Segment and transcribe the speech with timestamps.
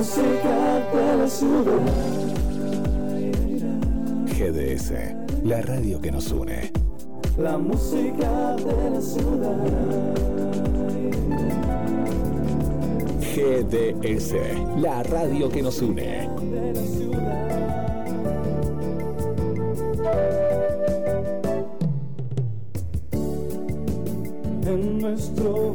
[0.00, 1.78] música de la ciudad.
[4.28, 4.92] GDS,
[5.44, 6.72] la radio que nos une.
[7.36, 9.58] La música de la ciudad.
[13.34, 14.32] GDS,
[14.78, 16.30] la radio que nos une.
[16.50, 17.48] De la ciudad.
[24.66, 25.74] En nuestro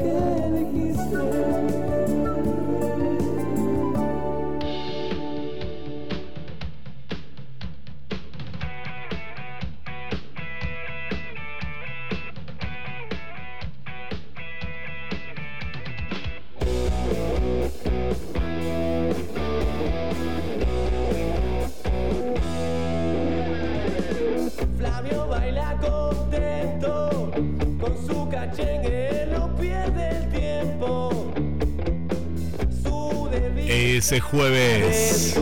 [34.11, 35.37] Es jueves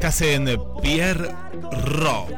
[0.00, 0.46] estás en
[0.80, 1.28] Pierre
[1.86, 2.30] Rock.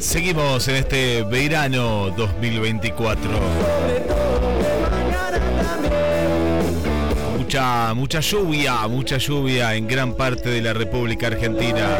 [0.00, 3.20] Seguimos en este verano 2024.
[3.20, 7.38] Sobre todo de mañana también.
[7.38, 11.98] Mucha, mucha lluvia, mucha lluvia en gran parte de la República Argentina.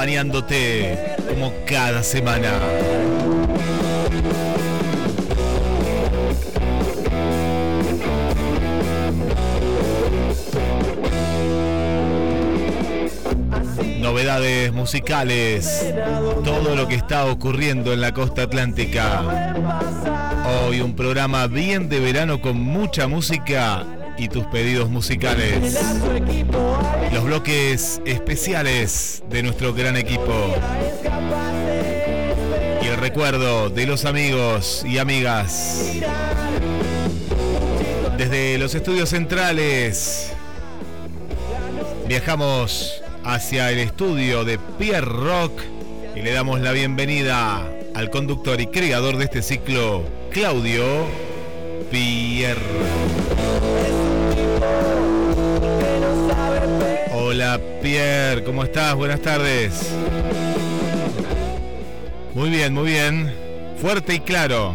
[0.00, 2.52] Acompañándote como cada semana.
[13.98, 15.92] Novedades musicales,
[16.44, 19.54] todo lo que está ocurriendo en la costa atlántica.
[20.66, 23.84] Hoy un programa bien de verano con mucha música
[24.20, 25.80] y tus pedidos musicales.
[27.10, 30.54] Los bloques especiales de nuestro gran equipo.
[32.82, 35.94] Y el recuerdo de los amigos y amigas.
[38.18, 40.32] Desde los estudios centrales
[42.06, 45.62] viajamos hacia el estudio de Pierre Rock
[46.14, 51.06] y le damos la bienvenida al conductor y creador de este ciclo, Claudio
[51.90, 52.60] Pierre.
[57.40, 58.94] Hola Pierre, ¿cómo estás?
[58.94, 59.94] Buenas tardes.
[62.34, 63.34] Muy bien, muy bien.
[63.80, 64.74] Fuerte y claro.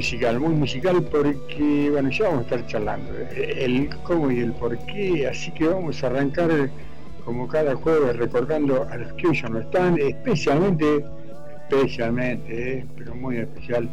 [0.00, 4.78] Musical, muy musical porque, bueno, ya vamos a estar charlando el cómo y el por
[4.86, 6.70] qué, así que vamos a arrancar
[7.22, 11.04] como cada jueves recordando a los que ya no están, especialmente,
[11.68, 13.90] especialmente, eh, pero muy especial,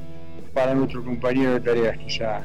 [0.54, 2.42] para nuestro compañero de tareas ya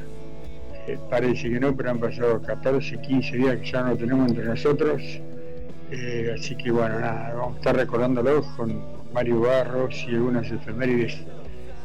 [0.85, 4.43] eh, parece que no, pero han pasado 14, 15 días que ya no tenemos entre
[4.43, 5.01] nosotros.
[5.89, 8.77] Eh, así que bueno, nada, vamos a estar recordándolo con
[9.13, 11.17] Mario Barros y algunas efemérides,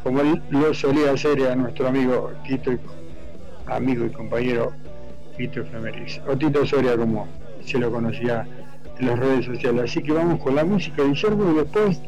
[0.03, 2.79] como lo solía hacer a nuestro amigo Tito, y-
[3.67, 4.73] amigo y compañero
[5.37, 7.29] Tito Efemérides, o Tito Soria como
[7.65, 8.47] se lo conocía
[8.99, 9.85] en las redes sociales.
[9.85, 12.01] Así que vamos con la música Guillermo y después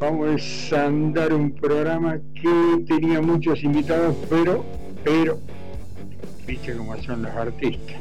[0.00, 4.64] vamos a andar un programa que tenía muchos invitados, pero,
[5.02, 5.38] pero,
[6.46, 7.96] viste cómo son los artistas.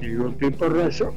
[0.00, 1.14] El golpe y porrazo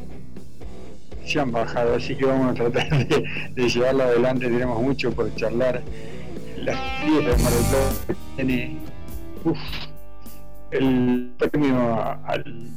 [1.26, 4.48] se han bajado, así que vamos a tratar de, de llevarlo adelante.
[4.48, 5.84] Tenemos mucho por charlar.
[6.64, 6.78] Las
[7.24, 8.78] de Mar del Plata tiene
[9.44, 9.58] uf,
[10.72, 12.70] el premio al.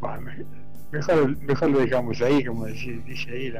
[0.00, 0.44] Bueno, me-
[0.92, 3.52] mejor, mejor lo dejamos ahí, como dice, dice ahí.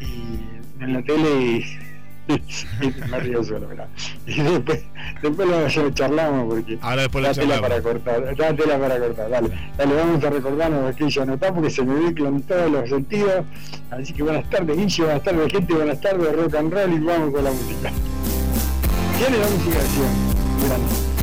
[0.00, 1.64] y en la tele
[2.28, 2.32] y,
[2.86, 3.88] y me río solo, mirá.
[4.26, 4.84] Y después,
[5.22, 7.60] después lo charlamos porque Ahora después lo charlamos.
[7.68, 11.70] para cortar, da tela para cortar, dale, dale, vamos a recordarnos ya no está porque
[11.70, 13.44] se me mezclan todos los sentidos,
[13.90, 17.34] así que buenas tardes Guille, buenas tardes gente, buenas tardes rock and roll y vamos
[17.34, 17.90] con la música.
[19.18, 19.78] Tiene la música
[20.66, 21.13] grande.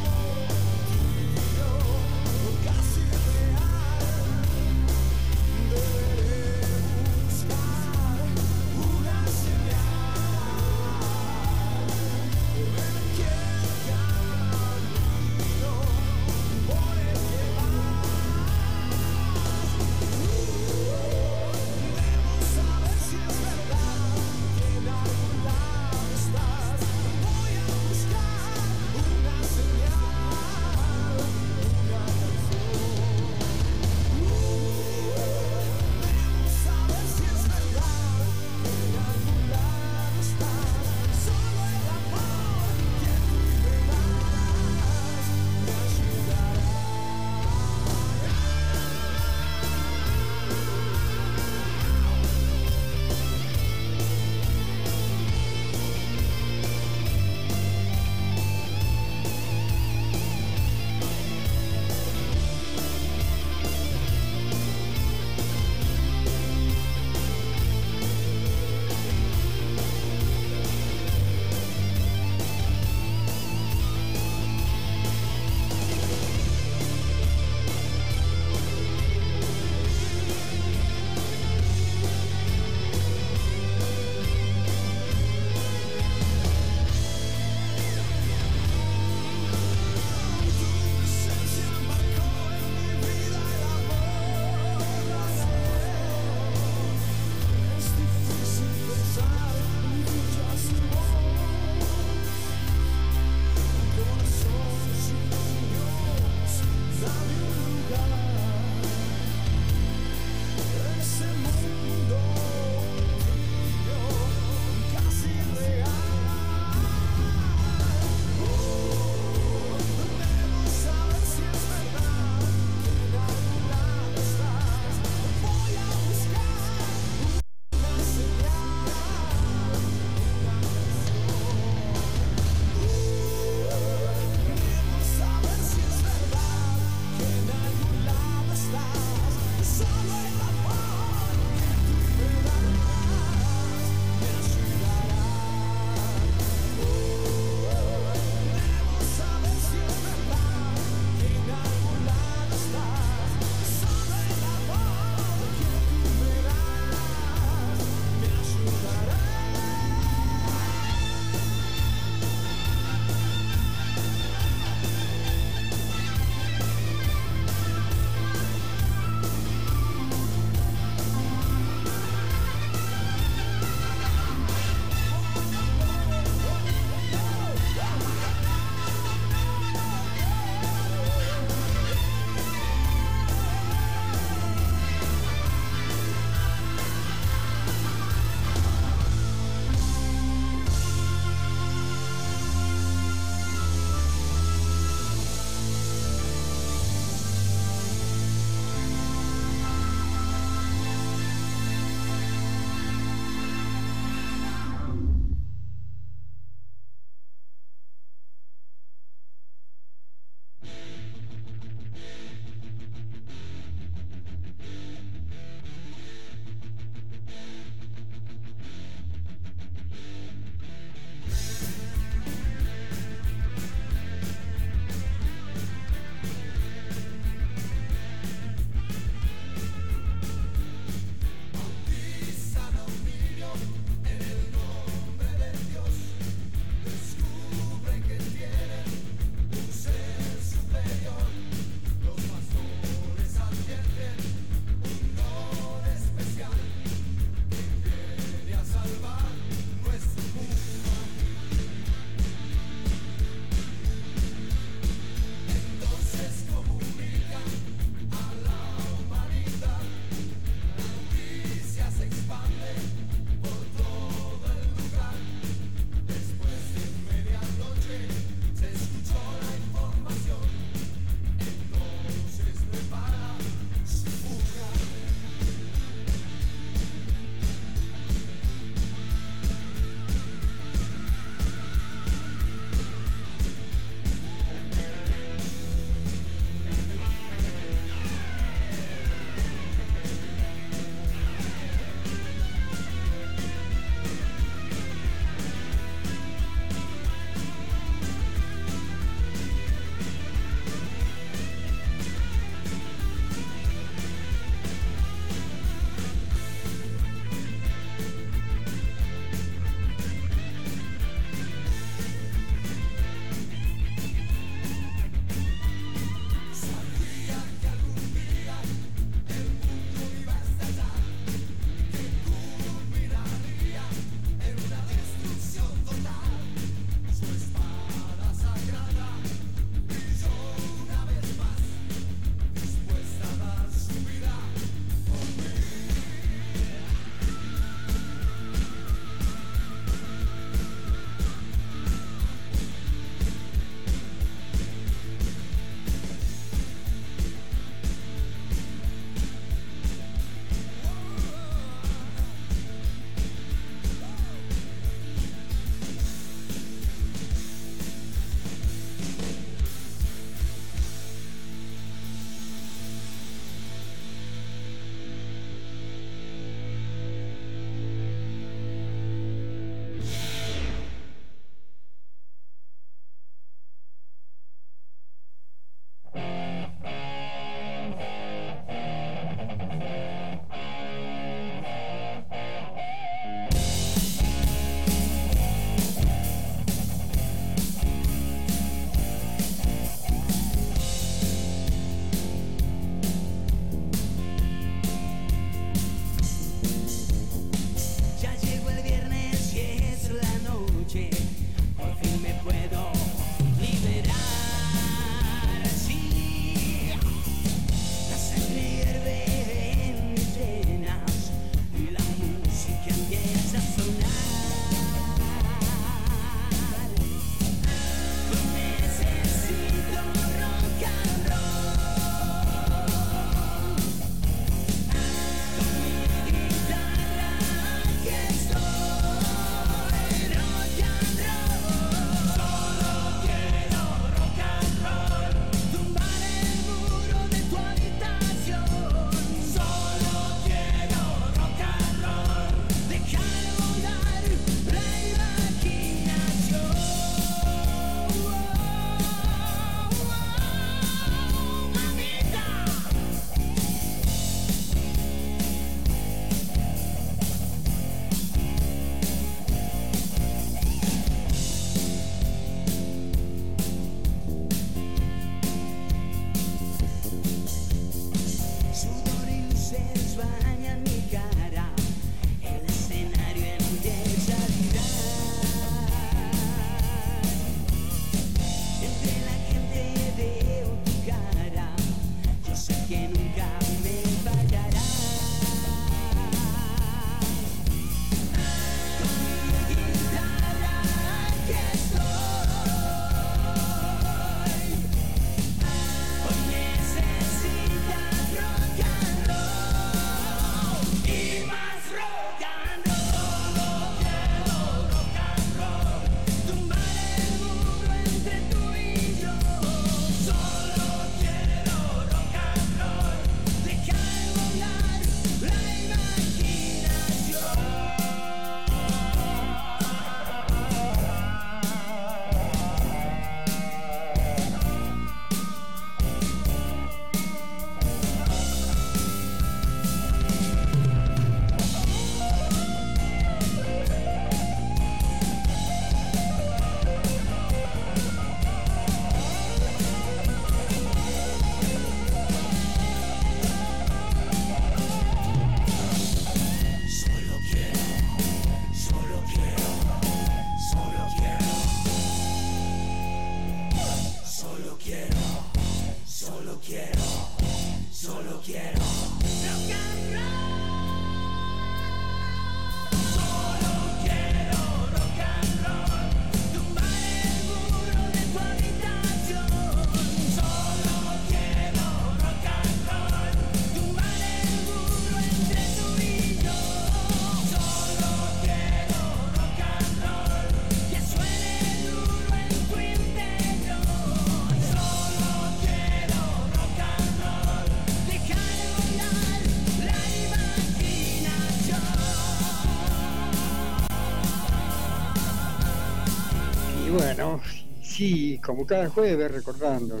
[598.46, 600.00] Como cada jueves, recordando,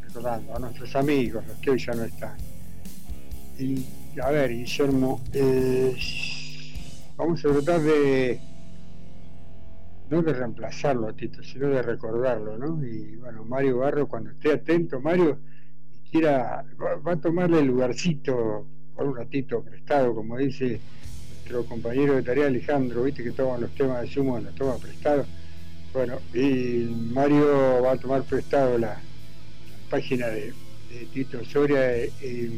[0.00, 2.36] recordando a nuestros amigos, los que hoy ya no están.
[3.58, 3.84] Y,
[4.22, 5.96] a ver, Guillermo, eh,
[7.16, 8.40] vamos a tratar de,
[10.08, 12.82] no de reemplazarlo a Tito, sino de recordarlo, ¿no?
[12.86, 15.40] Y bueno, Mario Barro, cuando esté atento, Mario,
[16.10, 20.80] quiera, va, a tomarle el lugarcito por un ratito prestado, como dice
[21.32, 25.26] nuestro compañero de tarea Alejandro, viste que toman los temas de sumo, los toma prestado
[25.92, 29.00] bueno, y Mario va a tomar prestado la,
[29.90, 30.54] página de,
[31.12, 32.50] Tito Soria eh,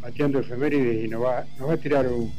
[0.00, 2.32] Mateando Efemérides y nos va, nos va a tirar un,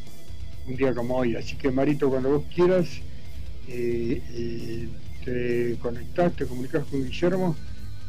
[0.75, 1.35] día como hoy.
[1.35, 2.87] Así que Marito, cuando vos quieras,
[3.67, 4.89] eh, eh,
[5.23, 7.55] te conectás, te comunicas con Guillermo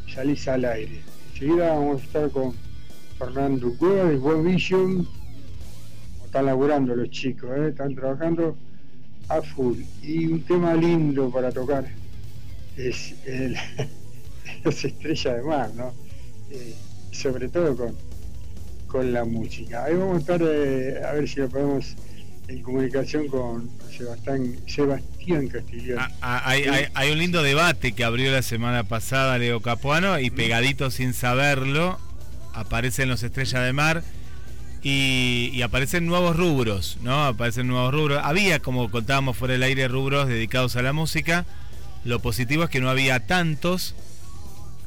[0.06, 1.00] y salís al aire.
[1.32, 2.54] Enseguida vamos a estar con
[3.18, 5.06] Fernando Cueva de Buen Vision.
[6.24, 8.56] están laburando los chicos, están trabajando
[9.28, 9.80] a full.
[10.02, 11.86] Y un tema lindo para tocar
[12.76, 13.56] es el,
[14.64, 15.92] las estrellas de mar, ¿no?
[16.50, 16.74] Eh,
[17.10, 17.94] sobre todo con,
[18.86, 19.84] con la música.
[19.84, 21.94] Ahí vamos a estar eh, a ver si lo podemos
[22.48, 26.00] en comunicación con Sebastián, Sebastián Castiglione.
[26.00, 26.64] Ah, ah, hay,
[26.94, 31.98] hay, un lindo debate que abrió la semana pasada Leo Capuano y pegadito sin saberlo
[32.54, 34.02] aparecen los Estrellas de Mar
[34.82, 37.24] y, aparecen nuevos rubros, ¿no?
[37.26, 38.20] Aparecen nuevos rubros.
[38.22, 41.44] Había, como contábamos fuera del aire, rubros dedicados a la música.
[42.04, 43.94] Lo positivo es que no había tantos,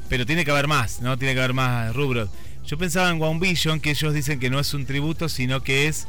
[0.08, 1.18] pero tiene que haber más, ¿no?
[1.18, 2.30] Tiene que haber más rubros.
[2.66, 5.88] Yo pensaba en One Vision, que ellos dicen que no es un tributo, sino que
[5.88, 6.08] es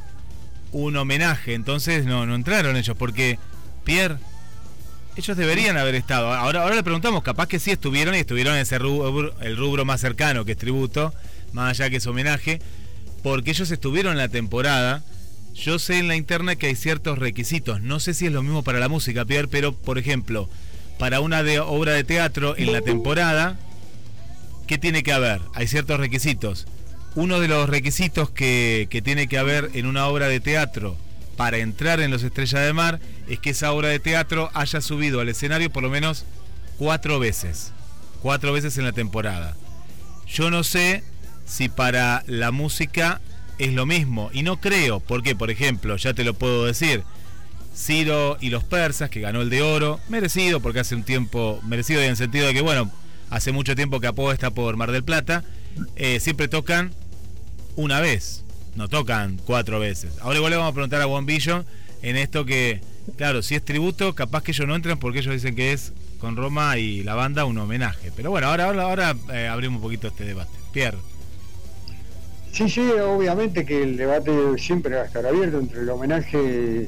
[0.70, 1.54] un homenaje.
[1.54, 3.38] Entonces no, no entraron ellos, porque
[3.84, 4.16] Pierre,
[5.16, 6.32] ellos deberían haber estado.
[6.32, 9.84] Ahora, ahora le preguntamos, capaz que sí estuvieron y estuvieron en ese rubro, el rubro
[9.84, 11.12] más cercano, que es tributo,
[11.52, 12.60] más allá que es homenaje
[13.22, 15.02] porque ellos estuvieron en la temporada
[15.54, 17.82] yo sé en la interna que hay ciertos requisitos.
[17.82, 20.48] No sé si es lo mismo para la música, Pierre, pero por ejemplo,
[20.98, 23.58] para una obra de teatro en la temporada,
[24.66, 25.40] ¿qué tiene que haber?
[25.54, 26.66] Hay ciertos requisitos.
[27.14, 30.96] Uno de los requisitos que, que tiene que haber en una obra de teatro
[31.36, 35.20] para entrar en los Estrellas de Mar es que esa obra de teatro haya subido
[35.20, 36.24] al escenario por lo menos
[36.78, 37.72] cuatro veces.
[38.22, 39.56] Cuatro veces en la temporada.
[40.26, 41.04] Yo no sé
[41.52, 43.20] si para la música
[43.58, 44.30] es lo mismo.
[44.32, 47.02] Y no creo, porque por ejemplo, ya te lo puedo decir,
[47.76, 52.00] Ciro y los persas, que ganó el de oro, merecido, porque hace un tiempo, merecido
[52.00, 52.90] en el sentido de que, bueno,
[53.28, 55.44] hace mucho tiempo que Apo está por Mar del Plata,
[55.96, 56.90] eh, siempre tocan
[57.76, 60.14] una vez, no tocan cuatro veces.
[60.22, 61.66] Ahora igual le vamos a preguntar a Bombillo
[62.00, 62.80] en esto que,
[63.18, 66.34] claro, si es tributo, capaz que ellos no entran porque ellos dicen que es con
[66.34, 68.10] Roma y la banda un homenaje.
[68.16, 70.50] Pero bueno, ahora, ahora, ahora eh, abrimos un poquito este debate.
[70.72, 71.11] Pierre.
[72.52, 76.86] Sí, sí, obviamente que el debate siempre va a estar abierto entre el homenaje,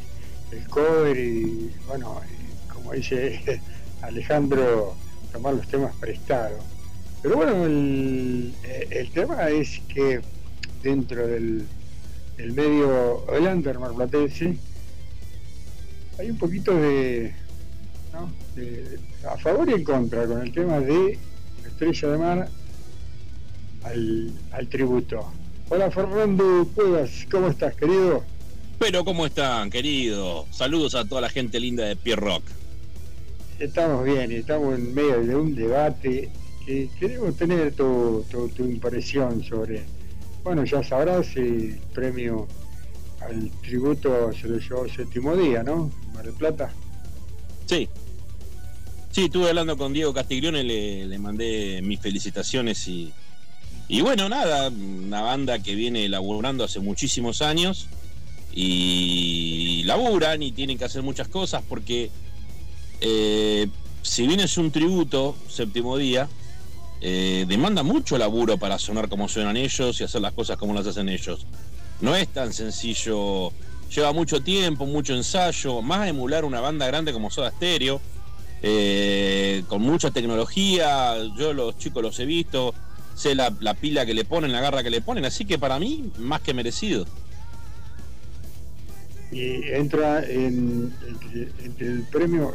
[0.52, 2.20] el cover y, bueno,
[2.70, 3.62] como dice
[4.02, 4.94] Alejandro,
[5.32, 6.62] tomar los temas prestados.
[7.22, 8.54] Pero bueno, el,
[8.90, 10.20] el tema es que
[10.82, 11.66] dentro del,
[12.36, 14.58] del medio Hollander marplatense
[16.18, 17.34] hay un poquito de,
[18.12, 18.30] ¿no?
[18.54, 21.18] de, a favor y en contra con el tema de
[21.62, 22.48] la estrella de mar
[23.84, 25.32] al, al tributo.
[25.70, 28.22] Hola Fernando Cuevas, ¿cómo estás, querido?
[28.78, 30.46] Pero ¿cómo están, querido?
[30.50, 32.44] Saludos a toda la gente linda de Pierre Rock.
[33.58, 36.30] Estamos bien estamos en medio de un debate
[36.66, 39.84] que queremos tener tu, tu, tu impresión sobre,
[40.42, 42.46] bueno, ya sabrás, el premio
[43.20, 45.90] al tributo se lo llevó séptimo día, ¿no?
[46.12, 46.70] Mar del Plata.
[47.64, 47.88] Sí.
[49.12, 53.12] Sí, estuve hablando con Diego Castiglione, le, le mandé mis felicitaciones y,
[53.88, 57.88] y bueno, nada, una banda que viene laburando hace muchísimos años
[58.52, 62.10] y laburan y tienen que hacer muchas cosas porque
[63.00, 63.68] eh,
[64.02, 66.28] si bien es un tributo, séptimo día,
[67.00, 70.86] eh, demanda mucho laburo para sonar como suenan ellos y hacer las cosas como las
[70.86, 71.46] hacen ellos.
[72.00, 73.52] No es tan sencillo,
[73.94, 78.00] lleva mucho tiempo, mucho ensayo, más emular una banda grande como Soda Stereo,
[78.62, 82.74] eh, con mucha tecnología, yo los chicos los he visto,
[83.14, 85.78] sé la, la, pila que le ponen, la garra que le ponen, así que para
[85.78, 87.06] mí, más que merecido.
[89.30, 90.92] Y entra en,
[91.78, 92.54] el premio,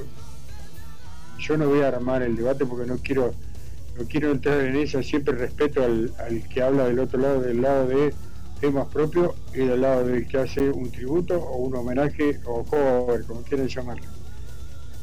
[1.37, 3.33] yo no voy a armar el debate porque no quiero
[3.97, 7.61] no quiero entrar en eso, siempre respeto al, al que habla del otro lado, del
[7.61, 8.13] lado de
[8.61, 13.23] temas propios y del lado del que hace un tributo o un homenaje o cover,
[13.25, 14.18] como quieran llamarlo.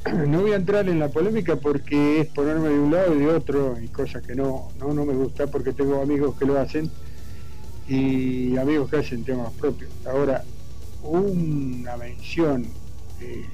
[0.26, 3.28] No voy a entrar en la polémica porque es ponerme de un lado y de
[3.28, 6.90] otro y cosas que no, no, no me gusta porque tengo amigos que lo hacen
[7.88, 9.90] y amigos que hacen temas propios.
[10.06, 10.44] Ahora,
[11.02, 12.66] una mención
[13.20, 13.44] eh,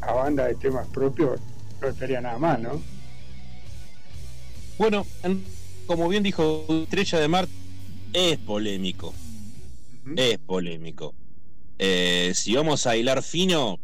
[0.00, 1.40] a banda de temas propios
[1.80, 2.82] no estaría nada mal, ¿no?
[4.78, 5.06] Bueno,
[5.86, 7.48] como bien dijo Estrella de Mar,
[8.12, 9.08] es polémico.
[10.04, 10.20] Uh -huh.
[10.20, 11.14] Es polémico.
[11.78, 13.78] Eh, si vamos a hilar fino,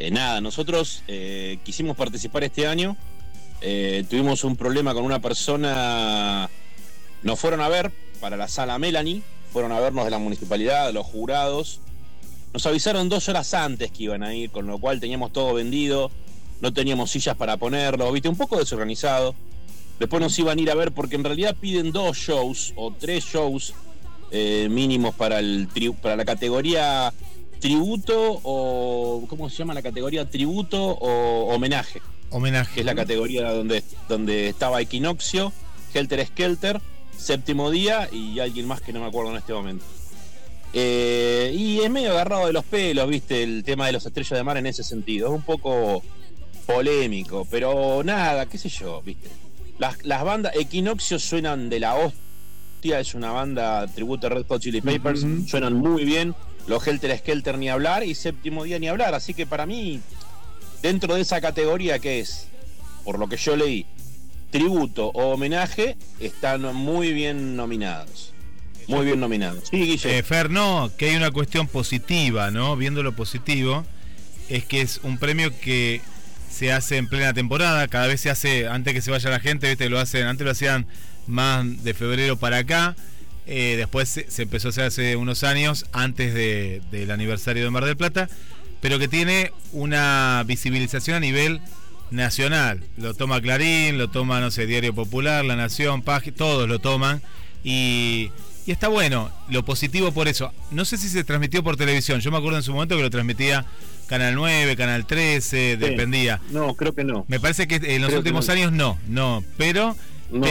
[0.00, 2.96] eh, nada, nosotros eh, quisimos participar este año.
[3.60, 6.48] eh, tuvimos un problema con una persona.
[7.22, 9.22] Nos fueron a ver para la sala Melanie.
[9.52, 11.80] Fueron a vernos de la municipalidad, los jurados.
[12.54, 16.10] Nos avisaron dos horas antes que iban a ir, con lo cual teníamos todo vendido.
[16.62, 19.34] No teníamos sillas para ponerlo, viste, un poco desorganizado.
[19.98, 23.22] Después nos iban a ir a ver porque en realidad piden dos shows o tres
[23.26, 23.74] shows
[24.32, 25.68] mínimos para, el
[26.00, 27.12] para la categoría
[27.60, 29.24] tributo o.
[29.28, 30.28] ¿Cómo se llama la categoría?
[30.28, 32.02] Tributo o homenaje.
[32.30, 32.74] Homenaje.
[32.74, 35.52] Que es la categoría donde, donde estaba Equinoccio,
[35.94, 36.80] Helter Skelter,
[37.16, 39.84] Séptimo Día y alguien más que no me acuerdo en este momento.
[40.72, 44.44] Eh, y es medio agarrado de los pelos, viste, el tema de las estrellas de
[44.44, 45.28] mar en ese sentido.
[45.28, 46.02] Es un poco
[46.66, 49.28] polémico, pero nada, qué sé yo, viste.
[49.78, 54.60] Las, las bandas, Equinoccio suenan de la hostia, es una banda tributo a Red Hot
[54.62, 55.48] Chili Papers, uh -huh.
[55.48, 56.34] suenan muy bien.
[56.70, 60.00] Los Helter Skelter ni hablar y Séptimo Día ni hablar, así que para mí,
[60.82, 62.46] dentro de esa categoría que es,
[63.04, 63.86] por lo que yo leí,
[64.52, 68.32] tributo o homenaje, están muy bien nominados.
[68.86, 69.64] Muy bien nominados.
[69.68, 69.98] Sí.
[70.04, 72.76] Eh, Fer, no, que hay una cuestión positiva, ¿no?
[72.76, 73.84] Viendo lo positivo,
[74.48, 76.00] es que es un premio que
[76.48, 79.68] se hace en plena temporada, cada vez se hace, antes que se vaya la gente,
[79.68, 79.88] ¿viste?
[79.88, 80.86] Lo hacen, antes lo hacían
[81.26, 82.94] más de febrero para acá,
[83.46, 87.70] eh, después se, se, empezó a hacer hace unos años, antes de, del aniversario de
[87.70, 88.28] Mar del Plata,
[88.80, 91.60] pero que tiene una visibilización a nivel
[92.10, 92.82] nacional.
[92.96, 97.22] Lo toma Clarín, lo toma, no sé, Diario Popular, La Nación, Pag todos lo toman.
[97.62, 98.30] Y,
[98.66, 100.52] Y está bueno, lo positivo por eso.
[100.70, 102.20] No sé si se transmitió por televisión.
[102.20, 103.64] Yo me acuerdo en su momento que lo transmitía
[104.06, 106.40] Canal 9, Canal 13, dependía.
[106.50, 107.24] No, creo que no.
[107.28, 108.52] Me parece que en los Creo últimos no.
[108.52, 109.44] años no, no.
[109.56, 109.96] Pero
[110.30, 110.46] No,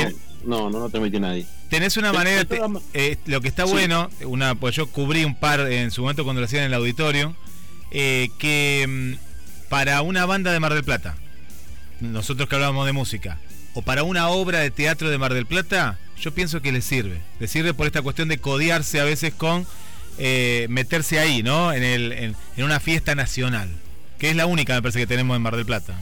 [0.46, 1.46] no, no, no transmitió nadie.
[1.70, 2.38] Tenés una manera.
[2.44, 2.62] de te-
[2.94, 3.72] eh, lo que está Sí.
[3.72, 6.74] bueno, una, pues yo cubrí un par en su momento cuando lo hacían en el
[6.76, 7.36] auditorio,
[7.92, 11.16] eh, que mm, para una banda de Mar del Plata,
[12.02, 13.40] nosotros que hablábamos de música,
[13.74, 17.22] o para una obra de teatro de Mar del Plata, yo pienso que le sirve.
[17.40, 19.66] Le sirve por esta cuestión de codearse a veces con
[20.18, 21.72] eh, meterse ahí, ¿no?
[21.72, 23.70] En, el, en, en una fiesta nacional,
[24.18, 25.94] que es la única, me parece, que tenemos en Mar del Plata.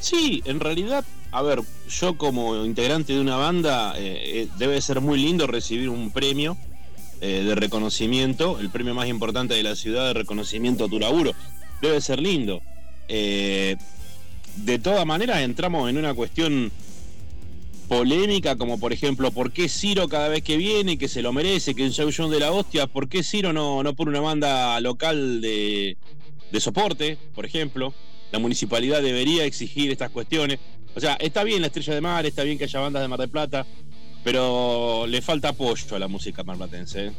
[0.00, 5.00] Sí, en realidad, a ver, yo como integrante de una banda, eh, eh, debe ser
[5.00, 6.56] muy lindo recibir un premio
[7.22, 11.32] eh, de reconocimiento, el premio más importante de la ciudad de reconocimiento a tu laburo.
[11.80, 12.60] Debe ser lindo.
[13.08, 13.76] Eh,
[14.56, 16.70] de todas maneras, entramos en una cuestión
[17.88, 21.74] polémica, como por ejemplo, ¿por qué Ciro cada vez que viene, que se lo merece,
[21.74, 25.40] que un show de la hostia, ¿por qué Ciro no, no pone una banda local
[25.40, 25.96] de,
[26.52, 27.94] de soporte, por ejemplo?
[28.30, 30.58] La municipalidad debería exigir estas cuestiones.
[30.96, 33.20] O sea, está bien la Estrella de Mar, está bien que haya bandas de Mar
[33.20, 33.66] del Plata,
[34.24, 37.06] pero le falta apoyo a la música marplatense.
[37.06, 37.12] ¿eh?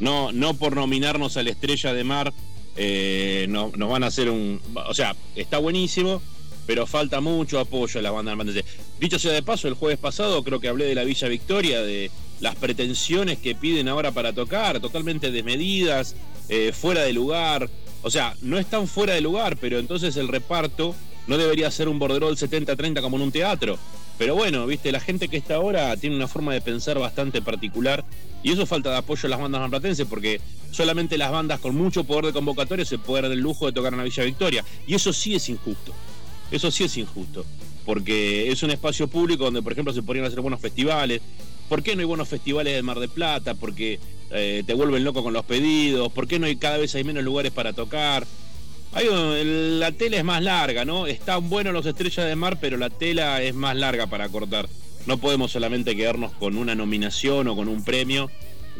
[0.00, 2.32] No, no por nominarnos a la Estrella de Mar
[2.76, 4.60] eh, no- nos van a hacer un...
[4.88, 6.20] O sea, está buenísimo,
[6.66, 8.70] pero falta mucho apoyo a las bandas marplatenses.
[9.00, 12.10] Dicho sea de paso, el jueves pasado creo que hablé de la Villa Victoria, de
[12.40, 16.16] las pretensiones que piden ahora para tocar, totalmente desmedidas,
[16.50, 17.70] eh, fuera de lugar.
[18.02, 20.94] O sea, no están fuera de lugar, pero entonces el reparto
[21.26, 23.78] no debería ser un borderol 70-30 como en un teatro.
[24.18, 28.04] Pero bueno, viste, la gente que está ahora tiene una forma de pensar bastante particular
[28.42, 32.04] y eso falta de apoyo a las bandas marplatenses porque solamente las bandas con mucho
[32.04, 34.64] poder de convocatoria se pueden dar el lujo de tocar en la Villa Victoria.
[34.86, 35.92] Y eso sí es injusto.
[36.50, 37.44] Eso sí es injusto.
[37.84, 41.20] Porque es un espacio público donde, por ejemplo, se podrían hacer buenos festivales.
[41.68, 43.54] ¿Por qué no hay buenos festivales de Mar de Plata?
[43.54, 43.98] Porque
[44.30, 46.10] eh, te vuelven loco con los pedidos.
[46.12, 48.26] ¿Por qué no hay cada vez hay menos lugares para tocar?
[48.96, 49.08] Hay
[49.78, 51.06] la tela es más larga, ¿no?
[51.06, 54.70] Están buenos los estrellas de mar, pero la tela es más larga para cortar.
[55.04, 58.30] No podemos solamente quedarnos con una nominación o con un premio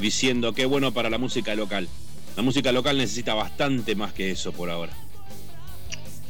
[0.00, 1.86] diciendo qué bueno para la música local.
[2.34, 4.92] La música local necesita bastante más que eso por ahora.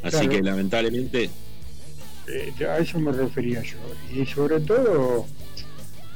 [0.02, 0.30] Así Claro.
[0.30, 1.30] que lamentablemente,
[2.28, 3.76] Eh, a eso me refería yo.
[4.12, 5.26] Y sobre todo,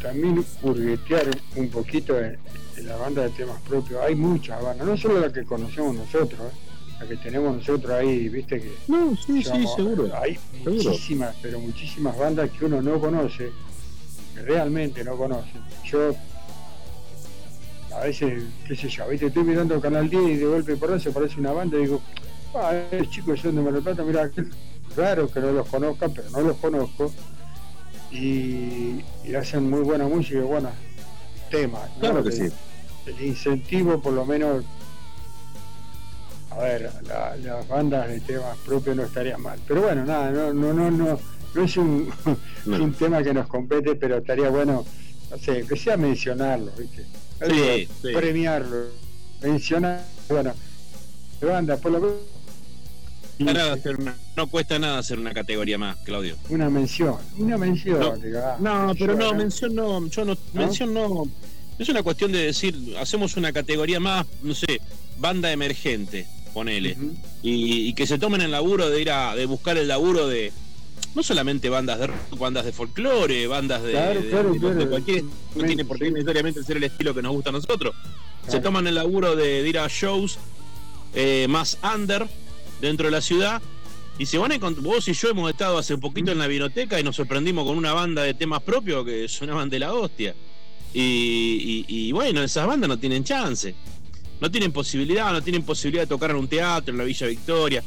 [0.02, 2.36] también hurguetear un poquito en,
[2.76, 4.00] en la banda de temas propios.
[4.02, 6.69] Hay muchas bandas, no solo la que conocemos nosotros, ¿eh?
[7.00, 10.08] La que tenemos nosotros ahí, viste que No, sí, hay seguro.
[10.64, 13.50] muchísimas, pero muchísimas bandas que uno no conoce,
[14.34, 15.50] que realmente no conoce.
[15.84, 16.14] Yo
[17.96, 21.00] a veces, qué sé yo, viste, estoy mirando Canal 10 y de golpe por ahí
[21.00, 22.00] se parece una banda y digo,
[22.54, 22.72] ah,
[23.10, 24.30] chicos son de Mar del Plata, mira,
[24.96, 27.12] raro que no los conozca, pero no los conozco.
[28.12, 30.72] Y, y hacen muy buena música y buenos
[31.50, 31.88] temas.
[31.94, 32.00] ¿no?
[32.00, 32.54] Claro que El- sí.
[33.06, 34.64] El incentivo, por lo menos,
[36.50, 39.58] a ver, la- las bandas de temas propios no estaría mal.
[39.66, 41.20] Pero bueno, nada, no, no, no, no,
[41.54, 42.10] no es un,
[42.66, 42.82] No.
[42.84, 44.84] un tema que nos compete, pero estaría bueno,
[45.30, 47.06] no sé, que sea mencionarlo, ¿viste?
[47.48, 47.88] Sí.
[48.14, 48.86] Premiarlo,
[49.42, 50.52] mencionar, bueno,
[51.40, 52.16] de banda, por lo menos.
[53.38, 53.74] Una-
[54.36, 56.36] no cuesta nada hacer una categoría más, Claudio.
[56.50, 57.98] Una mención, una mención.
[57.98, 61.24] No, ah, No, pero no, mención, mención no, yo no, mención no.
[61.78, 64.82] Es una cuestión de decir, hacemos una categoría más, no sé,
[65.18, 66.96] banda emergente, ponele.
[67.42, 70.52] Y, y que se tomen el laburo de ir a de buscar el laburo de
[71.14, 74.74] no solamente bandas de rock, bandas de folclore, bandas de, Claro, de- claro, de- claro.
[74.76, 75.24] de cualquier
[75.54, 77.94] no tiene por qué necesariamente ser el estilo que nos gusta a nosotros.
[78.48, 80.38] Se toman el laburo de, ir a shows
[81.14, 82.28] eh, más under
[82.80, 83.60] dentro de la ciudad
[84.18, 87.02] y se van a vos y yo hemos estado hace poquito en la biblioteca y
[87.02, 90.34] nos sorprendimos con una banda de temas propios que sonaban de la hostia.
[90.92, 93.74] Y, y- y bueno, esas bandas no tienen chance.
[94.40, 97.82] No tienen posibilidad, no tienen posibilidad de tocar en un teatro, en la Villa Victoria.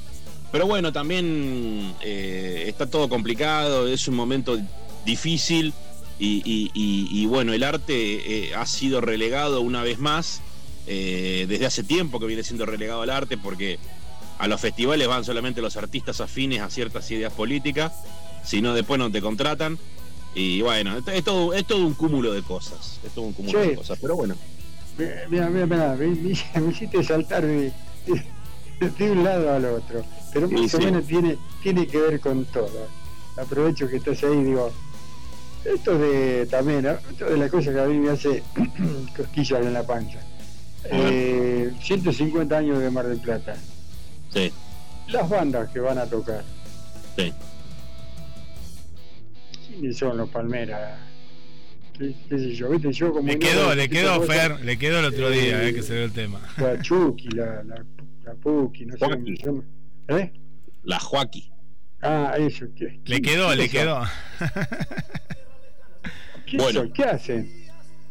[0.52, 4.60] Pero bueno, también eh, está todo complicado, es un momento
[5.04, 5.74] difícil
[6.20, 7.94] y, y- y- y bueno, el arte
[8.50, 10.42] eh, ha sido relegado una vez más,
[10.86, 13.80] eh, desde hace tiempo que viene siendo relegado al arte porque
[14.38, 17.94] a los festivales van solamente los artistas afines a ciertas ideas políticas,
[18.46, 19.80] si no después no te contratan.
[20.36, 23.60] Y bueno, es- es todo, es todo un cúmulo de cosas, es todo un cúmulo
[23.64, 23.70] Sí.
[23.70, 24.36] de cosas, pero bueno.
[24.98, 26.16] Mira, mira, mira, me, me-
[26.62, 27.72] me hiciste saltar de,
[28.80, 30.84] de- de un lado al otro, pero Sí, más o sí.
[30.86, 32.88] menos tiene, tiene que ver con todo.
[33.38, 34.72] Aprovecho que estás ahí, digo,
[35.66, 38.44] esto de también, esto de las cosas que a mí me hace
[39.18, 40.20] cosquillas en la panza.
[40.86, 43.56] Eh, 150 años de Mar del Plata.
[44.34, 44.52] Sí,
[45.08, 46.44] Las bandas que van a tocar,
[47.16, 47.34] sí.
[49.68, 51.00] ¿quiénes son los Palmeras?
[51.98, 55.06] Qué, qué sé yo, viste, yo como Le quedó, le quedó, Fer, le quedó el
[55.06, 56.40] otro Eh, día, eh, que se ve el tema.
[56.58, 57.86] La Chucky, la, la,
[58.24, 59.64] la Puki, no sé cómo se llama.
[60.10, 60.34] ¿Eh?
[60.84, 61.50] La Joaquí.
[62.02, 62.66] Ah, eso.
[62.76, 63.72] ¿qué, Le quedó, qué le son?
[63.72, 64.02] quedó.
[66.46, 66.82] ¿Qué, Bueno.
[66.82, 66.92] son?
[66.94, 67.52] ¿Qué hacen?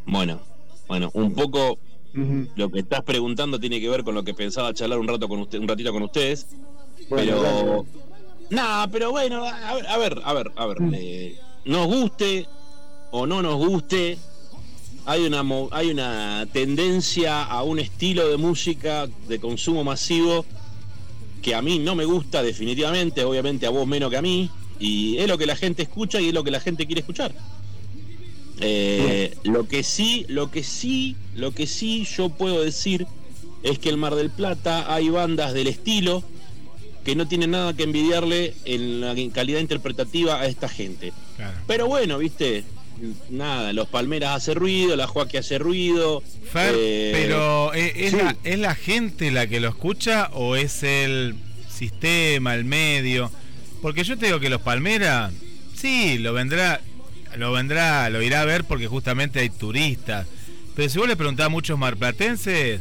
[0.07, 0.41] Bueno,
[0.89, 1.79] bueno, un poco
[2.57, 5.41] lo que estás preguntando tiene que ver con lo que pensaba charlar un rato con
[5.41, 6.47] usted, un ratito con ustedes.
[7.09, 7.87] Bueno, pero.
[8.51, 10.77] Nah, pero bueno, a ver, a ver, a ver, a ver.
[10.95, 12.47] Eh, nos guste
[13.13, 14.19] o no nos guste,
[15.05, 20.45] hay una, hay una tendencia a un estilo de música de consumo masivo
[21.43, 24.51] que a mí no me gusta definitivamente, obviamente a vos menos que a mí,
[24.81, 27.35] y es lo que la gente escucha y es lo que la gente quiere escuchar.
[28.61, 33.07] Eh, lo que sí, lo que sí, lo que sí yo puedo decir
[33.63, 36.23] es que en Mar del Plata hay bandas del estilo
[37.05, 41.13] que no tienen nada que envidiarle en la calidad interpretativa a esta gente.
[41.37, 41.59] Claro.
[41.67, 42.65] Pero bueno, viste,
[43.31, 46.23] nada, los Palmeras hace ruido, la Joaquín hace ruido.
[46.53, 48.17] Fer, eh, pero ¿eh, ¿es, sí.
[48.17, 51.35] la, ¿es la gente la que lo escucha o es el
[51.71, 53.31] sistema, el medio?
[53.81, 55.33] Porque yo te digo que los Palmeras,
[55.75, 56.81] sí, lo vendrá,
[57.37, 60.27] lo vendrá, lo irá a ver porque justamente hay turistas.
[60.77, 62.81] Pero si vos le preguntás a muchos marplatenses,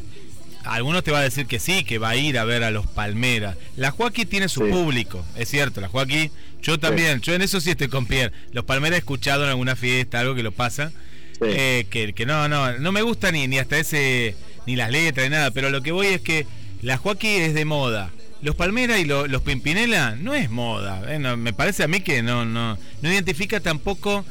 [0.64, 2.86] algunos te va a decir que sí, que va a ir a ver a los
[2.88, 3.58] Palmeras.
[3.76, 4.72] La Joaquín tiene su Sí.
[4.72, 6.32] público, es cierto, la Joaquín,
[6.62, 8.34] yo también, yo en eso sí estoy con Pierre.
[8.52, 10.92] Los Palmeras he escuchado en alguna fiesta, algo que lo pasa.
[11.34, 11.48] Sí.
[11.48, 14.36] Eh, que, que no, no, no me gusta ni, ni hasta ese,
[14.68, 16.46] ni las letras, ni nada, pero lo que voy es que
[16.84, 18.12] la Joaquín es de moda.
[18.44, 21.14] Los Palmera y lo- los Pimpinela no es moda.
[21.14, 24.24] eh, no, me parece a mí que no, no, no identifica tampoco,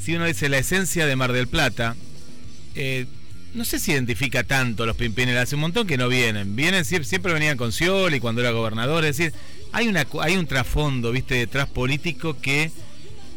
[0.00, 1.94] si uno dice la esencia de Mar del Plata,
[2.74, 3.06] eh,
[3.54, 6.56] no sé si identifica tanto los Pimpinela, hace un montón que no vienen.
[6.56, 9.32] Vienen, siempre, siempre venían con Scioli cuando era gobernador, es decir,
[9.76, 12.70] hay, una, hay un trasfondo, viste, detrás político que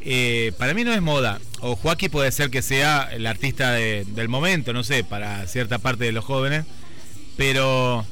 [0.01, 1.39] eh, para mí no es moda.
[1.59, 5.79] O Joaquín puede ser que sea el artista de- del momento, no sé, para cierta
[5.79, 6.65] parte de los jóvenes.
[7.35, 8.05] Pero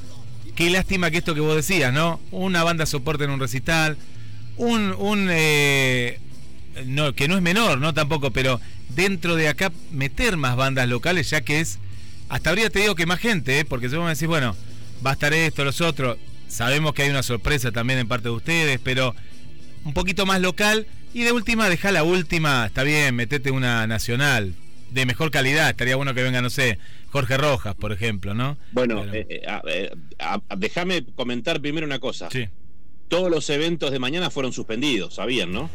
[0.56, 2.20] qué lástima que esto que vos decías, ¿no?
[2.30, 3.96] Una banda soporte en un recital,
[4.56, 6.18] un, un eh,
[6.84, 7.94] no, que no es menor, ¿no?
[7.94, 8.60] Tampoco, pero
[8.90, 11.78] dentro de acá meter más bandas locales, ya que es,
[12.28, 13.64] hasta habría te digo que más gente, ¿eh?
[13.64, 14.54] porque si vos me decís, bueno,
[15.04, 16.18] va a estar esto, los otros,
[16.48, 19.14] sabemos que hay una sorpresa también en parte de ustedes, pero
[19.84, 24.54] un poquito más local y de última deja la última, está bien, metete una nacional
[24.90, 26.78] de mejor calidad, estaría bueno que venga, no sé,
[27.10, 28.56] Jorge Rojas, por ejemplo, ¿no?
[28.72, 32.28] Bueno, Pero- eh, eh, a- eh, a- a- déjame comentar primero una cosa.
[32.30, 32.48] Sí.
[33.08, 35.70] Todos los eventos de mañana fueron suspendidos, ¿sabían, no?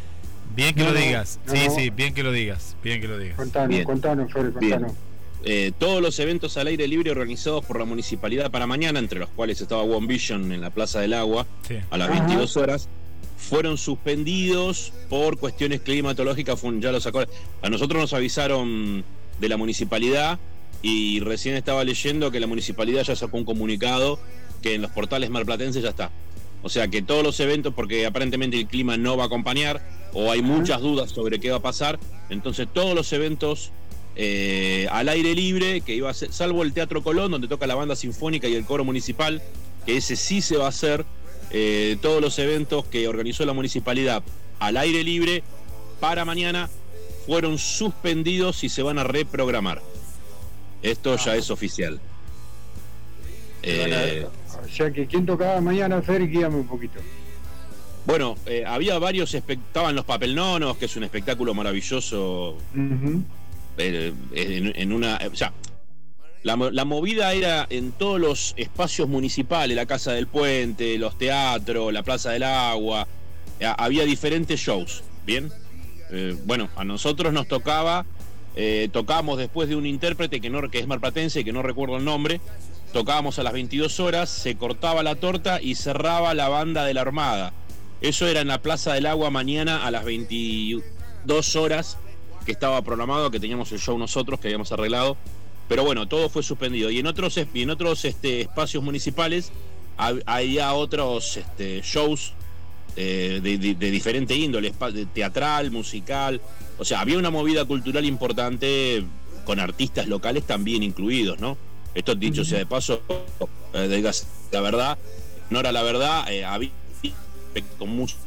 [0.56, 1.40] Bien que No, lo digas.
[1.48, 1.76] no, sí, no.
[1.76, 2.76] sí, bien que lo digas.
[2.84, 3.38] Bien que lo digas.
[3.38, 3.84] Contanos, Bien.
[3.86, 4.92] contanos, Fer, contanos.
[5.46, 9.30] Eh, todos los eventos al aire libre organizados por la municipalidad para mañana, entre los
[9.30, 11.76] cuales estaba One Vision en la Plaza del Agua Sí.
[11.90, 12.20] a las Ajá.
[12.22, 12.88] 22 horas,
[13.38, 16.60] fueron suspendidos por cuestiones climatológicas.
[16.60, 17.24] fue Ya lo sacó.
[17.62, 19.04] A nosotros nos avisaron
[19.40, 20.40] de la municipalidad
[20.82, 24.20] y recién estaba leyendo que la municipalidad ya sacó un comunicado
[24.62, 26.10] que en los portales marplatenses ya está.
[26.62, 30.32] O sea que todos los eventos, porque aparentemente el clima no va a acompañar o
[30.32, 33.72] hay muchas dudas sobre qué va a pasar, entonces todos los eventos
[34.16, 37.76] eh, al aire libre, que iba a ser, salvo el Teatro Colón, donde toca la
[37.76, 39.42] banda sinfónica y el coro municipal,
[39.86, 41.06] que ese sí se va a hacer,
[41.52, 44.24] eh, todos los eventos que organizó la municipalidad
[44.60, 45.44] al aire libre
[46.00, 46.70] para mañana
[47.26, 49.82] fueron suspendidos y se van a reprogramar.
[50.82, 52.00] Esto ya es oficial.
[53.62, 54.28] Eh,
[54.64, 56.28] O sea que, ¿quién tocaba mañana, Fer?
[56.28, 57.00] Guíame un poquito.
[58.06, 62.58] bueno, eh, había varios, estaban los papelnonos, que es un espectáculo maravilloso
[63.78, 65.20] en, en una.
[65.32, 65.54] O sea,
[66.44, 71.18] la, mo- la movida era en todos los espacios municipales, la Casa del Puente, los
[71.18, 73.08] teatros, la Plaza del Agua.
[73.60, 75.52] eh, había diferentes shows, ¿bien?
[76.12, 78.06] Eh, bueno, a nosotros nos tocaba,
[78.56, 82.04] eh, tocábamos después de un intérprete que, no, que es marplatense que no recuerdo el
[82.06, 82.42] nombre.
[82.92, 87.02] Tocábamos a las 22 horas, se cortaba la torta y cerraba la banda de la
[87.02, 87.54] Armada.
[88.02, 91.98] Eso era en la Plaza del Agua mañana a las 22 horas
[92.44, 95.18] que estaba programado, que teníamos el show nosotros, que habíamos arreglado.
[95.68, 96.90] Pero bueno, todo fue suspendido.
[96.90, 99.52] Y en otros, y en otros este, espacios municipales
[99.98, 102.34] hab- había otros este, shows
[102.96, 104.74] eh, de, de- de diferente índole,
[105.14, 106.42] teatral, musical.
[106.78, 109.04] O sea, había una movida cultural importante
[109.46, 111.58] con artistas locales también incluidos, ¿no?
[111.96, 113.02] Esto dicho sea de paso,
[113.74, 114.98] eh, digas la verdad,
[115.50, 116.72] no era la verdad, eh, había
[117.78, 118.18] con muchos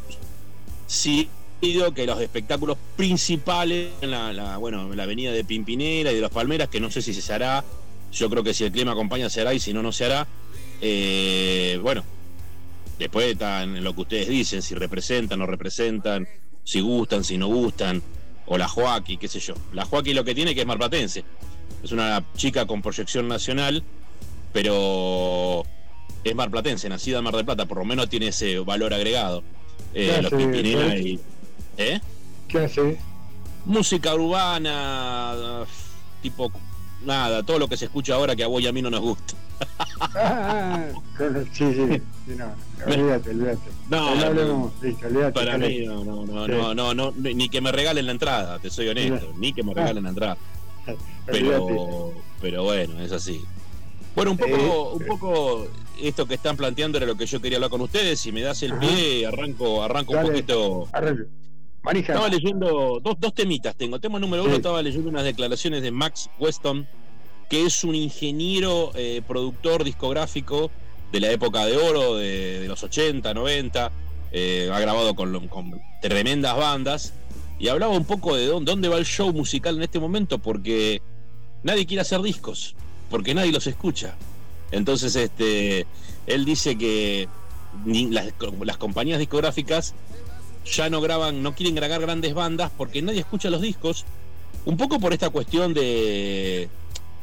[0.87, 1.29] sí
[1.61, 6.21] que los espectáculos principales en la, la- bueno, en la avenida de Pimpinela y de
[6.21, 7.65] los Palmeras, que no sé si se hará,
[8.13, 10.27] yo creo que si el clima acompaña se hará y si no, no se hará.
[10.81, 12.05] Eh, bueno,
[12.99, 16.29] después está en lo que ustedes dicen, si representan o no representan,
[16.63, 18.03] si gustan, si no gustan.
[18.47, 19.55] o la Joaquí, qué sé yo.
[19.73, 21.25] La Joaquí lo que tiene que es marplatense.
[21.83, 23.83] Es una chica con proyección nacional,
[24.53, 25.65] pero
[26.23, 29.43] es marplatense, nacida en Mar del Plata, por lo menos tiene ese valor agregado.
[29.95, 31.05] Eh, ¿Qué los Pimpinela Fred?
[31.07, 31.21] y.
[31.77, 32.01] ¿Eh?
[32.49, 32.99] ¿Qué hace?
[33.65, 35.65] Música urbana,
[36.23, 36.51] tipo.
[37.05, 39.01] Nada, todo lo que se escucha ahora que a vos y a mí no nos
[39.01, 39.35] gusta.
[40.15, 42.47] Ah, con- sí, sí, sí, no,
[42.87, 43.71] olvídate, olvídate.
[43.89, 45.33] No, no listo, olvídate.
[45.33, 46.53] Para mí, no, no, no, Sí.
[46.53, 49.73] no, no, no, ni que me regalen la entrada, te soy honesto, ni que me
[49.75, 50.37] regalen la entrada.
[51.29, 51.65] Olvídate.
[51.67, 53.43] pero pero bueno es así
[54.15, 55.69] bueno un poco Eh, un poco
[56.01, 58.63] esto que están planteando era lo que yo quería hablar con ustedes si me das
[58.63, 60.27] el pie arranco arranco Dale.
[60.29, 61.25] un poquito Arranca.
[62.15, 63.99] Estaba leyendo dos, dos temitas tengo.
[64.01, 64.57] Tema número uno Sí.
[64.57, 66.87] estaba leyendo unas declaraciones de Max Weston
[67.49, 70.71] que es un ingeniero eh, productor discográfico
[71.13, 73.93] de la época de oro de, de los 80 90
[74.33, 77.13] eh, ha grabado con, con tremendas bandas.
[77.59, 81.01] Y hablaba un poco de dónde, dónde va el show musical en este momento porque
[81.63, 82.75] nadie quiere hacer discos
[83.11, 84.17] porque nadie los escucha.
[84.73, 85.87] Entonces este
[86.27, 87.29] él dice que
[87.85, 88.27] ni- las,
[88.65, 89.95] las compañías discográficas
[90.67, 94.05] ya no graban no quieren grabar grandes bandas porque nadie escucha los discos.
[94.65, 96.69] Un poco por esta cuestión de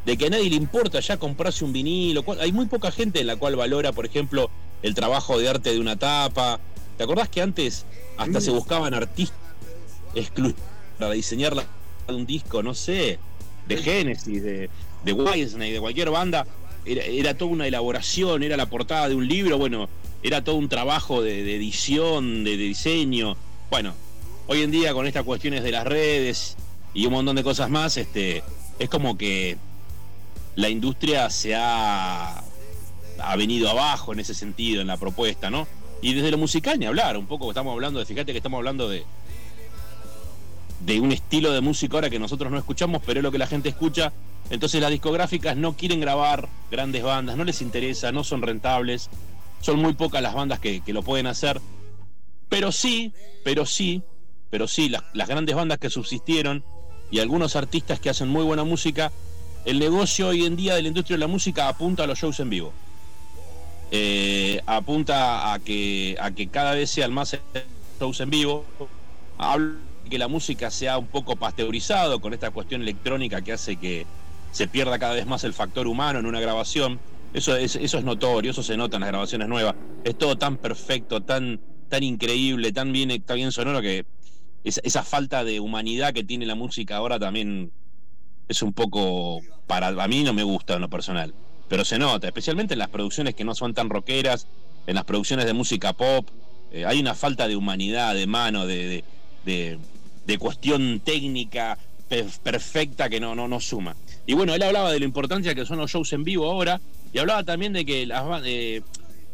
[0.06, 2.24] de que a nadie le importa ya comprarse un vinilo.
[2.40, 4.50] Hay muy poca gente en la cual valora por ejemplo
[4.82, 6.60] el trabajo de arte de una tapa.
[6.98, 7.86] ¿te acordás que antes
[8.18, 9.38] hasta se buscaban artistas
[10.14, 10.62] exclusivos
[11.00, 11.66] para diseñar la,
[12.08, 13.18] un disco no sé
[13.68, 14.70] de Genesis de,
[15.04, 16.46] de Whitesnake de cualquier banda
[16.86, 19.58] era, era toda una elaboración era la portada de un libro.
[19.58, 19.90] Bueno
[20.24, 23.36] era todo un trabajo de, edición de, de diseño
[23.70, 23.94] bueno
[24.48, 26.58] hoy en día con estas cuestiones de las redes
[26.94, 28.44] y un montón de cosas más este
[28.80, 29.58] es como que
[30.56, 32.44] la industria se ha,
[33.20, 35.68] ha venido abajo en ese sentido, en la propuesta, ¿no?
[36.02, 38.90] Y desde lo musical ni hablar, un poco estamos hablando de, fíjate que estamos hablando
[38.90, 39.04] de
[40.82, 43.48] de un estilo de música ahora que nosotros no escuchamos, pero es lo que la
[43.48, 44.12] gente escucha.
[44.50, 49.10] Entonces las discográficas no quieren grabar grandes bandas, no les interesa, no son rentables,
[49.64, 51.62] son muy pocas las bandas que, que lo pueden hacer.
[52.50, 54.04] Pero sí, pero sí,
[54.50, 56.64] pero sí, las, las grandes bandas que subsistieron
[57.10, 59.12] y algunos artistas que hacen muy buena música,
[59.66, 62.40] el negocio hoy en día de la industria de la música apunta a los shows
[62.42, 62.74] en vivo.
[63.92, 67.38] Eh, apunta a que, a que cada vez sean más
[68.00, 68.66] shows en vivo.
[69.38, 73.78] Habla de que la música sea un poco pasteurizado con esta cuestión electrónica que hace
[73.78, 74.06] que
[74.52, 77.00] se pierda cada vez más el factor humano en una grabación.
[77.34, 79.76] Eso es, notorio, eso se nota en las grabaciones nuevas.
[80.04, 81.60] Es todo tan perfecto, tan,
[81.90, 84.06] tan increíble, tan bien, tan bien sonoro que
[84.64, 87.72] esa, falta de humanidad que tiene la música ahora también
[88.48, 91.34] es un poco para a mí no me gusta en lo personal
[91.68, 94.48] pero se nota especialmente en las producciones que no son tan rockeras
[94.88, 96.30] en las producciones de música pop
[96.72, 99.04] eh, hay una falta de humanidad de mano de,
[99.46, 99.80] de,
[100.26, 101.78] de- cuestión técnica
[102.08, 105.66] pe- perfecta que no, no, no suma y bueno él hablaba de la importancia que
[105.66, 106.80] son los shows en vivo ahora
[107.14, 108.82] y hablaba también de que las eh,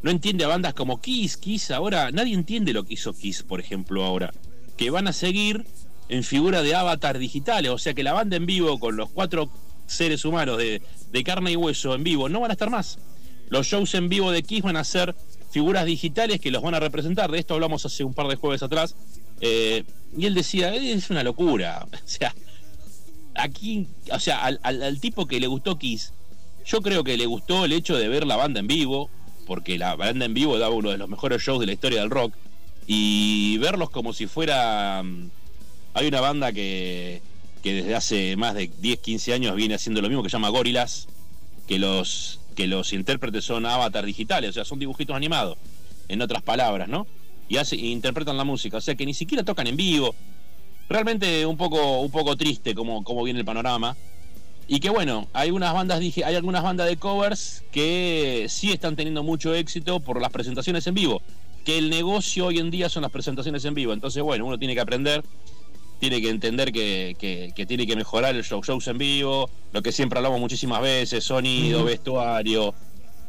[0.02, 3.60] no entiende a bandas como Kiss Kiss ahora nadie entiende lo que hizo Kiss por
[3.60, 4.34] ejemplo ahora
[4.78, 5.66] que van a seguir
[6.10, 9.50] en figura de avatar digitales, o sea que la banda en vivo con los cuatro
[9.86, 12.98] seres humanos de, de carne y hueso en vivo no van a estar más.
[13.50, 15.16] Los shows en vivo de Kiss van a ser
[15.52, 17.32] figuras digitales que los van a representar.
[17.32, 18.96] De esto hablamos hace un par de jueves atrás.
[19.42, 19.84] Eh,
[20.18, 21.88] y él decía, es una locura.
[21.94, 22.36] O sea,
[23.36, 26.14] aquí, o sea, al tipo que le gustó Kiss,
[26.70, 29.10] yo creo que le gustó el hecho de ver la banda en vivo,
[29.48, 32.12] porque la banda en vivo daba uno de los mejores shows de la historia del
[32.12, 32.34] rock,
[32.86, 35.02] y verlos como si fuera...
[35.04, 35.30] mm,
[35.96, 37.22] Hay una banda que,
[37.64, 40.50] que desde hace más de 10, 15 años viene haciendo lo mismo, que se llama
[40.50, 41.08] Gorillaz,
[41.68, 45.58] que los, que los intérpretes son avatars digitales, o sea, son dibujitos animados,
[46.08, 47.08] en otras palabras, ¿no?
[47.48, 50.14] Y hace, interpretan la música, o sea, que ni siquiera tocan en vivo.
[50.88, 53.96] Realmente un poco, un poco triste como, como viene el panorama.
[54.72, 58.96] Y que bueno, hay unas bandas, dije, hay algunas bandas de covers que sí están
[58.96, 61.24] teniendo mucho éxito por las presentaciones en vivo.
[61.66, 63.94] Que el negocio hoy en día son las presentaciones en vivo.
[63.94, 65.24] Entonces, bueno, uno tiene que aprender,
[66.00, 69.82] tiene que entender que, que- que tiene que mejorar el show, shows en vivo, lo
[69.82, 72.76] que siempre hablamos muchísimas veces, sonido, vestuario,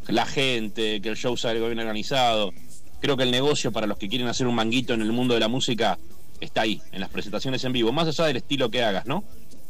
[0.09, 2.53] la gente, que el show salga bien organizado.
[3.01, 5.41] Creo que el negocio para los que quieren hacer un manguito en el mundo de
[5.41, 5.99] la música
[6.39, 9.25] está ahí, en las presentaciones en vivo, más allá del estilo que hagas, ¿no?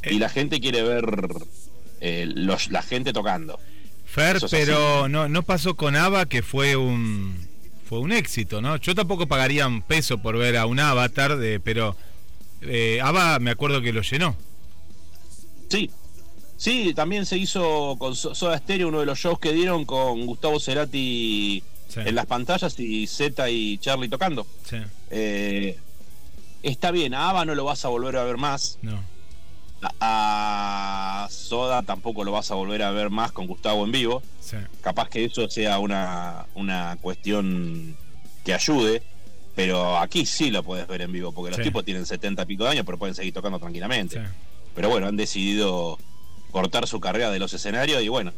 [0.05, 1.05] Y la gente quiere ver
[2.01, 3.59] eh, los, la gente tocando.
[4.07, 7.49] Fer, es pero no, no pasó con ABBA que fue un
[7.89, 8.77] fue un éxito, ¿no?
[8.77, 11.97] Yo tampoco pagaría un peso por ver a un avatar, de, pero
[12.63, 14.37] eh, ABBA me acuerdo que lo llenó.
[15.69, 15.91] Sí,
[16.57, 20.25] sí, también se hizo con So- Soda Stereo uno de los shows que dieron con
[20.27, 21.99] Gustavo Cerati Sí.
[22.05, 24.47] en las pantallas y Z y Charlie tocando.
[24.69, 24.77] Sí.
[25.11, 25.77] Eh,
[26.63, 28.79] está bien, a Ava no lo vas a volver a ver más.
[28.83, 29.03] No.
[30.01, 34.23] A, Soda tampoco lo vas a volver a ver más con Gustavo en vivo.
[34.41, 34.57] Sí.
[34.83, 37.97] Capaz que eso sea una, una cuestión
[38.45, 39.03] que ayude.
[39.57, 41.65] Pero aquí sí lo puedes ver en vivo, porque los Sí.
[41.65, 44.17] tipos tienen 70 y pico de años, pero pueden seguir tocando tranquilamente.
[44.21, 44.27] Sí.
[44.75, 45.99] Pero bueno, han decidido
[46.53, 48.33] cortar su carrera de los escenarios y bueno,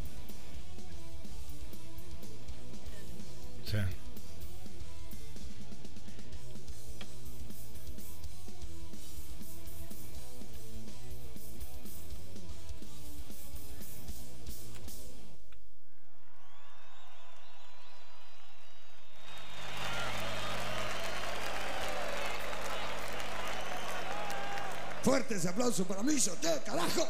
[25.03, 27.07] Fuerte ese aplauso para mí, usted, carajo.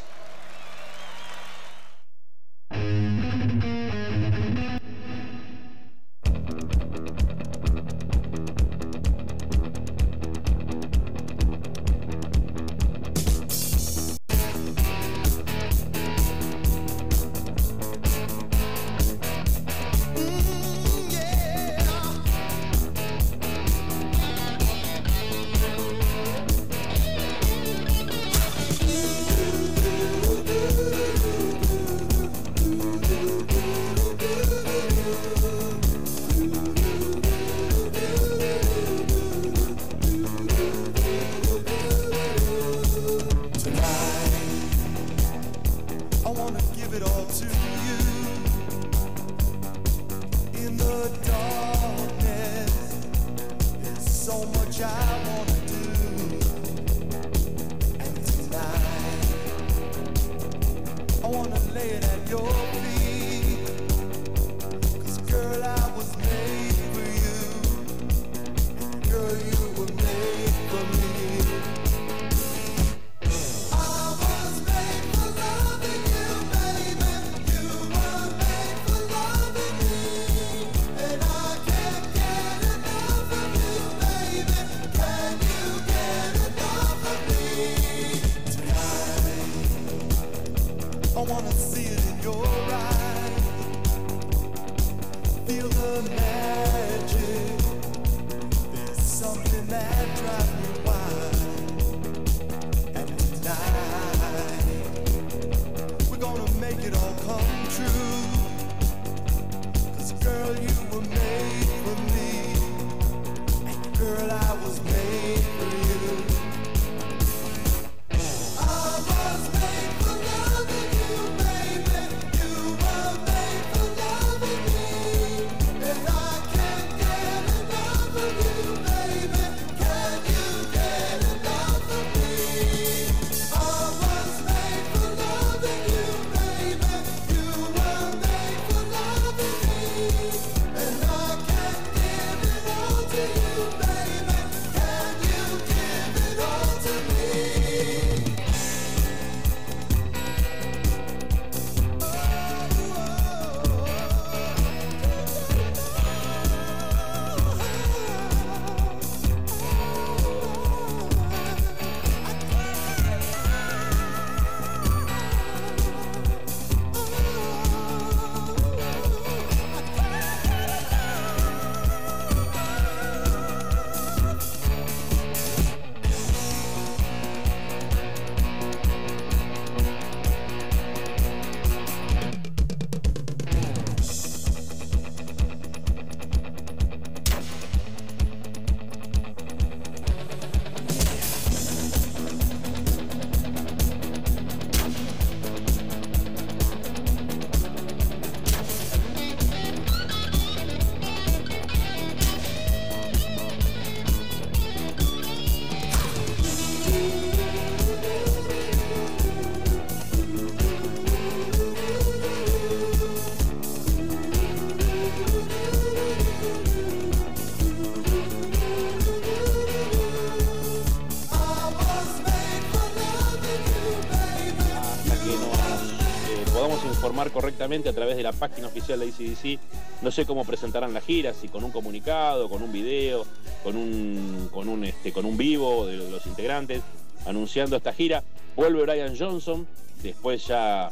[227.54, 229.60] Correctamente a través de la página oficial de ACDC.
[230.02, 233.24] No sé cómo presentarán la gira, si con un comunicado, con un video,
[233.62, 236.82] con un, con un, este, con un vivo de los integrantes,
[237.26, 238.24] anunciando esta gira.
[238.56, 239.68] Vuelve Brian Johnson,
[240.02, 240.90] después ya,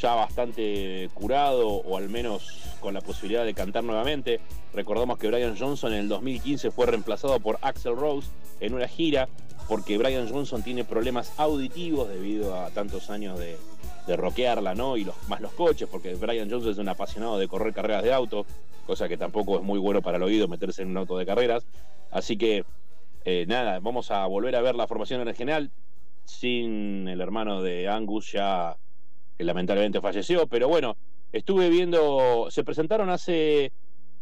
[0.00, 4.40] ya bastante curado o al menos con la posibilidad de cantar nuevamente.
[4.72, 8.28] Recordamos que Brian Johnson en el 2015 fue reemplazado por Axel Rose
[8.60, 9.28] en una gira
[9.66, 13.56] porque Brian Johnson tiene problemas auditivos debido a tantos años de,
[14.08, 14.96] de rockearla, ¿no?
[14.96, 15.14] Y los
[15.58, 18.46] coches, porque Brian Johnson es un apasionado de correr carreras de auto,
[18.86, 21.66] cosa que tampoco es muy bueno para el oído meterse en un auto de carreras.
[22.12, 22.64] Así que,
[23.24, 25.72] eh, nada, vamos a volver a ver la formación original
[26.24, 28.76] sin el hermano de Angus ya
[29.36, 30.96] que lamentablemente falleció, pero bueno,
[31.32, 33.72] estuve viendo, se presentaron hace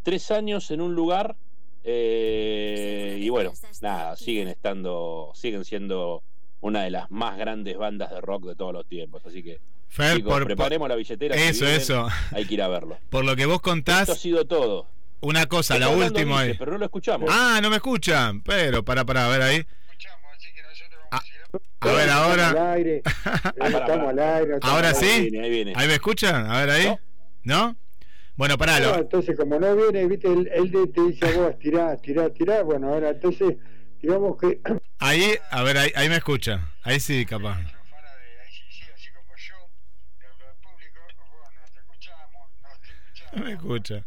[0.02, 1.36] tres años en un lugar
[1.84, 6.22] eh, y bueno, nada, siguen estando, siguen siendo
[6.62, 10.16] una de las más grandes bandas de rock de todos los tiempos, así que Fer,
[10.18, 11.34] chicos, por- preparemos la billetera.
[11.36, 12.08] si Eso, vienen, eso.
[12.32, 12.98] Hay que ir a verlo.
[13.10, 14.86] Por lo que vos Esto ha contás, sido todo.
[15.20, 16.58] una cosa, la última Guille, es.
[16.58, 17.30] pero no lo escuchamos.
[17.32, 18.42] Ah, no me escuchan.
[18.42, 19.66] Pero, para, para, a ver ahí.
[21.10, 21.20] A,
[21.80, 22.50] a ver ahora.
[22.50, 23.02] al aire.
[23.58, 24.54] pará, estamos al aire.
[24.62, 25.06] ¿Ahora sí?
[25.06, 25.72] Ahí viene, ahí viene.
[25.76, 26.50] ¿Ahí me escuchan?
[26.50, 26.94] A ver ahí.
[27.44, 27.76] ¿No?
[28.34, 28.78] Bueno, pará.
[28.80, 31.96] No, lo- entonces, como no viene, viste, él, él te- te dice a vos, tirá,
[31.96, 32.62] tirá, tirá.
[32.62, 33.56] Bueno, ahora, entonces,
[34.02, 34.60] digamos que
[34.98, 36.68] Ahí, a ver, ahí, ahí me escuchan.
[36.82, 37.58] Ahí sí, capaz.
[43.36, 44.04] No me escucha.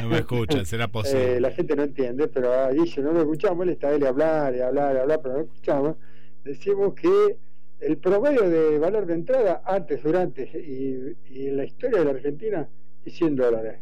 [0.00, 1.40] No me escucha, será eh, posible.
[1.40, 4.54] la gente no entiende, pero ah, dice, no lo escuchamos, él está él a hablar,
[4.56, 5.96] y hablar, y hablar, pero no lo escuchamos.
[6.44, 7.36] Decimos que
[7.80, 12.10] el promedio de valor de entrada, antes, durante y, y en la historia de la
[12.12, 12.68] Argentina,
[13.04, 13.80] es 100 dólares.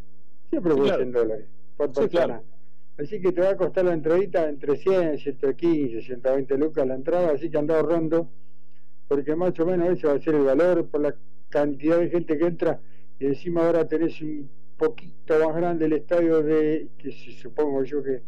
[0.51, 0.97] Siempre fue claro.
[0.99, 1.47] 100 dólares
[1.77, 2.09] por Sí, persona.
[2.11, 2.45] claro.
[2.99, 7.33] Así que te va a costar la entradita entre 100, 115, 120 lucas la entrada,
[7.33, 8.29] así que anda ahorrando,
[9.09, 11.15] porque más o menos ese va a ser el valor por la
[11.49, 12.81] cantidad de gente que entra
[13.21, 18.23] y encima ahora tenés un poquito más grande el estadio de, que supongo yo que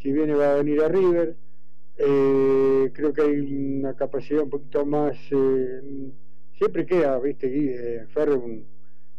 [0.00, 1.36] si viene va a venir a River,
[1.98, 5.80] eh, creo que hay una capacidad un poquito más, eh,
[6.56, 8.64] siempre queda, viste, Guille, Ferro, un-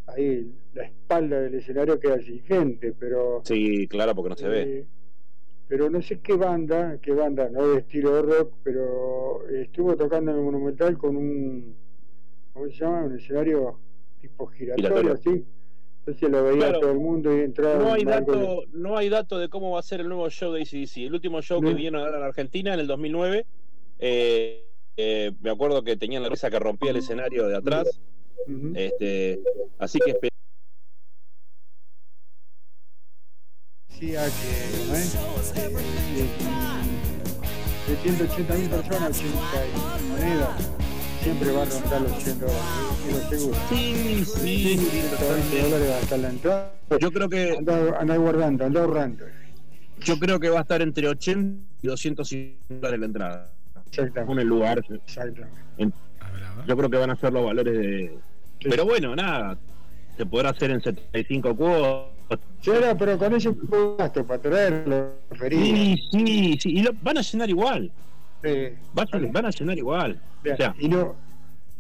[0.08, 3.42] ahí la espalda del escenario queda sin gente, pero...
[3.46, 4.62] Sí, claro, porque no se ve.
[4.80, 4.86] Eh,
[5.68, 10.38] pero no sé qué banda, qué banda, no de estilo rock, pero estuvo tocando en
[10.38, 11.76] el Monumental con un,
[12.54, 13.04] ¿cómo se llama?
[13.04, 13.78] Un escenario
[14.22, 15.46] tipo giratorio, así.
[16.06, 16.80] Entonces lo veía Claro.
[16.80, 19.72] todo el mundo y entraba No hay algo de- dato, no hay dato de cómo
[19.72, 21.06] va a ser el nuevo show de ACDC.
[21.06, 21.76] El último show que No.
[21.76, 23.46] vinieron a dar a la Argentina en el 2009,
[24.00, 24.66] eh,
[24.98, 28.00] eh, me acuerdo que tenían la mesa que rompía el escenario de atrás.
[28.48, 28.72] Ujú.
[28.76, 29.40] Este,
[29.78, 30.30] así que que
[34.00, 35.54] ¿no es?
[37.88, 40.70] de 180 mil personas, 80 y monedas,
[41.30, 42.62] siempre va a rondar los 100 dólares,
[43.08, 43.58] y lo seguro.
[43.70, 46.74] Sí, sí, 120 dólares va a estar la entrada.
[47.00, 49.26] Yo creo que Anda, anda guardando, anda ahorrando.
[50.00, 53.52] yo creo que va a estar entre 80 y 250 dólares la entrada.
[53.76, 54.20] Exactamente.
[54.20, 54.84] Según el lugar.
[54.90, 55.98] Exactamente.
[56.68, 58.18] Yo creo que van a ser los valores de.
[58.60, 58.68] Sí.
[58.70, 59.58] Pero bueno, nada.
[60.18, 62.40] Se podrá hacer en 75 cuotas.
[62.62, 63.56] Sí, no, pero con ese
[63.98, 65.14] gasto para traerlo.
[65.48, 66.70] Sí, sí, sí.
[66.72, 67.92] Y lo, van a llenar igual.
[68.44, 70.22] Eh, Van a, van a llenar igual.
[70.44, 71.16] Bien, O sea, y no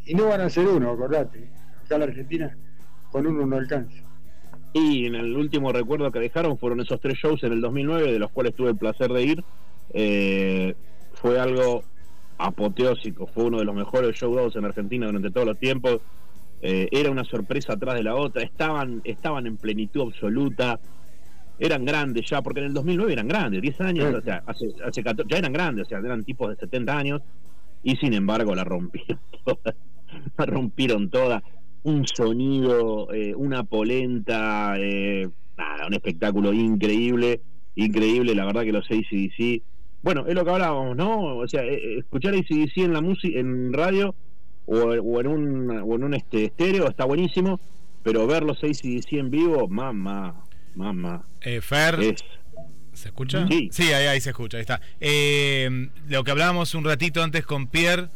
[0.05, 1.47] y no van a ser uno, acordate.
[1.85, 2.57] Acá en la Argentina
[3.11, 4.03] con uno no alcanza.
[4.73, 8.19] Y en el último recuerdo que dejaron fueron esos tres shows en el 2009, de
[8.19, 9.43] los cuales tuve el placer de ir.
[9.93, 10.75] Eh,
[11.13, 11.83] fue algo
[12.37, 15.99] apoteósico, fue uno de los mejores show dados en Argentina durante todos los tiempos.
[16.61, 20.79] Eh, era una sorpresa atrás de la otra, estaban, estaban en plenitud absoluta,
[21.59, 24.15] eran grandes ya, porque en el 2009 eran grandes, 10 años, Sí.
[24.15, 27.21] o sea, hace, hace 14 ya eran grandes, o sea, eran tipos de 70 años,
[27.83, 29.75] y sin embargo la rompieron toda,
[30.37, 31.43] la rompieron toda
[31.83, 37.41] un sonido, eh, una polenta, eh, nada, un espectáculo increíble,
[37.75, 39.61] increíble, la verdad que los ACDC,
[40.01, 41.37] bueno, es lo que hablábamos, ¿no?
[41.37, 44.15] O sea, eh, escuchar ACDC en la música, en radio
[44.65, 47.59] o, o en un, o en un este, estéreo está buenísimo,
[48.03, 50.43] pero ver los ACDC en vivo, mamá,
[50.75, 52.23] mamá, Eh, Fer, es...
[52.93, 53.47] ¿se escucha?
[53.71, 53.93] Sí.
[53.93, 54.81] ahí, ahí se escucha, ahí está.
[54.99, 58.09] Eh, lo que hablábamos un ratito antes con Pierre,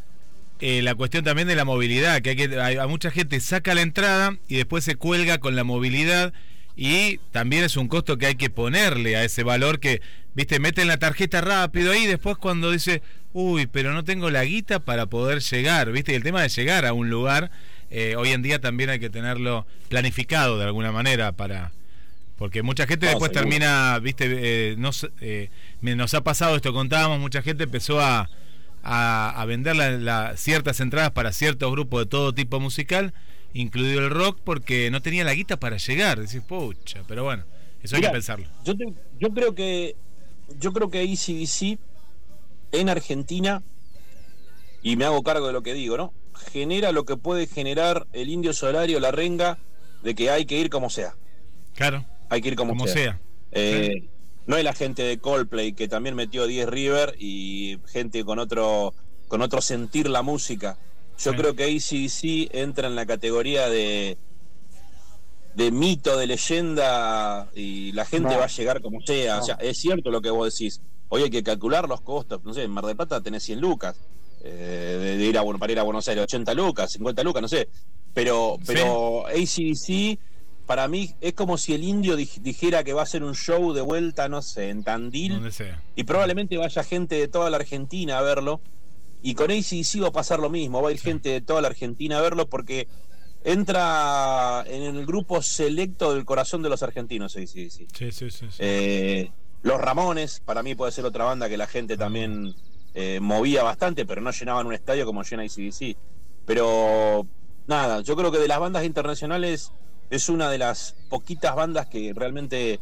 [0.60, 3.74] eh, la cuestión también de la movilidad, que hay que hay, a mucha gente saca
[3.74, 6.34] la entrada y después se cuelga con la movilidad
[6.76, 10.02] y también es un costo que hay que ponerle a ese valor que,
[10.34, 13.02] viste, meten la tarjeta rápido ahí y después cuando dice,
[13.34, 16.86] uy, pero no tengo la guita para poder llegar, viste, y el tema de llegar
[16.86, 17.52] a un lugar,
[17.92, 21.72] eh, hoy en día también hay que tenerlo planificado de alguna manera para...
[22.44, 23.50] Porque mucha gente No, después seguro.
[23.50, 25.50] termina, viste, eh, nos, eh,
[25.82, 28.30] nos ha pasado esto, contábamos, mucha gente empezó a,
[28.84, 33.14] a, a vender la- la- ciertas entradas para ciertos grupos de todo tipo musical,
[33.54, 36.20] incluido el rock, porque no tenía la guita para llegar.
[36.20, 37.46] Decís, pucha, pero bueno,
[37.82, 38.46] eso hay que pensarlo.
[38.66, 39.96] Yo, te- yo creo que
[40.60, 41.80] yo creo que ACDC
[42.74, 43.64] en Argentina,
[44.82, 46.14] y me hago cargo de lo que digo, ¿no?
[46.52, 49.60] Genera lo que puede generar el indio solario, la renga,
[50.04, 51.14] de que hay que ir como sea.
[51.74, 52.94] Claro, Hay que ir como, como sea.
[52.94, 53.22] sea.
[53.52, 54.10] Eh,
[54.46, 58.94] No es la gente de Coldplay que también metió 10 River y gente con otro,
[59.30, 60.78] con otro sentir la música.
[61.18, 61.38] Yo Sí.
[61.38, 64.18] creo que ACDC entra en la categoría de,
[65.56, 68.40] de mito, de leyenda y la gente No.
[68.40, 69.40] va a llegar como sea.
[69.40, 70.82] O sea, es cierto lo que vos decís.
[71.10, 72.44] Hoy hay que calcular los costos.
[72.44, 73.96] No sé, en Mar del Plata tenés 100 lucas.
[74.46, 77.48] eh, de, de ir a, para ir a Buenos Aires, 80 lucas, 50 lucas, no
[77.48, 77.70] sé.
[78.14, 80.20] Pero, pero ACDC,
[80.66, 83.74] para mí, es como si el indio dij- dijera que va a hacer un show
[83.74, 85.34] de vuelta, no sé, en Tandil.
[85.34, 85.82] Donde sea.
[85.96, 88.62] Y probablemente vaya gente de toda la Argentina a verlo.
[89.22, 90.82] Y con ACDC va a pasar lo mismo.
[90.82, 92.88] Va a ir gente de toda la Argentina a verlo porque
[93.58, 97.46] entra en el grupo selecto del corazón de los argentinos ACDC.
[97.70, 98.32] Sí, sí, sí.
[98.32, 98.58] sí.
[98.60, 102.54] Eh, los Ramones, para mí puede ser otra banda que la gente también
[102.94, 105.96] eh, movía bastante, pero no llenaban un estadio como llena ACDC.
[106.46, 107.26] Pero
[107.68, 109.72] nada, yo creo que de las bandas internacionales
[110.16, 112.80] es una de las poquitas bandas que realmente eh,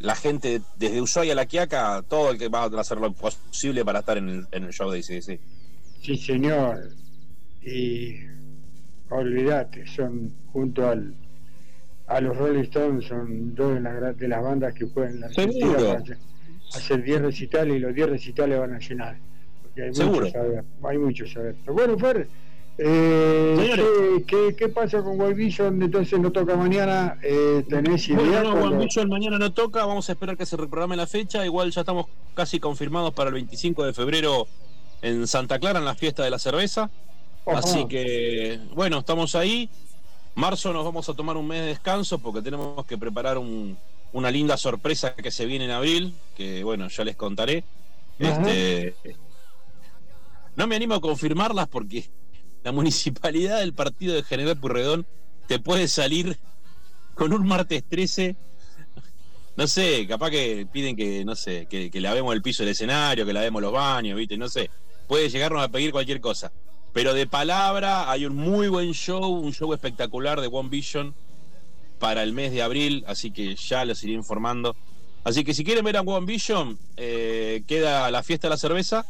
[0.00, 3.84] la gente, desde Ushuaia a La Quiaca, todo el que va a hacer lo posible
[3.84, 5.40] para estar en el, en el show de ACDC.
[6.02, 6.90] Sí, señor.
[7.62, 8.16] Y
[9.10, 11.14] olvídate, son junto al
[12.06, 15.50] a los Rolling Stones, son dos de las, de las bandas que pueden hacer-
[16.74, 19.18] hacer 10 recitales y los 10 recitales van a llenar.
[19.62, 20.20] Porque hay Seguro.
[20.20, 21.54] mucho saber, hay mucho saber.
[21.62, 22.26] Pero bueno, Fer,
[22.78, 23.86] eh, Señores.
[23.86, 25.82] ¿qué, qué, qué pasa con White Vision?
[25.82, 28.42] Entonces no toca mañana, eh, ¿tenés idea?
[28.42, 31.44] Bueno, no, Vision mañana no toca, vamos a esperar que se reprograme la fecha.
[31.44, 34.46] Igual ya estamos casi confirmados para el 25 de febrero
[35.02, 36.90] en Santa Clara, en la fiesta de la cerveza.
[37.46, 37.58] Ajá.
[37.58, 39.68] Así que, bueno, estamos ahí.
[40.34, 43.76] Marzo nos vamos a tomar un mes de descanso porque tenemos que preparar un-
[44.12, 47.64] una linda sorpresa que se viene en abril, que bueno, ya les contaré.
[48.20, 48.48] Ajá.
[48.50, 48.94] Este,
[50.56, 52.08] no me animo a confirmarlas porque
[52.64, 55.06] la municipalidad del partido de General Purredón
[55.46, 56.38] te puede salir
[57.14, 58.36] con un martes 13.
[59.56, 63.26] No sé, capaz que piden que, no sé, que, que lavemos el piso del escenario,
[63.26, 64.36] que lavemos los baños, ¿viste?
[64.36, 64.70] No sé.
[65.08, 66.52] Puede llegarnos a pedir cualquier cosa.
[66.92, 71.14] Pero de palabra hay un muy buen show, un show espectacular de One Vision
[71.98, 74.76] para el mes de abril, así que ya los iré informando.
[75.24, 79.04] Así que si quieren ver a One Vision, eh, queda la fiesta de la cerveza.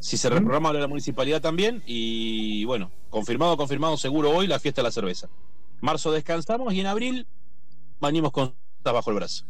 [0.00, 1.82] Si se reprograma la municipalidad también.
[1.86, 5.28] Y bueno, confirmado, confirmado, seguro hoy la fiesta de la cerveza.
[5.80, 7.26] Marzo descansamos y en abril
[8.00, 9.44] venimos con bajo el brazo.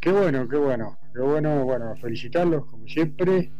[0.00, 3.50] Qué bueno, qué bueno, qué bueno, bueno, felicitarlos como siempre.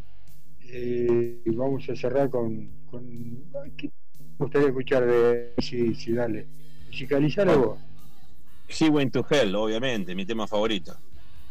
[0.70, 2.70] Eh, y vamos a cerrar con,
[3.76, 3.90] ¿qué
[4.20, 6.46] me gustaría escuchar de si, si dale,
[6.86, 7.78] musicalizalo vos.
[8.68, 10.96] He Went to Hell, obviamente, mi tema favorito.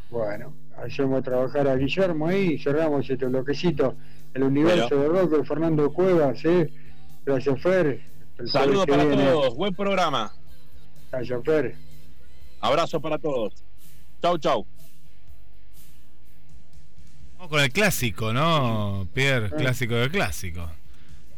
[0.10, 3.96] Bueno, hacemos trabajar a Guillermo ahí y cerramos este bloquecito,
[4.34, 6.72] el universo de rock de Fernando Cuevas, ¿eh?
[7.26, 8.02] Gracias Fer.
[8.38, 9.26] El Saludos para viene.
[9.26, 10.32] todos, buen programa.
[11.12, 11.76] Gracias Fer.
[12.62, 13.54] Abrazo para todos.
[14.22, 14.66] Chau, chau.
[17.34, 19.50] Vamos con el clásico, ¿no, Pierre?
[19.52, 20.72] Clásico de clásico.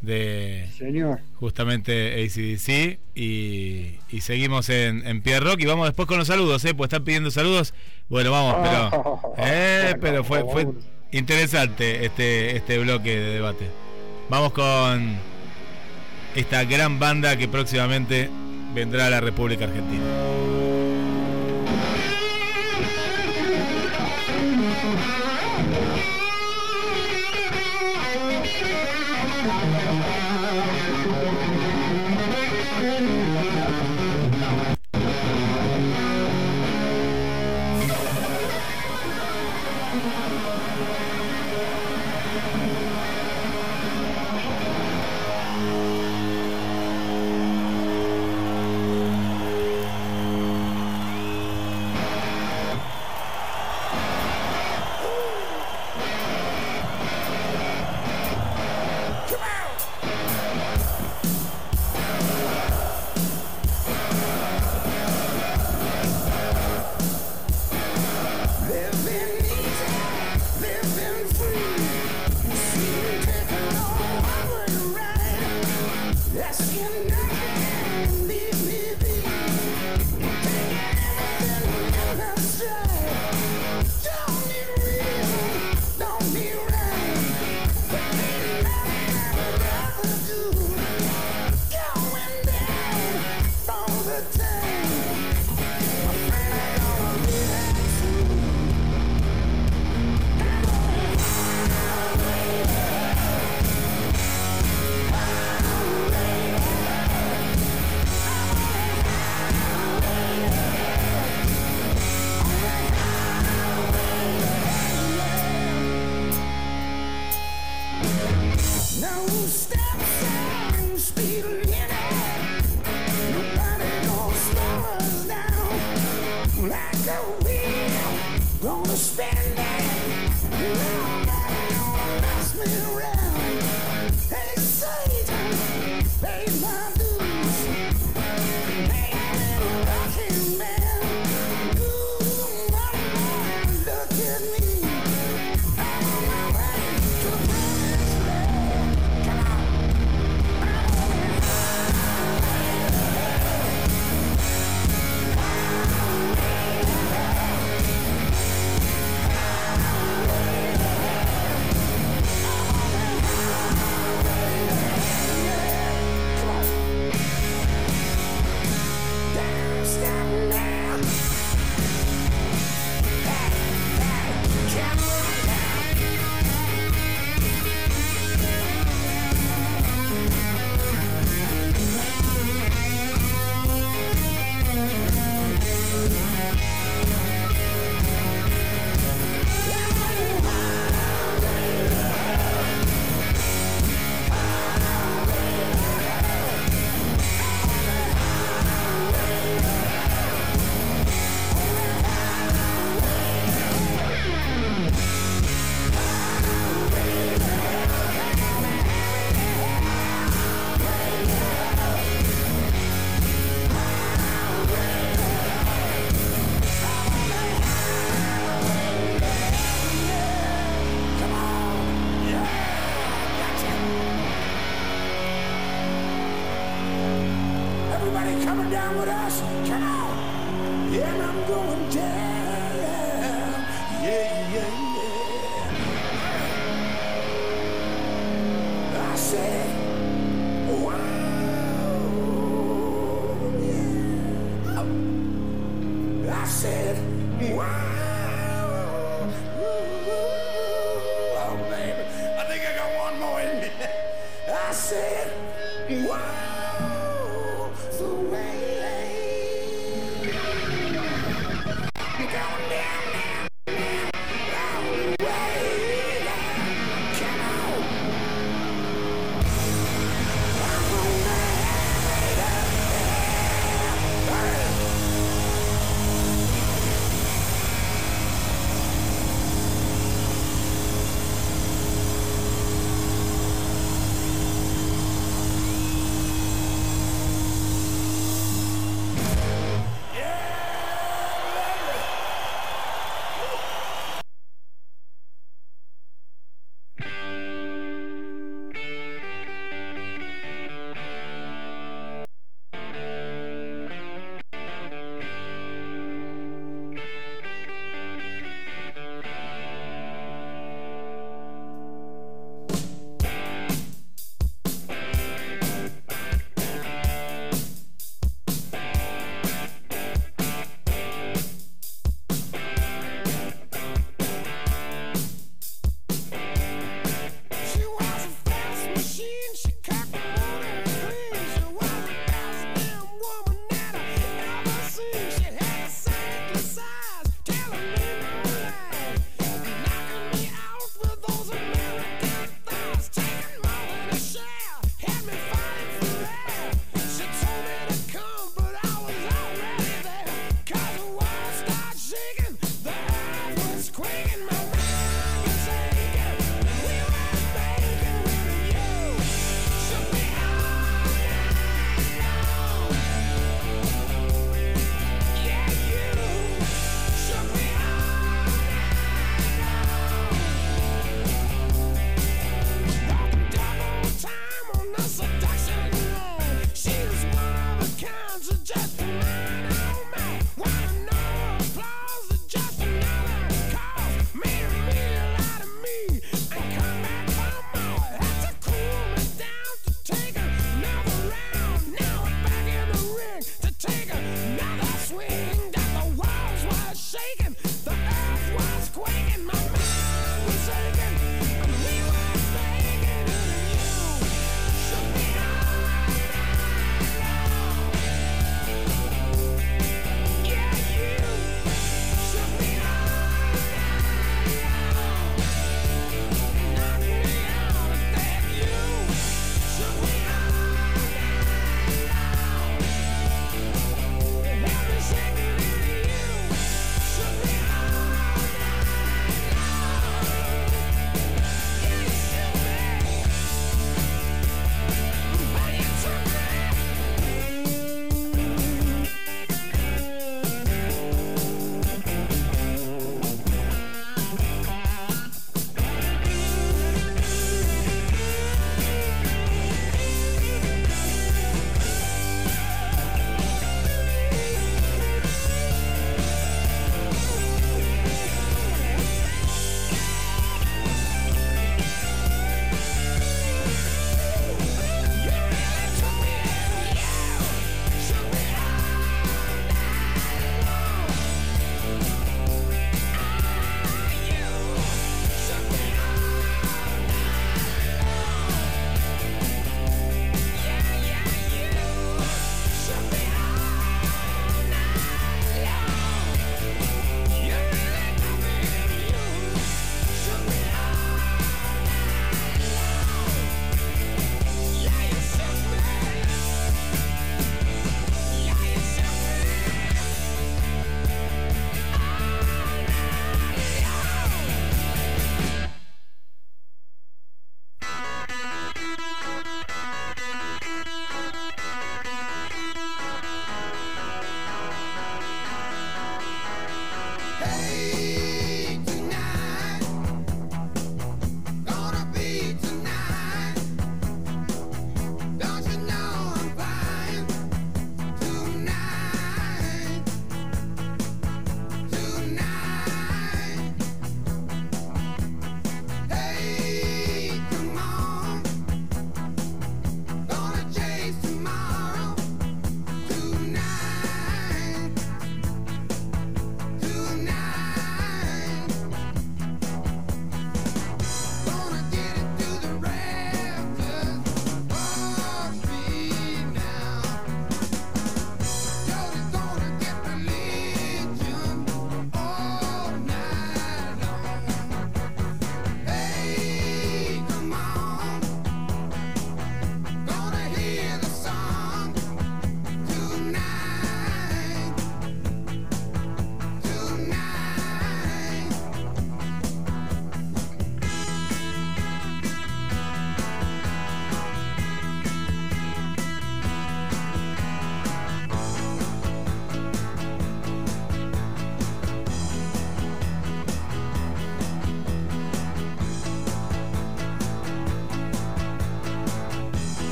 [0.00, 1.20] De Señor.
[1.34, 2.98] justamente ACDC.
[3.14, 5.60] Y, y seguimos en, en Pierre Rock.
[5.60, 6.74] Y vamos después con los saludos, ¿eh?
[6.74, 7.74] Pues están pidiendo saludos.
[8.08, 9.20] Bueno, vamos, pero.
[9.38, 10.66] Eh, pero fue, fue
[11.12, 13.66] interesante este, este bloque de debate.
[14.28, 15.16] Vamos con
[16.34, 18.28] esta gran banda que próximamente
[18.74, 20.04] vendrá a la República Argentina.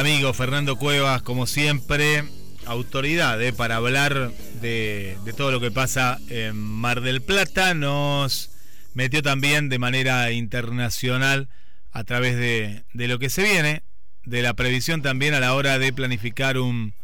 [0.00, 2.24] Amigo Fernando Cuevas, como siempre,
[2.64, 4.30] autoridad eh, para hablar
[4.62, 8.50] de, de todo lo que pasa en Mar del Plata, nos
[8.94, 11.50] metió también de manera internacional
[11.92, 13.82] a través de, de lo que se viene,
[14.24, 16.94] de la previsión también a la hora de planificar un,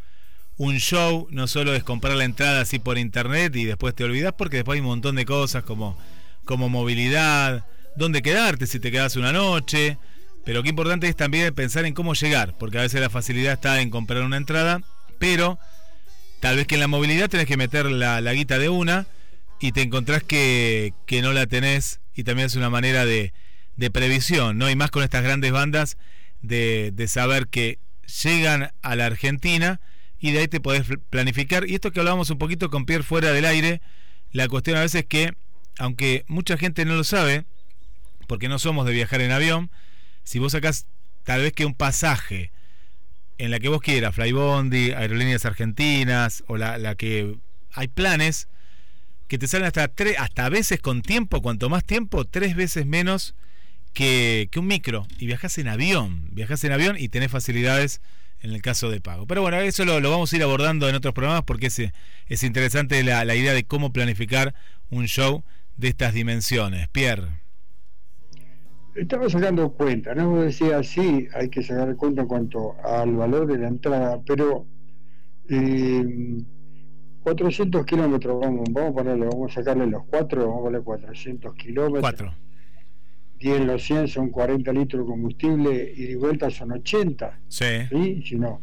[0.56, 4.32] un show, no solo es comprar la entrada así por internet y después te olvidas
[4.38, 5.98] porque después hay un montón de cosas como,
[6.46, 9.98] como movilidad, dónde quedarte si te quedas una noche,
[10.46, 13.80] pero qué importante es también pensar en cómo llegar, porque a veces la facilidad está
[13.80, 14.80] en comprar una entrada,
[15.18, 15.58] pero
[16.38, 19.08] tal vez que en la movilidad tenés que meter la, la guita de una
[19.58, 23.32] y te encontrás que, que no la tenés y también es una manera de,
[23.74, 24.70] de previsión, ¿no?
[24.70, 25.98] Y más con estas grandes bandas
[26.42, 27.80] de, de saber que
[28.22, 29.80] llegan a la Argentina
[30.20, 31.68] y de ahí te podés planificar.
[31.68, 33.80] Y esto que hablábamos un poquito con Pierre fuera del aire,
[34.30, 35.32] la cuestión a veces es que,
[35.76, 37.46] aunque mucha gente no lo sabe,
[38.28, 39.70] porque no somos de viajar en avión,
[40.26, 40.86] si vos sacás
[41.22, 42.50] tal vez que un pasaje
[43.38, 47.36] en la que vos quieras, Flybondi, Aerolíneas Argentinas, o la, la que
[47.72, 48.48] hay planes
[49.28, 52.86] que te salen hasta tres, hasta a veces con tiempo, cuanto más tiempo, tres veces
[52.86, 53.34] menos
[53.92, 55.06] que, que un micro.
[55.18, 58.00] Y viajas en avión, viajas en avión y tenés facilidades
[58.40, 59.26] en el caso de pago.
[59.26, 61.80] Pero bueno, eso lo, lo vamos a ir abordando en otros programas porque es,
[62.26, 64.54] es interesante la, la idea de cómo planificar
[64.90, 65.44] un show
[65.76, 66.88] de estas dimensiones.
[66.88, 67.45] Pierre.
[68.96, 70.30] Estaba sacando cuenta, ¿no?
[70.30, 74.66] Vos decías, sí, hay que sacar cuenta en cuanto al valor de la entrada, pero
[75.48, 76.42] eh,
[77.22, 81.54] 400 kilómetros, vamos, vamos a ponerle, vamos a sacarle los 4, vamos a ponerle 400
[81.54, 82.00] kilómetros.
[82.00, 82.34] 4.
[83.38, 87.40] 10 en los 100 son 40 litros de combustible y de vuelta son 80.
[87.48, 87.64] Sí.
[87.90, 88.22] ¿sí?
[88.22, 88.62] Si no,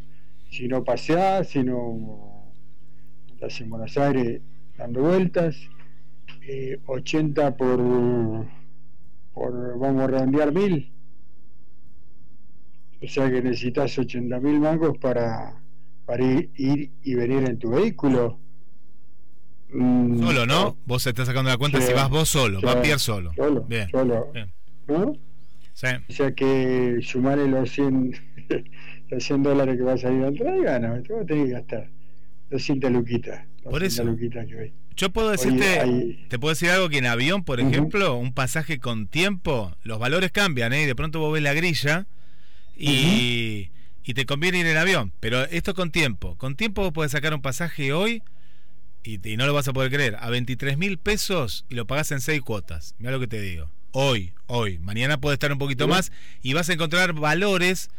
[0.49, 2.51] si no paseás, si no
[3.27, 4.41] estás en Buenos Aires
[4.77, 5.57] dando vueltas,
[6.47, 7.79] eh, 80 por,
[9.33, 10.91] por, vamos a redondear, mil.
[13.01, 15.61] O sea que necesitas 80 mil mangos para,
[16.05, 18.39] para ir, ir y venir en tu vehículo.
[19.73, 20.77] Mm, Solo, ¿no?
[20.85, 21.87] Vos estás sacando la cuenta Sí.
[21.87, 22.79] si vas vos solo, va Sí.
[22.83, 23.31] Pierre solo.
[23.35, 23.89] Solo, Bien.
[23.89, 24.31] solo.
[24.33, 24.53] Bien.
[24.87, 25.13] ¿no?
[25.73, 25.87] Sí.
[26.09, 28.13] O sea que sumarle los 100,
[29.09, 31.51] los 100 dólares que vas a ir a entrar, gana, te vas a tener que
[31.53, 31.89] gastar
[32.51, 33.45] 200 luquitas.
[33.63, 34.03] Por 200 eso.
[34.05, 34.73] luquitas que hay.
[34.95, 39.07] Yo puedo decirte, te puedo decir algo que en avión, por ejemplo, un pasaje con
[39.07, 40.83] tiempo, los valores cambian, ¿eh?
[40.83, 42.05] Y de pronto vos ves la grilla
[42.77, 43.69] y,
[44.03, 45.13] y te conviene ir en avión.
[45.19, 46.37] Pero esto con tiempo.
[46.37, 48.23] Con tiempo vos podés sacar un pasaje hoy
[49.03, 50.17] y, y no lo vas a poder creer.
[50.19, 52.95] A 23 mil pesos y lo pagás en 6 cuotas.
[52.99, 53.71] Mira lo que te digo.
[53.91, 54.79] Hoy, hoy.
[54.79, 56.11] Mañana puede estar un poquito más
[56.41, 57.89] y vas a encontrar valores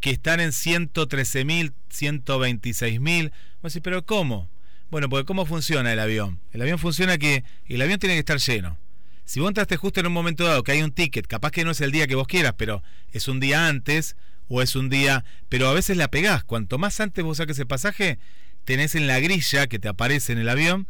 [0.00, 3.32] que están en 113 mil, 126 mil.
[3.62, 4.48] Vos decís, pero ¿cómo?
[4.90, 6.40] Bueno, porque ¿cómo funciona el avión?
[6.52, 8.78] El avión funciona que el avión tiene que estar lleno.
[9.24, 11.72] Si vos entraste justo en un momento dado que hay un ticket, capaz que no
[11.72, 12.82] es el día que vos quieras, pero
[13.12, 14.16] es un día antes
[14.48, 16.44] o es un día, pero a veces la pegás.
[16.44, 18.18] Cuanto más antes vos saques el pasaje,
[18.64, 20.88] tenés en la grilla que te aparece en el avión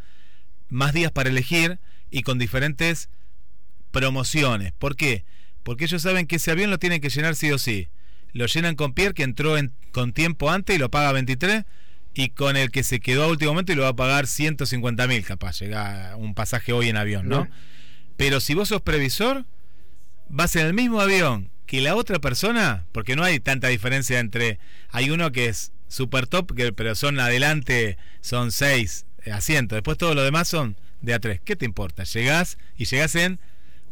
[0.69, 1.81] más días para elegir
[2.13, 3.09] y con diferentes
[3.91, 4.73] promociones.
[4.79, 5.25] ¿Por qué?
[5.65, 7.89] Porque ellos saben que ese avión lo tienen que llenar sí o sí.
[8.33, 11.65] Lo llenan con Pierre que entró en- con tiempo antes y lo paga 23
[12.19, 15.07] y con el que se quedó a último momento y lo va a pagar 150
[15.07, 17.47] mil capaz, llega un pasaje hoy en avión, ¿no?
[18.17, 19.45] Pero si vos sos previsor,
[20.29, 24.59] vas en el mismo avión que la otra persona, porque no hay tanta diferencia entre.
[24.91, 29.77] Hay uno que es super top, que, pero son adelante, son seis asientos.
[29.77, 31.41] Después todo lo demás son de a tres.
[31.45, 32.03] ¿Qué te importa?
[32.03, 33.39] Llegás y llegás en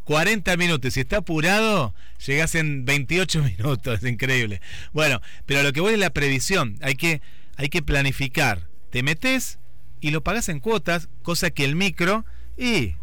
[0.02, 0.94] 40 minutos.
[0.94, 1.94] Si está apurado,
[2.26, 4.02] llegás en 28 minutos.
[4.02, 4.60] Es increíble.
[4.92, 6.76] Bueno, pero lo que voy es la previsión.
[6.82, 7.20] Hay que,
[7.56, 8.68] hay que planificar.
[8.90, 9.58] Te metes
[10.00, 12.24] y lo pagás en cuotas, cosa que el micro
[12.56, 12.94] y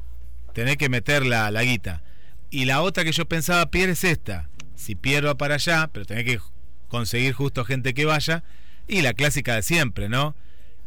[0.54, 2.04] tenés que meter la, la guita.
[2.50, 4.50] Y la otra que yo pensaba, Pierre, es esta.
[4.76, 6.40] Si Pierre va para allá, pero tenés que
[6.88, 8.44] conseguir justo gente que vaya.
[8.88, 10.36] Y la clásica de siempre, ¿no?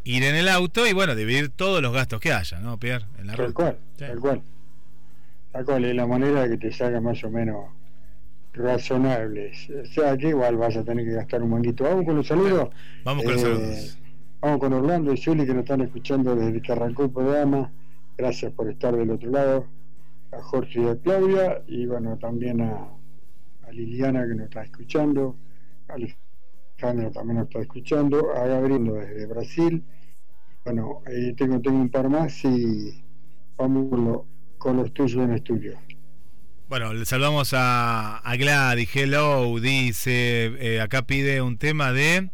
[0.05, 3.06] Ir en el auto y bueno, dividir todos los gastos que haya, ¿no, Pierre?
[3.18, 3.55] En la Tal ruta.
[3.55, 4.05] cual, Sí.
[4.06, 4.43] tal cual.
[5.52, 7.64] Tal cual, es la manera que te salga más o menos
[8.56, 9.52] razonable.
[9.82, 11.84] O sea que igual vas a tener que gastar un manguito.
[11.84, 12.70] Vamos con los saludos.
[13.04, 13.98] Vamos con los Eh, saludos.
[14.40, 17.72] Vamos con Orlando y Zuli que nos están escuchando desde que arrancó el programa.
[18.16, 19.66] Gracias por estar del otro lado.
[20.32, 22.88] A Jorge y a Claudia y bueno, también a,
[23.66, 25.36] a Liliana que nos está escuchando.
[25.88, 28.32] A Alejandro también nos está escuchando.
[28.34, 29.84] A Gabriel desde Brasil.
[30.64, 33.04] Bueno, eh, tengo, tengo un par más y
[33.56, 34.24] vamos
[34.58, 35.78] con los tuyos en estudio.
[36.68, 42.28] Bueno, le saludamos a, a Gladys, hello, dice, eh, acá pide un tema de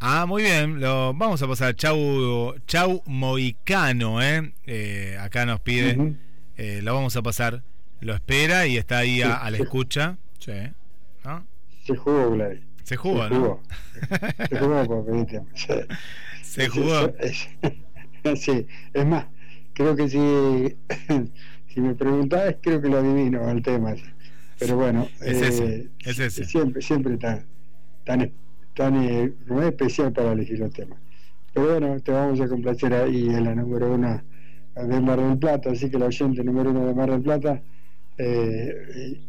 [0.00, 1.76] Ah, muy bien, lo vamos a pasar.
[1.76, 4.52] Chau, Chau Moicano, ¿eh?
[4.66, 6.16] Eh, acá nos pide,
[6.56, 7.62] eh, lo vamos a pasar.
[8.00, 9.62] Lo espera y está ahí a, Sí, a la sí.
[9.62, 10.16] escucha.
[10.40, 10.52] Sí.
[11.24, 11.46] ¿No?
[11.86, 12.60] Se jugó, Gladys.
[12.82, 13.40] Se jugó, se ¿no?
[13.40, 13.62] jugó.
[14.50, 15.50] Se jugó por pedir tiempo.
[15.54, 15.66] Sí.
[16.42, 17.12] Se Sí, jugó.
[18.36, 19.26] Sí, es más,
[19.72, 20.76] creo que si,
[21.72, 23.94] si me preguntabas, creo que lo adivino el tema.
[24.58, 26.44] Pero bueno, Es eh, ese, es ese.
[26.44, 27.44] siempre, siempre tan,
[28.04, 28.30] tan,
[28.74, 30.98] tan eh, es especial para elegir los temas.
[31.52, 34.22] Pero bueno, te vamos a complacer ahí en la número uno
[34.76, 37.60] de Mar del Plata, así que la oyente número uno de Mar del Plata,
[38.18, 39.20] eh,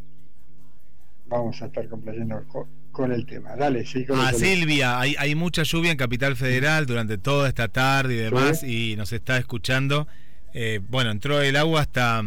[1.28, 3.56] vamos a estar complaciendo con, con el tema.
[3.56, 7.48] Dale, sí, con A el Silvia, hay, hay mucha lluvia en Capital Federal durante toda
[7.50, 8.92] esta tarde y demás Sí.
[8.94, 10.08] y nos está escuchando.
[10.54, 12.24] Eh, bueno, entró el agua hasta,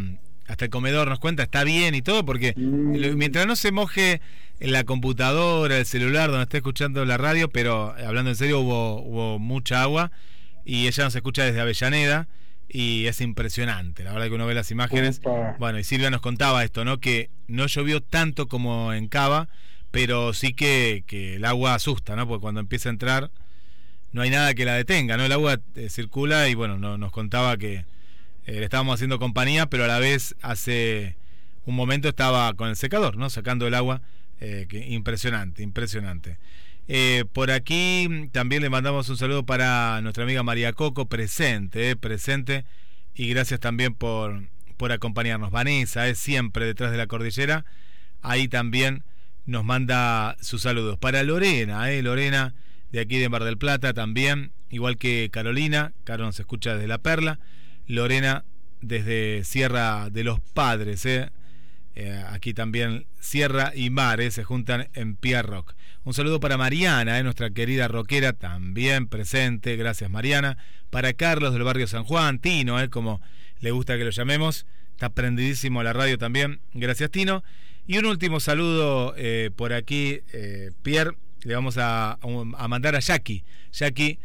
[0.47, 3.17] hasta el comedor, nos cuenta, está bien y todo, porque Mm.
[3.17, 4.21] mientras no se moje
[4.61, 8.61] en la computadora, el celular, donde está escuchando la radio, pero eh, hablando en serio,
[8.61, 10.11] hubo, hubo mucha agua
[10.65, 12.27] y ella nos escucha desde Avellaneda
[12.69, 15.21] y es impresionante, la verdad que uno ve las imágenes.
[15.59, 16.99] Bueno, y Silvia nos contaba esto, ¿no?
[16.99, 19.49] Que no llovió tanto como en Cava,
[19.93, 22.27] pero sí que, que el agua asusta, ¿no?
[22.27, 23.31] Porque cuando empieza a entrar
[24.13, 25.25] no hay nada que la detenga, ¿no?
[25.27, 27.85] El agua eh, circula y bueno, no- nos contaba que
[28.47, 31.17] eh, le estábamos haciendo compañía, pero a la vez hace
[31.65, 33.29] un momento estaba con el secador, ¿no?
[33.29, 34.03] Sacando el agua,
[34.41, 36.39] eh, impresionante, impresionante.
[36.87, 42.65] Eh, por aquí también le mandamos un saludo para nuestra amiga María Coco, presente, presente,
[43.17, 44.45] y gracias también por,
[44.77, 45.51] por acompañarnos.
[45.51, 47.65] Vanessa es siempre detrás de la cordillera,
[48.23, 49.03] ahí también
[49.45, 50.99] nos manda sus saludos.
[50.99, 52.55] Para Lorena, Lorena
[52.93, 56.99] de aquí de Mar del Plata también, igual que Carolina, Caro nos escucha desde La
[56.99, 57.41] Perla,
[57.87, 58.45] Lorena
[58.81, 61.31] desde Sierra de los Padres, eh.
[61.95, 65.75] Eh, aquí también Sierra y Mar eh, se juntan en Pierrock.
[66.05, 70.57] Un saludo para Mariana, eh, nuestra querida rockera, también presente, gracias Mariana.
[70.91, 73.21] Para Carlos del barrio San Juan, Tino, eh, como
[73.59, 77.43] le gusta que lo llamemos, está prendidísimo a la radio también, gracias Tino.
[77.89, 80.21] Y un último saludo eh, por aquí,
[80.83, 83.43] Pierre, le vamos a, a mandar a Jackie,
[83.73, 84.21] Jackie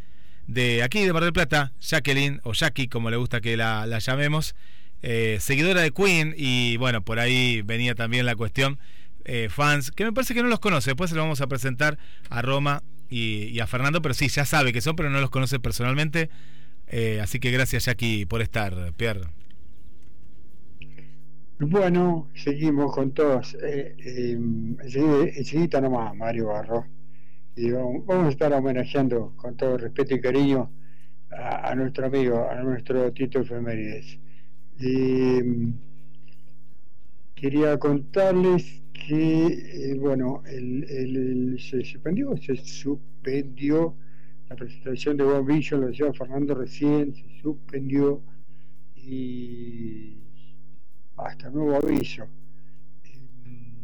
[0.46, 3.98] de aquí de Mar del Plata, Jacqueline o Jackie, como le gusta que la, la
[3.98, 4.54] llamemos
[5.02, 8.78] eh, seguidora de Queen y bueno, por ahí venía también la cuestión,
[9.24, 11.98] eh, fans, que me parece que no los conoce, después se lo vamos a presentar
[12.30, 15.58] a Roma y, a Fernando, pero sí, ya sabe que son, pero no los conoce
[15.58, 16.30] personalmente,
[16.86, 19.22] eh, así que gracias Jackie por estar, Pierre.
[21.58, 23.56] Bueno, seguimos con todos.
[23.62, 24.36] Eh,
[25.80, 26.86] nomás, Mario Barro.
[27.54, 30.70] Y vamos, a estar homenajeando con todo respeto y cariño
[31.30, 34.18] a, nuestro amigo, a nuestro Tito Efemérides.
[34.80, 35.42] Eh,
[37.34, 39.46] quería contarles que,
[39.92, 43.96] eh, bueno, el- se suspendió, se suspendió
[44.48, 48.22] la presentación de One Vision, lo decía Fernando recién, se suspendió
[48.96, 50.18] y
[51.16, 52.24] hasta nuevo aviso.
[53.04, 53.28] Eh,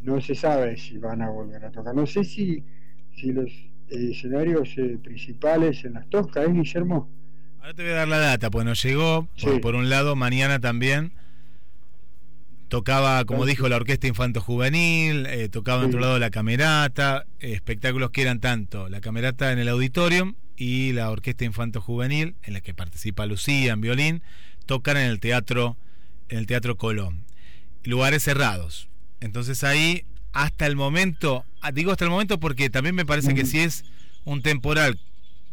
[0.02, 1.94] No se sabe si van a volver a tocar.
[1.94, 2.64] No sé si,
[3.20, 7.08] si los eh, escenarios eh, principales en las Toscas, ¿eh, Guillermo?
[7.60, 9.58] Ahora te voy a dar la data, pues nos llegó, por, Sí.
[9.60, 11.12] por un lado, mañana también.
[12.68, 13.50] Tocaba, como sí.
[13.50, 18.20] dijo, la Orquesta Infanto Juvenil, eh, tocaba en otro lado la Camerata, eh, espectáculos que
[18.22, 22.74] eran tanto la Camerata en el Auditorium y la Orquesta Infanto Juvenil, en la que
[22.74, 24.22] participa Lucía en violín,
[24.66, 25.78] tocan en el Teatro,
[26.28, 27.24] en el Teatro Colón.
[27.84, 28.90] Lugares cerrados.
[29.20, 33.44] Entonces ahí, hasta el momento, ah, digo hasta el momento porque también me parece que
[33.44, 33.84] si es
[34.24, 34.98] un temporal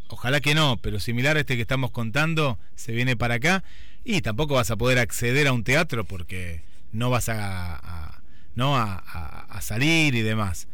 [0.07, 3.63] Ojalá que no, pero similar a este que estamos contando, se viene para acá
[4.03, 6.61] y tampoco vas a poder acceder a un teatro porque
[6.91, 8.21] no vas a, a-
[8.53, 10.67] no a, a- a salir y demás.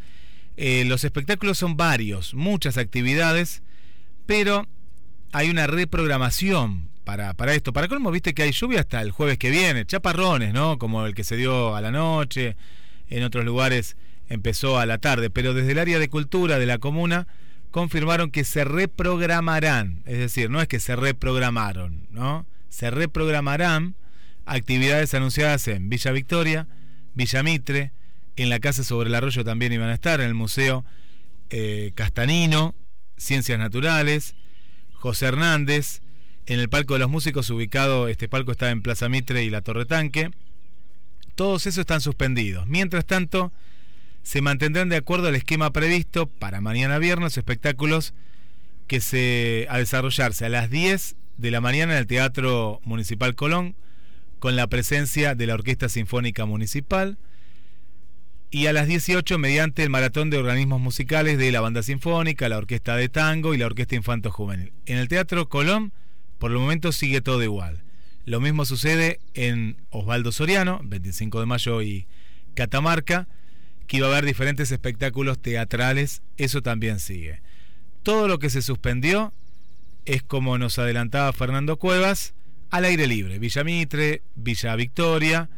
[0.57, 3.63] Eh, los espectáculos son varios, muchas actividades,
[4.25, 4.67] pero
[5.31, 7.71] hay una reprogramación para, para esto.
[7.71, 10.77] Para colmo, viste que hay lluvia hasta el jueves que viene, chaparrones, ¿no?
[10.77, 12.57] Como el que se dio a la noche,
[13.11, 13.95] en otros lugares
[14.29, 17.27] empezó a la tarde, pero desde el área de cultura de la comuna
[17.69, 22.45] confirmaron que se reprogramarán, es decir, no es que se reprogramaron, ¿no?
[22.69, 23.95] Se reprogramarán
[24.45, 26.67] actividades anunciadas en Villa Victoria,
[27.13, 27.91] Villa Mitre,
[28.35, 30.85] en la Casa sobre el Arroyo también iban a estar, en el Museo
[31.49, 32.73] eh, Castanino,
[33.17, 34.35] Ciencias Naturales,
[34.93, 36.01] José Hernández,
[36.45, 39.61] en el Palco de los Músicos, ubicado, este palco está en Plaza Mitre y la
[39.61, 40.31] Torre Tanque.
[41.41, 42.67] Todos esos están suspendidos.
[42.67, 43.51] Mientras tanto,
[44.21, 48.13] se mantendrán de acuerdo al esquema previsto para mañana viernes espectáculos
[48.85, 53.75] que se a desarrollarse a las 10 de la mañana en el Teatro Municipal Colón
[54.37, 57.17] con la presencia de la Orquesta Sinfónica Municipal
[58.51, 62.59] y a las 18 mediante el maratón de organismos musicales de la Banda Sinfónica, la
[62.59, 64.73] Orquesta de Tango y la Orquesta Infanto Juvenil.
[64.85, 65.91] En el Teatro Colón,
[66.37, 67.81] por el momento sigue todo igual.
[68.25, 72.07] Lo mismo sucede en Osvaldo Soriano, 25 de mayo y
[72.53, 73.27] Catamarca,
[73.87, 77.41] que iba a haber diferentes espectáculos teatrales, eso también sigue.
[78.03, 79.33] Todo lo que se suspendió
[80.05, 82.33] es como nos adelantaba Fernando Cuevas,
[82.69, 85.49] al aire libre, Villa Mitre, Villa Victoria,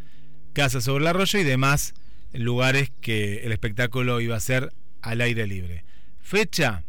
[0.53, 1.93] Casa sobre el Arroyo y demás
[2.33, 5.83] lugares que el espectáculo iba a ser al aire libre.
[6.21, 6.83] Fecha,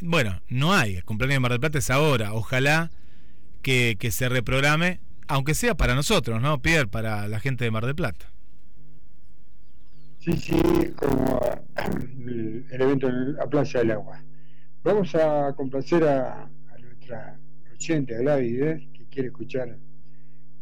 [0.00, 2.90] bueno, no hay, el cumpleaños de Mar del Plata es ahora, ojalá
[3.64, 6.86] que, se reprograme, aunque sea para nosotros, ¿no, Pierre?
[6.86, 8.30] Para la gente de Mar del Plata.
[10.20, 10.60] Sí, sí,
[10.96, 11.40] como
[12.28, 14.22] el, evento en la Plaza del Agua.
[14.82, 17.40] Vamos a complacer a, a nuestra
[17.72, 18.88] oyente, a Gladys, ¿eh?
[18.92, 19.78] que quiere escuchar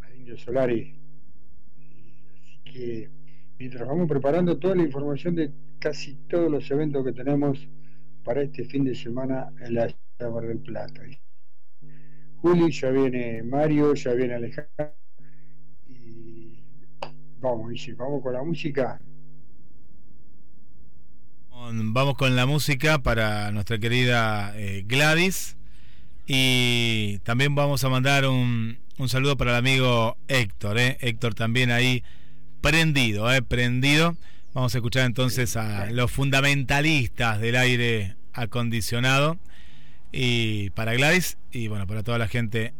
[0.02, 0.94] a Indio Solari.
[2.30, 3.10] Así que
[3.58, 5.50] mientras vamos preparando toda la información de
[5.80, 7.68] casi todos los eventos que tenemos
[8.22, 11.02] para este fin de semana en la Mar del Plata.
[12.42, 14.94] Juli, ya viene Mario, ya viene Alejandro.
[15.88, 16.58] Y
[17.40, 19.00] vamos, vamos con la música.
[21.50, 25.56] Vamos con la música para nuestra querida eh, Gladys.
[26.26, 30.78] Y también vamos a mandar un, un saludo para el amigo Héctor.
[30.78, 30.98] eh.
[31.00, 32.02] Héctor también ahí
[32.60, 34.16] prendido, eh, prendido.
[34.52, 39.38] Vamos a escuchar entonces a los fundamentalistas del aire acondicionado.
[40.12, 42.74] Y para Gladys y bueno, para toda la gente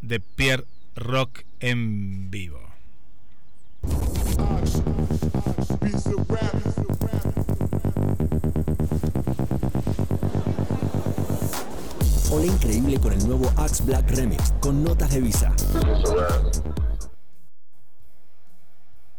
[0.00, 0.64] de Pierre
[0.94, 2.60] Rock en vivo.
[12.30, 15.52] Hola increíble con el nuevo Axe Black Remix con notas de visa.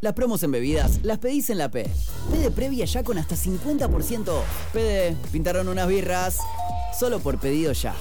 [0.02, 1.86] Las promos en bebidas las pedís en la P.
[2.32, 4.46] Pede previa ya con hasta 50% off.
[4.72, 6.38] Pede, pintaron unas birras.
[6.98, 7.94] Solo por pedido ya.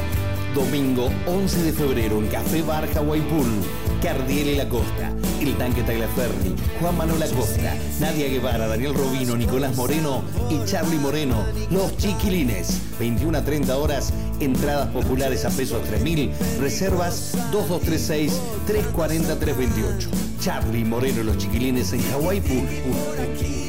[0.59, 3.47] Domingo 11 de febrero en Café Bar Hawaii Pool.
[4.03, 9.75] Cardiel y La Costa, El Tanque Tagliaferri, Juan Manuel Acosta, Nadia Guevara, Daniel Robino, Nicolás
[9.77, 11.45] Moreno y Charlie Moreno.
[11.71, 12.81] Los chiquilines.
[12.99, 14.13] 21 a 30 horas.
[14.41, 16.31] Entradas populares a pesos 3000.
[16.59, 20.09] Reservas 2236 340 328.
[20.41, 23.68] Charlie Moreno y los chiquilines en Hawaii Pool.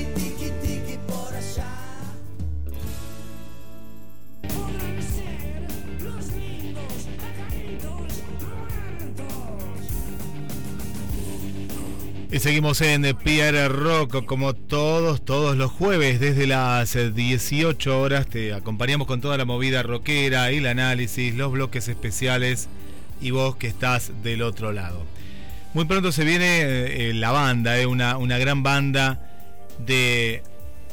[12.40, 18.26] Seguimos en Pierre Rock como todos, todos los jueves desde las 18 horas.
[18.28, 22.68] Te acompañamos con toda la movida rockera, el análisis, los bloques especiales
[23.20, 25.04] y vos que estás del otro lado.
[25.74, 29.20] Muy pronto se viene eh, la banda, eh, una, una gran banda
[29.78, 30.42] de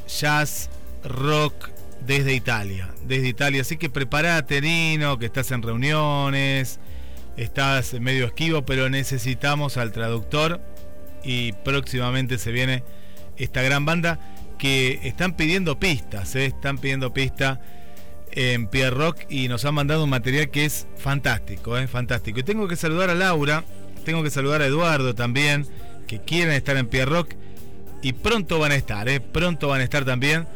[0.06, 0.70] jazz
[1.06, 1.70] rock
[2.06, 2.90] desde Italia.
[3.06, 3.62] Desde Italia.
[3.62, 6.82] Así que prepárate, Nino, que estás en reuniones,
[7.38, 10.60] estás medio esquivo, pero necesitamos al traductor
[11.24, 12.84] y próximamente se viene
[13.38, 14.20] esta gran banda
[14.58, 16.46] que están pidiendo pistas, ¿eh?
[16.46, 17.60] están pidiendo pistas
[18.32, 21.88] en Pierre Rock y nos han mandado un material que es fantástico, ¿eh?
[21.88, 22.40] fantástico.
[22.40, 23.64] Y tengo que saludar a Laura,
[24.06, 25.68] tengo que saludar a Eduardo también,
[26.08, 27.34] que quieren estar en Pierre Rock
[28.02, 29.20] y pronto van a estar, ¿eh?
[29.20, 30.48] pronto van a estar también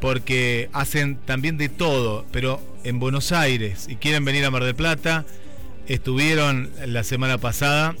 [0.00, 4.74] porque hacen también de todo, pero en Buenos Aires y quieren venir a Mar del
[4.74, 5.24] Plata.
[5.86, 7.96] Estuvieron la semana pasada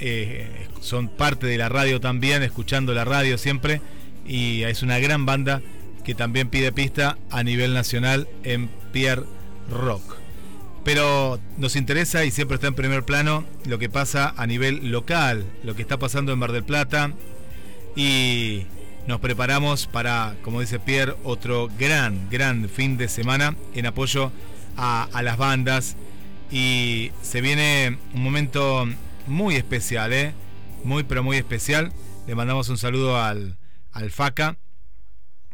[0.00, 3.80] eh, son parte de la radio también, escuchando la radio siempre,
[4.26, 5.62] y es una gran banda
[6.04, 9.24] que también pide pista a nivel nacional en Pierre
[9.70, 10.16] Rock.
[10.84, 15.44] Pero nos interesa y siempre está en primer plano lo que pasa a nivel local,
[15.62, 17.12] lo que está pasando en Mar del Plata,
[17.94, 18.62] y
[19.06, 24.32] nos preparamos para, como dice Pierre, otro gran, gran fin de semana en apoyo
[24.76, 25.96] a, a las bandas.
[26.50, 28.88] Y se viene un momento
[29.26, 30.34] muy especial, ¿eh?
[30.84, 31.92] Muy, pero muy especial.
[32.26, 33.58] Le mandamos un saludo al,
[33.92, 34.56] al FACA,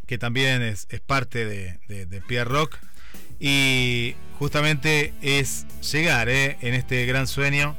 [0.06, 2.78] que también es, parte de, de, de, Pierre Rock.
[3.40, 6.59] Y justamente es llegar ¿eh?
[6.60, 7.76] en este gran sueño.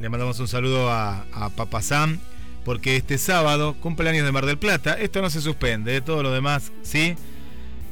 [0.00, 2.18] Le mandamos un saludo a, a Papa Sam,
[2.64, 6.00] porque este sábado, cumpleaños de Mar del Plata, esto no se suspende, ¿eh?
[6.00, 7.16] todo lo demás sí.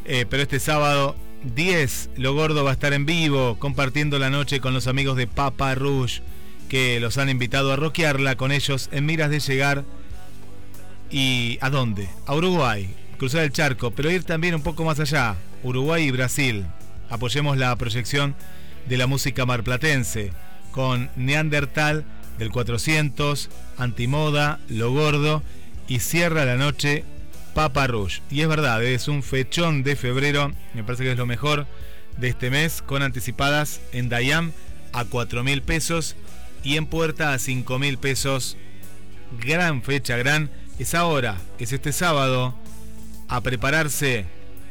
[0.04, 1.14] Eh, pero este sábado
[1.44, 5.26] 10, Lo Gordo va a estar en vivo, compartiendo la noche con los amigos de
[5.26, 6.22] Papa Rouge
[6.70, 9.84] que los han invitado a rockearla con ellos en miras de llegar
[11.10, 12.08] y ¿a dónde?
[12.26, 15.34] A Uruguay, cruzar el charco, pero ir también un poco más allá,
[15.64, 16.64] Uruguay y Brasil.
[17.10, 18.36] Apoyemos la proyección
[18.88, 20.30] de la música marplatense
[20.70, 22.04] con Neandertal
[22.38, 25.42] del 400, Antimoda, Lo Gordo
[25.88, 27.02] y cierra la noche
[27.52, 28.22] Papa Rouge.
[28.30, 31.66] Y es verdad, es un fechón de febrero, me parece que es lo mejor
[32.16, 34.52] de este mes, con anticipadas en Dayam
[34.92, 36.14] a 4 mil pesos
[36.62, 38.56] y en puerta a 5 mil pesos.
[39.40, 40.50] Gran fecha, gran.
[40.78, 42.54] Es ahora, es este sábado,
[43.28, 44.24] a prepararse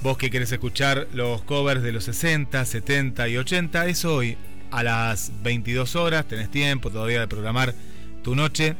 [0.01, 4.37] Vos que querés escuchar los covers de los 60, 70 y 80, es hoy
[4.71, 7.75] a las 22 horas, tenés tiempo todavía de programar
[8.23, 8.77] tu noche.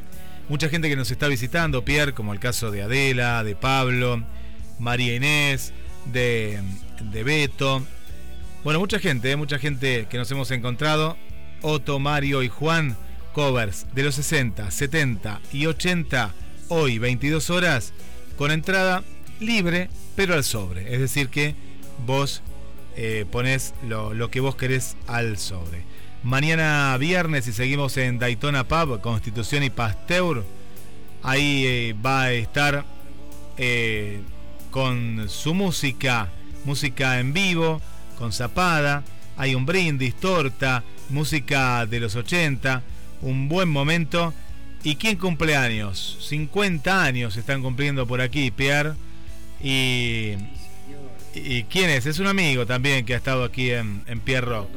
[0.48, 4.24] Mucha gente que nos está visitando, Pierre, como el caso de Adela, de Pablo,
[4.78, 5.74] María Inés,
[6.06, 6.58] de,
[7.00, 7.82] de Beto.
[8.64, 9.36] Bueno, mucha gente, ¿eh?
[9.36, 11.18] mucha gente que nos hemos encontrado.
[11.60, 12.96] Otto, Mario y Juan,
[13.32, 16.32] covers de los 60, 70 y 80,
[16.68, 17.92] hoy 22 horas,
[18.36, 19.02] con entrada
[19.40, 20.92] libre, pero al sobre.
[20.94, 21.54] Es decir, que
[22.06, 22.42] vos
[22.96, 25.84] eh, pones lo, que vos querés al sobre.
[26.22, 30.44] Mañana viernes, y seguimos en Daytona Pub, Constitución y Pasteur,
[31.22, 32.84] ahí eh, va a estar
[33.56, 34.20] eh,
[34.70, 36.28] con su música,
[36.64, 37.80] música en vivo,
[38.18, 39.02] con zapada,
[39.36, 42.82] hay un brindis, torta, música de los 80,
[43.22, 44.32] un buen momento.
[44.82, 46.16] ¿Y quién cumple años?
[46.28, 48.94] 50 años están cumpliendo por aquí, Pierre.
[49.62, 50.34] Y,
[51.34, 52.06] ¿Y quién es?
[52.06, 54.68] Es un amigo también que ha estado aquí en, en Pierre Rock.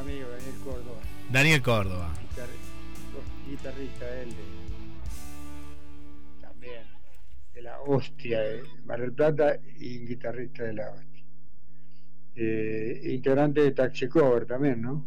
[0.00, 2.10] Amigo, Daniel Córdoba, Daniel Córdoba.
[2.30, 2.48] guitar-
[3.50, 4.36] guitarrista él de,
[6.40, 6.82] también
[7.54, 11.24] de la hostia de Mar del Plata y guitarrista de la hostia.
[12.36, 15.04] Eh, integrante de Taxi Cover también, ¿no?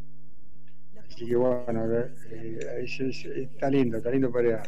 [1.13, 1.85] Así que bueno,
[2.31, 4.63] eh, es- es- está lindo, está lindo para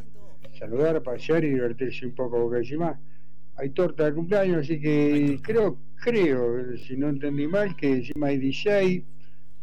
[0.60, 3.00] saludar, pasear y divertirse un poco, porque encima
[3.56, 8.38] hay torta de cumpleaños, así que creo, creo, si no entendí mal, que encima hay
[8.38, 9.04] DJ,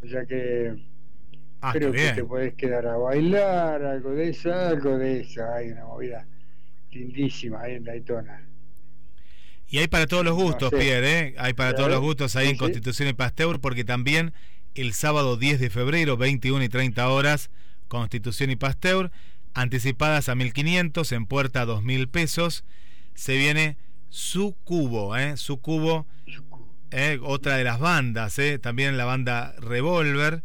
[0.04, 0.74] o sea que
[1.62, 5.70] Ah, creo que te podés quedar a bailar, algo de eso, algo de eso, hay
[5.70, 6.26] una movida
[6.92, 8.46] lindísima ahí en Daytona.
[9.68, 10.84] Y hay para todos los gustos, No sé.
[10.84, 11.34] Pierre, ¿eh?
[11.38, 12.58] Hay para todos los gustos ahí en Sí, sí.
[12.58, 14.34] Constitución y Pasteur, porque también
[14.74, 17.50] el sábado 10 de febrero, 21 y 30 horas,
[17.88, 19.10] Constitución y Pasteur,
[19.54, 22.64] anticipadas a 1500, en puerta 2000 pesos,
[23.14, 23.76] se viene
[24.08, 25.36] su cubo, ¿eh?
[25.36, 26.06] Su cubo,
[26.90, 27.18] ¿eh?
[27.22, 28.58] otra de las bandas, ¿eh?
[28.58, 30.42] También la banda Revolver,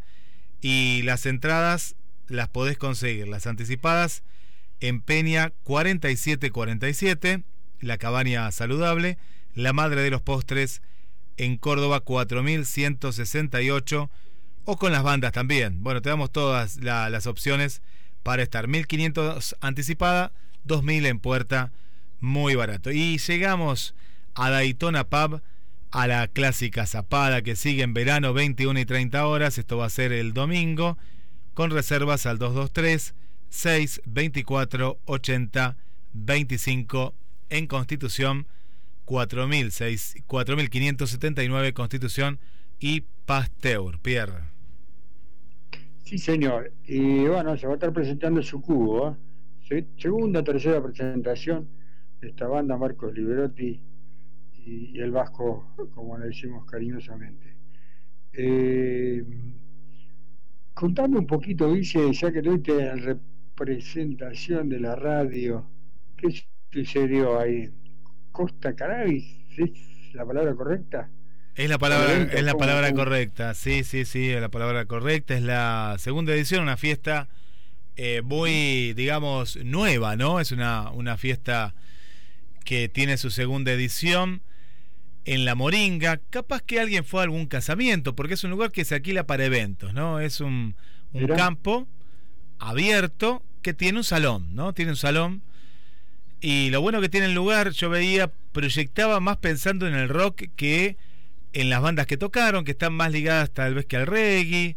[0.62, 1.96] y las entradas
[2.28, 4.24] las podés conseguir, las anticipadas
[4.80, 7.44] en Peña 4747,
[7.80, 9.18] La Cabaña Saludable,
[9.54, 10.82] La Madre de los Postres
[11.38, 14.10] en Córdoba 4168
[14.66, 15.84] o con las bandas también.
[15.84, 17.82] Bueno, te damos todas la- las opciones
[18.24, 20.34] para estar 1500 anticipada,
[20.66, 21.72] 2000 en puerta,
[22.20, 22.92] muy barato.
[22.92, 23.96] Y llegamos
[24.36, 25.42] a Daytona Pub
[25.92, 29.58] a la clásica zapada que sigue en verano 21 y 30 horas.
[29.58, 30.98] Esto va a ser el domingo
[31.54, 33.16] con reservas al 223
[33.50, 35.78] 624 80
[36.14, 37.14] 25
[37.50, 38.58] en Constitución 4006
[39.08, 42.40] 4579 Constitución
[42.80, 44.00] y Pasteur.
[44.02, 44.44] Pierre.
[46.04, 46.74] Sí, señor.
[46.86, 49.10] Y bueno, se va a estar presentando su cubo.
[49.12, 49.16] ¿eh?
[49.68, 51.68] Se- Segunda, tercera presentación
[52.22, 53.82] de esta banda, Marcos Liberotti
[54.54, 57.58] y, el Vasco, como le decimos cariñosamente.
[58.34, 59.24] Eh,
[60.74, 65.70] contame un poquito, dice, ya que tuviste la representación de la radio,
[66.16, 66.30] ¿qué
[66.72, 67.70] sucedió ahí?
[68.38, 69.26] ¿Costa Cannabis?
[69.58, 71.10] ¿Es la palabra correcta?
[71.56, 75.34] Es la palabra, es la ¿cómo- palabra correcta, sí, sí, sí, es la palabra correcta.
[75.36, 77.30] Es la segunda edición, una fiesta
[77.96, 80.40] eh, muy, digamos, nueva, ¿no?
[80.40, 81.74] Es una, una fiesta
[82.64, 84.44] que tiene su segunda edición
[85.26, 86.20] en La Moringa.
[86.30, 89.46] Capaz que alguien fue a algún casamiento, porque es un lugar que se alquila para
[89.46, 90.20] eventos, ¿no?
[90.20, 90.76] Es un,
[91.12, 91.88] un campo
[92.60, 94.74] abierto que tiene un salón, ¿no?
[94.74, 95.42] Tiene un salón.
[96.40, 100.44] Y lo bueno que tiene el lugar, yo veía, proyectaba más pensando en el rock
[100.56, 100.98] que
[101.54, 104.76] en las bandas que tocaron, que están más ligadas tal vez que al reggae,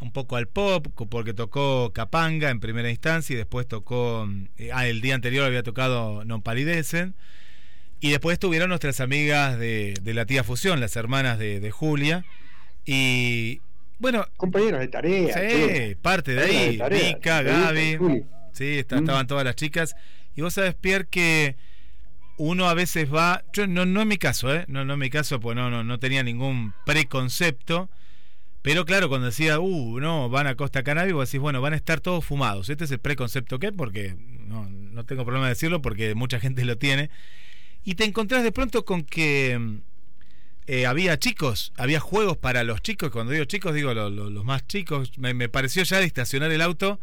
[0.00, 4.28] un poco al pop, porque tocó Capanga en primera instancia y después tocó,
[4.58, 7.14] eh, ah, el día anterior había tocado Non Palidecen.
[8.00, 12.24] Y después estuvieron nuestras amigas de, de la tía Fusión, las hermanas de, de Julia.
[12.84, 13.60] Y
[13.98, 15.34] bueno, Compañeros de tarea.
[15.88, 16.76] Sí, parte de ahí.
[16.78, 17.14] tarea.
[17.14, 18.24] Vika, ¿Te gusta, Gaby.
[18.52, 18.98] Sí, está- Mm.
[19.00, 19.96] estaban todas las chicas.
[20.36, 21.56] Y vos sabés, Pierre, que
[22.36, 23.44] uno a veces va.
[23.52, 24.64] Yo, no, no en mi caso, ¿eh?
[24.68, 27.88] No, no en mi caso, pues no, no, no tenía ningún preconcepto.
[28.62, 31.76] Pero claro, cuando decía, uh, no, van a Costa Cannabis, vos decís, bueno, van a
[31.76, 32.70] estar todos fumados.
[32.70, 34.16] Este es el preconcepto que porque
[34.46, 37.10] no, no tengo problema de decirlo, porque mucha gente lo tiene.
[37.84, 39.80] Y te encontrás de pronto con que
[40.66, 43.10] eh, había chicos, había juegos para los chicos.
[43.10, 45.18] Cuando digo chicos, digo lo- lo- los más chicos.
[45.18, 46.98] Me, me pareció ya de estacionar el auto,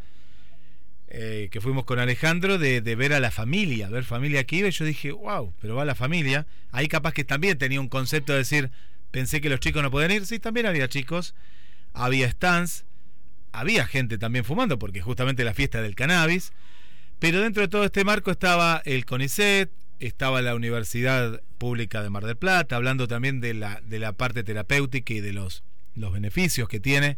[1.13, 4.69] eh, que fuimos con Alejandro, de, de ver a la familia, ver familia que iba.
[4.69, 6.47] Y yo dije, wow, pero va la familia.
[6.71, 8.71] Ahí capaz que también tenía un concepto de decir,
[9.11, 10.25] pensé que los chicos no podían ir.
[10.25, 11.35] Sí, también había chicos,
[11.91, 12.85] había stands,
[13.51, 16.53] había gente también fumando, porque justamente la fiesta del cannabis.
[17.19, 19.69] Pero dentro de todo este marco estaba el CONICET,
[19.99, 24.45] estaba la Universidad Pública de Mar del Plata, hablando también de la, de la parte
[24.45, 25.63] terapéutica y de los,
[25.93, 27.17] los beneficios que tiene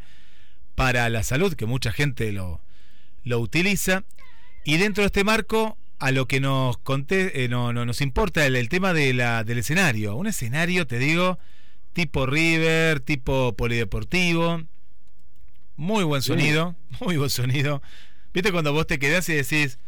[0.74, 2.60] para la salud, que mucha gente lo,
[3.24, 4.04] lo utiliza.
[4.66, 8.46] Y dentro de este marco, a lo que nos conté, eh, no, no, nos importa
[8.46, 10.16] el, el tema de la, del escenario.
[10.16, 11.40] Un escenario, te digo,
[11.94, 14.64] tipo River, tipo polideportivo.
[15.76, 17.82] Muy buen sonido, muy buen sonido.
[18.34, 19.80] ¿Viste cuando vos te quedás y decís,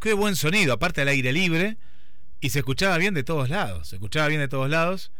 [0.00, 1.76] qué buen sonido, aparte al aire libre,
[2.40, 5.12] y se escuchaba bien de todos lados, se escuchaba bien de todos lados.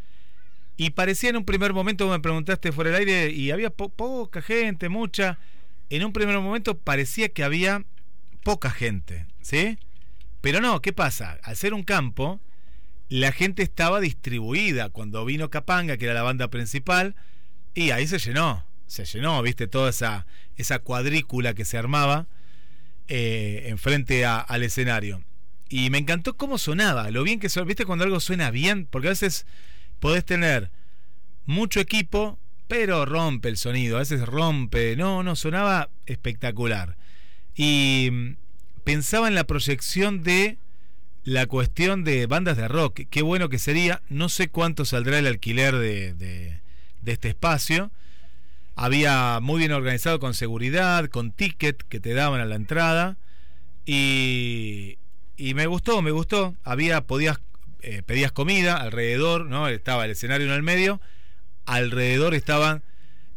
[0.75, 4.41] Y parecía en un primer momento, me preguntaste fuera del aire, y había po- poca
[4.41, 5.39] gente, mucha.
[5.95, 7.85] En un primer momento parecía que había
[8.43, 9.77] poca gente, ¿sí?
[10.41, 11.37] Pero no, ¿qué pasa?
[11.43, 12.41] Al ser un campo,
[13.09, 14.89] la gente estaba distribuida.
[14.89, 17.15] Cuando vino Capanga, que era la banda principal,
[17.75, 20.25] y ahí se llenó, se llenó, viste, toda esa,
[20.55, 22.25] esa cuadrícula que se armaba
[23.07, 25.23] eh, enfrente al escenario.
[25.69, 29.09] Y me encantó cómo sonaba, lo bien que suena, viste cuando algo suena bien, porque
[29.09, 29.45] a veces
[29.99, 30.71] podés tener
[31.45, 32.39] mucho equipo,
[32.73, 36.97] pero rompe el sonido, a veces rompe, no, no, sonaba espectacular.
[37.55, 38.35] Y mm,
[38.83, 40.57] pensaba en la proyección de
[41.23, 45.27] la cuestión de bandas de rock, qué bueno que sería, no sé cuánto saldrá el
[45.27, 46.61] alquiler de, de-
[47.05, 47.91] este espacio,
[48.75, 53.17] había muy bien organizado con seguridad, con ticket que te daban a la entrada
[53.85, 54.97] y,
[55.37, 56.55] y me gustó, me gustó.
[56.63, 57.37] Había podías
[57.83, 59.67] eh, pedías comida alrededor, ¿no?
[59.67, 60.99] Estaba el escenario en el medio,
[61.65, 62.83] alrededor estaban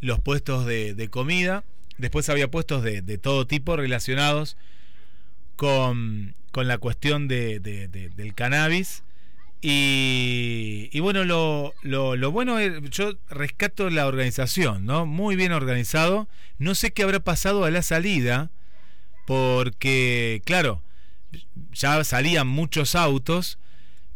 [0.01, 1.65] los puestos de, de comida,
[1.99, 4.57] después había puestos de, de todo tipo relacionados
[5.57, 9.03] con, con la cuestión de, de- de- del cannabis.
[9.63, 15.07] Y, y bueno, lo, lo, lo bueno es, yo rescato la organización, ¿no?
[15.07, 16.29] Muy bien organizado.
[16.59, 18.51] No sé qué habrá pasado a la salida,
[19.27, 20.83] porque, claro,
[21.73, 23.59] ya salían muchos autos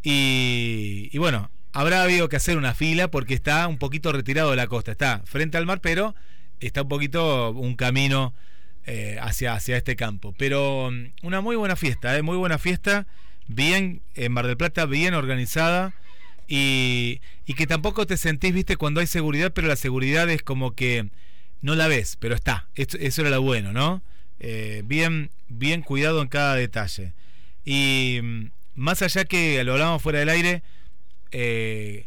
[0.03, 4.57] y, y bueno, habrá habido que hacer una fila porque está un poquito retirado de
[4.57, 4.93] la costa.
[4.93, 6.15] Está frente al mar, pero
[6.61, 8.35] está un poquito un camino
[8.87, 10.35] eh, hacia, hacia este campo.
[10.39, 12.23] Pero mm, una muy buena fiesta, ¿eh?
[12.23, 13.07] muy buena fiesta,
[13.47, 15.95] bien en Mar del Plata, bien organizada
[16.49, 20.73] y, y que tampoco te sentís, viste, cuando hay seguridad, pero la seguridad es como
[20.73, 21.09] que
[21.63, 22.69] no la ves, pero está.
[22.75, 24.03] Eso era lo bueno, ¿no?
[24.39, 27.13] Eh, bien, bien cuidado en cada detalle.
[27.65, 30.63] Y mm, más allá que lo hablábamos fuera del aire,
[31.33, 32.07] eh,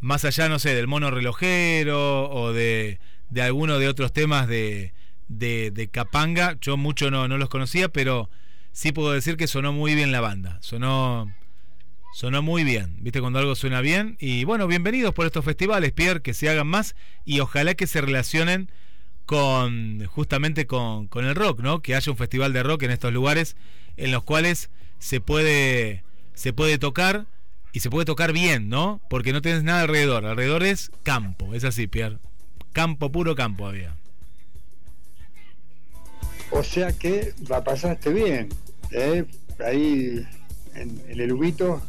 [0.00, 3.00] más allá, no sé, del mono relojero o de,
[3.30, 4.92] de alguno de otros temas de,
[5.28, 8.30] de, de Capanga, yo mucho no, los conocía, pero
[8.72, 10.58] sí puedo decir que sonó muy bien la banda.
[10.60, 11.32] Sonó,
[12.14, 13.20] sonó muy bien, ¿viste?
[13.20, 14.16] Cuando algo suena bien.
[14.20, 18.00] Y bueno, bienvenidos por estos festivales, Pierre, que se hagan más y ojalá que se
[18.00, 18.70] relacionen
[19.26, 21.82] con justamente con, con el rock, ¿no?
[21.82, 23.56] Que haya un festival de rock en estos lugares
[23.98, 27.26] en los cuales se puede se puede tocar
[27.78, 29.00] y se puede tocar bien, ¿no?
[29.08, 32.18] Porque no tienes nada alrededor, alrededor es campo, es así, Pierre.
[32.72, 33.94] Campo, puro campo había.
[36.50, 38.48] O sea que la pasaste bien,
[38.90, 39.24] ¿eh?
[39.64, 40.26] Ahí
[40.74, 41.80] en, en el ubito,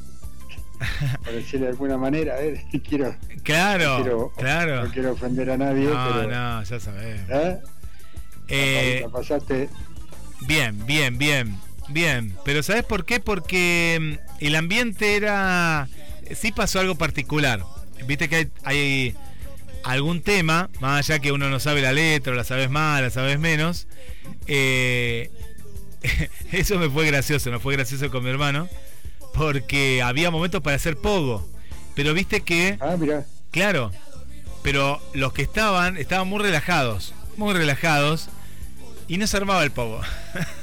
[1.24, 2.64] por decirlo de alguna manera, ¿eh?
[2.88, 4.84] quiero, Claro, no quiero, claro.
[4.86, 7.30] no quiero ofender a nadie, No, pero no, ya sabemos.
[7.32, 7.60] ¿eh?
[8.48, 9.70] Eh, la pasaste
[10.42, 11.58] Bien, bien, bien,
[11.90, 12.36] bien.
[12.46, 13.20] Pero ¿sabes por qué?
[13.20, 15.88] Porque mm, el ambiente era...
[16.36, 17.66] Sí pasó algo particular.
[18.06, 19.16] Viste que hay, hay
[19.84, 23.10] algún tema, más allá que uno no sabe la letra, o la sabes más, la
[23.10, 23.88] sabes menos.
[24.48, 25.32] eh,
[26.52, 28.70] eso me fue gracioso, me fue gracioso con mi hermano.
[29.34, 31.48] Porque había momentos para hacer pogo.
[31.96, 32.78] Pero viste que...
[32.80, 32.96] Ah.
[33.52, 33.92] Claro.
[34.64, 37.14] Pero los que estaban, estaban muy relajados.
[37.38, 38.30] Muy relajados.
[39.08, 40.02] Y no se armaba el pogo.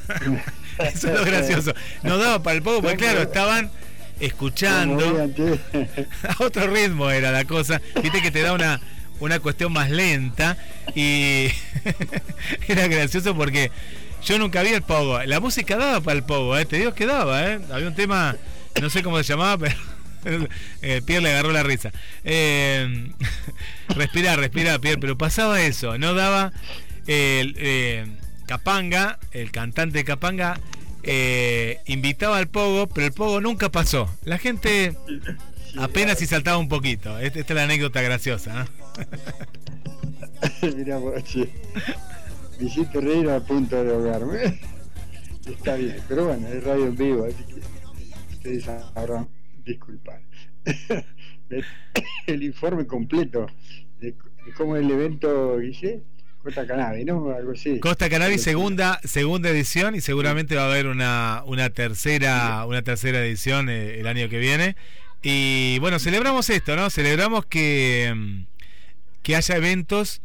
[0.95, 1.75] Eso es lo gracioso.
[2.03, 3.71] No daba para el pogo, porque claro, estaban
[4.21, 5.05] escuchando.
[6.29, 7.81] A otro ritmo era la cosa.
[8.03, 8.81] Viste que te da una,
[9.21, 10.57] una cuestión más lenta.
[10.95, 11.49] Y
[12.69, 13.71] era gracioso porque
[14.25, 15.23] yo nunca vi el pogo.
[15.23, 16.65] La música daba para el pogo, ¿eh?
[16.65, 17.47] te digo que daba.
[17.47, 17.61] ¿eh?
[17.71, 18.37] Había un tema,
[18.81, 20.49] no sé cómo se llamaba, pero
[20.83, 21.93] eh, Pierre le agarró la risa.
[22.25, 23.11] Eh,
[23.89, 25.99] respirá, respirá, Pierre, pero pasaba eso.
[25.99, 26.53] No daba
[27.07, 28.07] eh,
[28.47, 30.61] Capanga, el cantante de Capanga.
[31.03, 34.11] eh, invitaba al pogo, pero el pogo nunca pasó.
[34.25, 34.97] La gente
[35.79, 37.19] apenas si saltaba un poquito.
[37.19, 38.55] Esta, es la anécdota graciosa.
[38.55, 38.67] ¿no?
[41.01, 41.49] Vos, che.
[42.59, 44.61] me hiciste reír a punto de ahogarme.
[45.47, 47.61] Está bien, pero bueno, es radio en vivo, así que
[48.35, 49.29] ustedes sabrán
[49.65, 50.21] disculpar.
[52.27, 53.47] El informe completo
[54.01, 54.15] de,
[54.57, 56.03] cómo el evento, Guille,
[56.47, 57.31] Costa Cannabis, ¿no?
[57.31, 57.81] Algo así.
[57.81, 63.19] Costa Cannabis segunda segunda edición y seguramente va a haber una, una tercera una tercera
[63.19, 64.77] edición eh, el año que viene
[65.25, 66.89] Y bueno, celebramos esto, ¿no?
[66.89, 68.43] Celebramos que, mm,
[69.25, 70.23] que haya eventos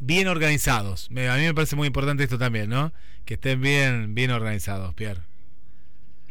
[0.00, 1.10] bien organizados.
[1.10, 2.92] A mí me parece muy importante esto también, ¿no?
[3.24, 5.20] Que estén bien, bien organizados, Pierre.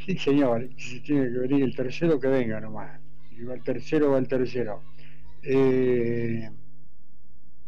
[0.06, 0.68] Sí, señor.
[0.76, 3.00] Si tiene que venir el tercero, que venga nomás.
[3.32, 4.84] Y va el tercero, va el tercero.
[5.42, 6.50] Eh,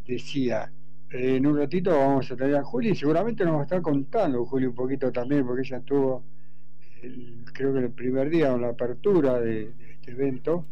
[0.06, 0.70] decía,
[1.10, 4.44] en un ratito vamos a tener a Juli y seguramente nos va a estar contando
[4.46, 6.24] Juli un poquito también, porque ella estuvo,
[7.02, 10.66] el- creo que el primer día en la apertura de, de este evento,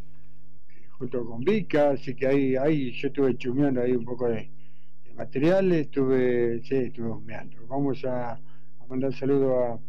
[0.70, 4.50] eh, junto con Vika, así que ahí, ahí yo estuve chumeando ahí un poco de,
[5.04, 7.66] de material, estuve, sí, estuve humeando.
[7.68, 9.80] Vamos a, a mandar saludo a,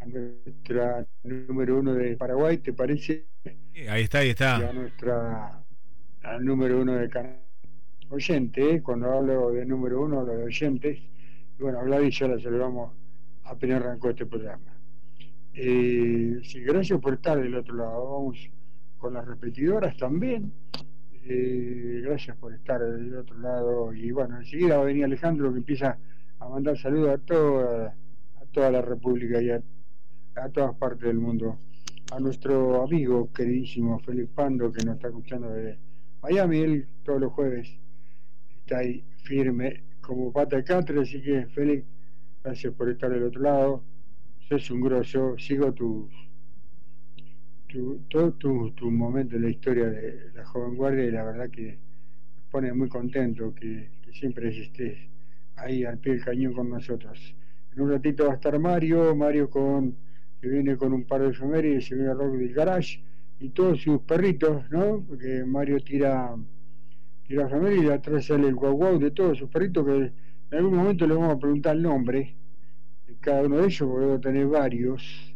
[0.00, 3.28] a nuestra número uno de Paraguay, ¿te parece?
[3.88, 4.72] Ahí está, ahí Y a está.
[4.72, 5.64] nuestra
[6.22, 7.41] al número uno de canal
[8.12, 10.98] oyente, cuando hablo de número uno, hablo de oyentes.
[11.58, 12.92] Y bueno, hablar y ya la saludamos
[13.44, 14.76] apenas arrancó este programa.
[15.54, 18.12] Eh, sí, gracias por estar del otro lado.
[18.12, 18.50] Vamos
[18.98, 20.52] con las repetidoras también.
[21.24, 23.92] Eh, gracias por estar del otro lado.
[23.94, 25.98] Y bueno, enseguida va a venir Alejandro que empieza
[26.38, 27.94] a mandar saludos a toda,
[28.40, 29.62] a toda la República y a,
[30.36, 31.58] a todas partes del mundo.
[32.12, 35.78] A nuestro amigo queridísimo Felipe Pando que nos está escuchando de
[36.22, 37.81] Miami, él todos los jueves
[38.74, 41.86] ahí firme como pata de catre, así que Félix,
[42.42, 43.84] gracias por estar del otro lado.
[44.48, 46.08] Sos un grosso, sigo tu,
[47.68, 51.48] tu, todo tu, tu momento en la historia de la joven guardia y la verdad
[51.50, 51.78] que me
[52.50, 54.98] pone muy contento que, siempre estés
[55.56, 57.34] ahí al pie del cañón con nosotros.
[57.74, 59.96] En un ratito va a estar Mario, Mario con
[60.38, 63.00] que viene con un par de efemérides, se viene Rock del Garage
[63.38, 65.02] y todos sus perritos, ¿no?
[65.08, 66.36] Porque Mario tira
[67.28, 67.38] y
[67.88, 71.34] atrás sale el guau guau de todos sus perritos que en algún momento le vamos
[71.34, 72.34] a preguntar el nombre
[73.06, 75.34] de cada uno de ellos, porque debo tener varios.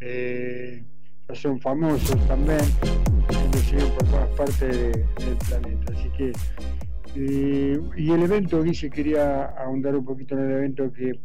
[0.00, 0.82] Eh,
[1.28, 2.60] ya son famosos también,
[3.52, 5.92] que siguen por todas partes de- del planeta.
[5.92, 6.32] Así que,
[7.14, 11.18] eh, y el evento, Guille quería ahondar un poquito en el evento que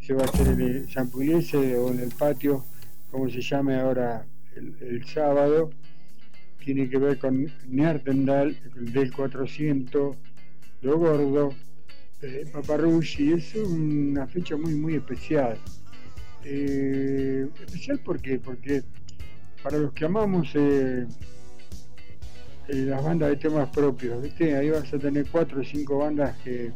[0.00, 2.64] se va a hacer en el San Pugliese o en el patio,
[3.10, 5.70] como se llame ahora el sábado,
[6.64, 10.16] tiene que ver con Neartendal del 400,
[10.82, 11.54] Lo Gordo,
[12.22, 15.58] eh, es una fecha muy, muy especial.
[16.44, 18.82] Eh, especial porque, porque
[19.62, 21.06] para los que amamos eh,
[22.68, 24.56] eh, las bandas de temas propios, ¿viste?
[24.56, 26.72] ahí vas a tener cuatro o cinco bandas que,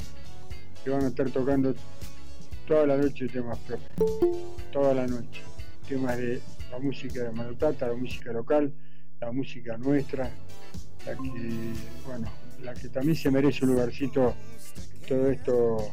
[0.84, 1.74] que van a estar tocando
[2.66, 3.90] toda la noche temas propios,
[4.72, 5.42] toda la noche.
[5.88, 6.40] Temas de
[6.70, 8.72] la música de Manotata, la música local,
[9.22, 10.28] la música nuestra,
[11.06, 11.72] la que,
[12.04, 12.28] bueno,
[12.60, 14.34] la que también se merece un lugarcito
[15.06, 15.92] todo esto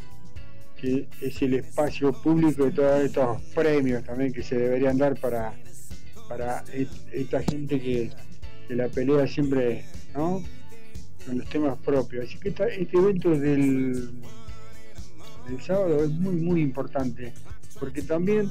[0.75, 5.53] que es el espacio público de todos estos premios también que se deberían dar para,
[6.27, 6.63] para
[7.11, 8.11] esta gente que,
[8.67, 9.85] que la pelea siempre,
[10.15, 10.43] ¿no?
[11.25, 12.25] Con los temas propios.
[12.25, 14.09] Así que este evento del,
[15.47, 17.33] del sábado es muy, muy importante,
[17.79, 18.49] porque también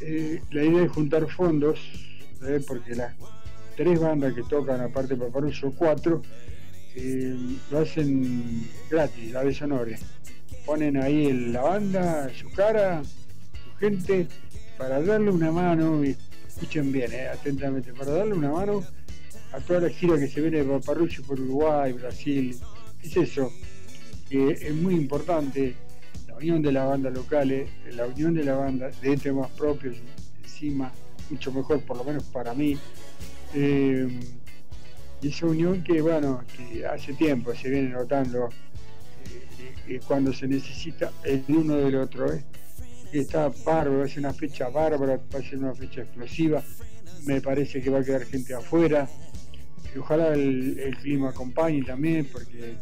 [0.00, 1.78] eh, la idea es juntar fondos,
[2.42, 2.62] ¿eh?
[2.66, 3.14] porque las
[3.80, 6.20] tres bandas que tocan, aparte de Paparuso, cuatro,
[6.94, 7.34] eh,
[7.70, 10.02] lo hacen gratis, la vez honores.
[10.66, 14.28] Ponen ahí la banda, su cara, su gente,
[14.76, 16.02] para darle una mano,
[16.46, 18.84] escuchen bien, eh, atentamente, para darle una mano
[19.52, 22.60] a toda la gira que se viene de Paparrucho por Uruguay, Brasil.
[23.02, 23.50] Es eso,
[24.28, 25.74] que es muy importante
[26.28, 29.96] la unión de las bandas locales, la unión de la banda de temas propios
[30.44, 30.92] encima,
[31.30, 32.78] mucho mejor por lo menos para mí.
[33.54, 34.20] Eh,
[35.22, 41.12] esa unión que bueno, que hace tiempo se viene notando eh, eh, cuando se necesita
[41.24, 42.32] el uno del otro.
[42.32, 42.44] ¿eh?
[43.12, 46.62] Y está bárbaro, va a ser una fecha bárbara, va a ser una fecha explosiva.
[47.26, 49.08] Me parece que va a quedar gente afuera.
[49.94, 52.76] Y ojalá el, el clima acompañe también, porque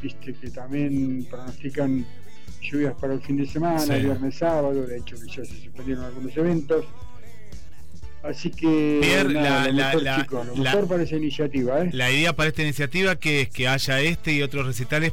[0.00, 2.06] viste que también pronostican
[2.62, 4.00] lluvias para el fin de semana, Sí.
[4.04, 6.86] viernes, sábado, de hecho que ya se suspendieron algunos eventos.
[8.22, 11.16] Así que Pierre, nada, la- lo la- mejor, la- chicos, lo la- mejor para esa
[11.16, 11.90] iniciativa, ¿eh?
[11.92, 15.12] La idea para esta iniciativa que es que haya este y otros recitales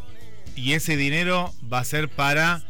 [0.56, 2.64] y ese dinero va a ser para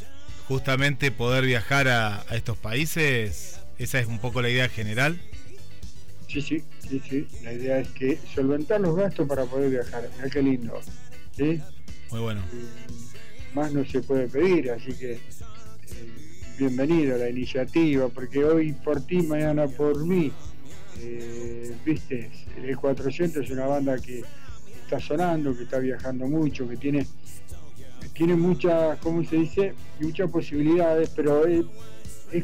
[0.47, 3.59] justamente poder viajar a, a estos países.
[3.79, 5.19] Esa es un poco la idea general.
[6.27, 7.27] Sí, sí, sí, sí.
[7.43, 10.09] La idea es que solventar los gastos para poder viajar.
[10.17, 10.81] Mirá qué lindo.
[11.35, 11.61] ¿sí?
[12.11, 12.41] Muy bueno.
[13.53, 15.19] Más no se puede pedir, así que
[16.57, 20.31] bienvenido a la iniciativa, porque hoy por ti, mañana por mí.
[20.99, 24.23] Eh, Viste, el 400 es una banda que
[24.83, 27.05] está sonando, que está viajando mucho, que tiene
[28.13, 29.73] tiene muchas, ¿cómo se dice?
[29.99, 31.65] Muchas posibilidades, pero es,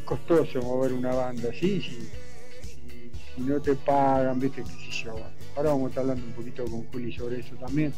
[0.06, 1.82] costoso mover una banda, ¿sí?
[1.82, 2.10] Si,
[3.36, 5.16] si no te pagan, viste, qué sé yo.
[5.56, 7.94] Ahora vamos a estar hablando un poquito con Juli sobre eso también.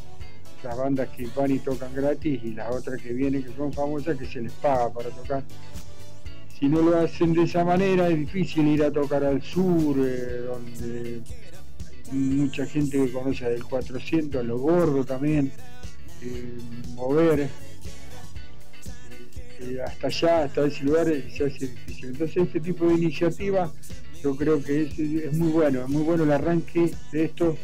[0.63, 4.17] Las bandas que van y tocan gratis y las otras que vienen que son famosas
[4.17, 5.43] que se les paga para tocar.
[6.63, 10.45] Si no lo hacen de esa manera es difícil ir a tocar al sur, eh,
[10.47, 11.21] donde
[12.09, 15.51] hay mucha gente que conoce del 400, a lo gordo también,
[16.21, 16.57] eh,
[16.95, 17.49] mover
[19.59, 22.05] eh, hasta allá, hasta ese lugar se hace difícil.
[22.05, 23.69] Entonces este tipo de iniciativa
[24.23, 27.57] yo creo que es, es muy bueno, es muy bueno el arranque de esto,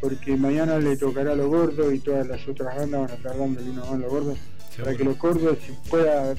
[0.00, 3.38] porque mañana le tocará a los gordos y todas las otras bandas van a estar
[3.38, 4.38] dándole una mano a los gordos,
[4.76, 6.34] para que los gordos se pueda,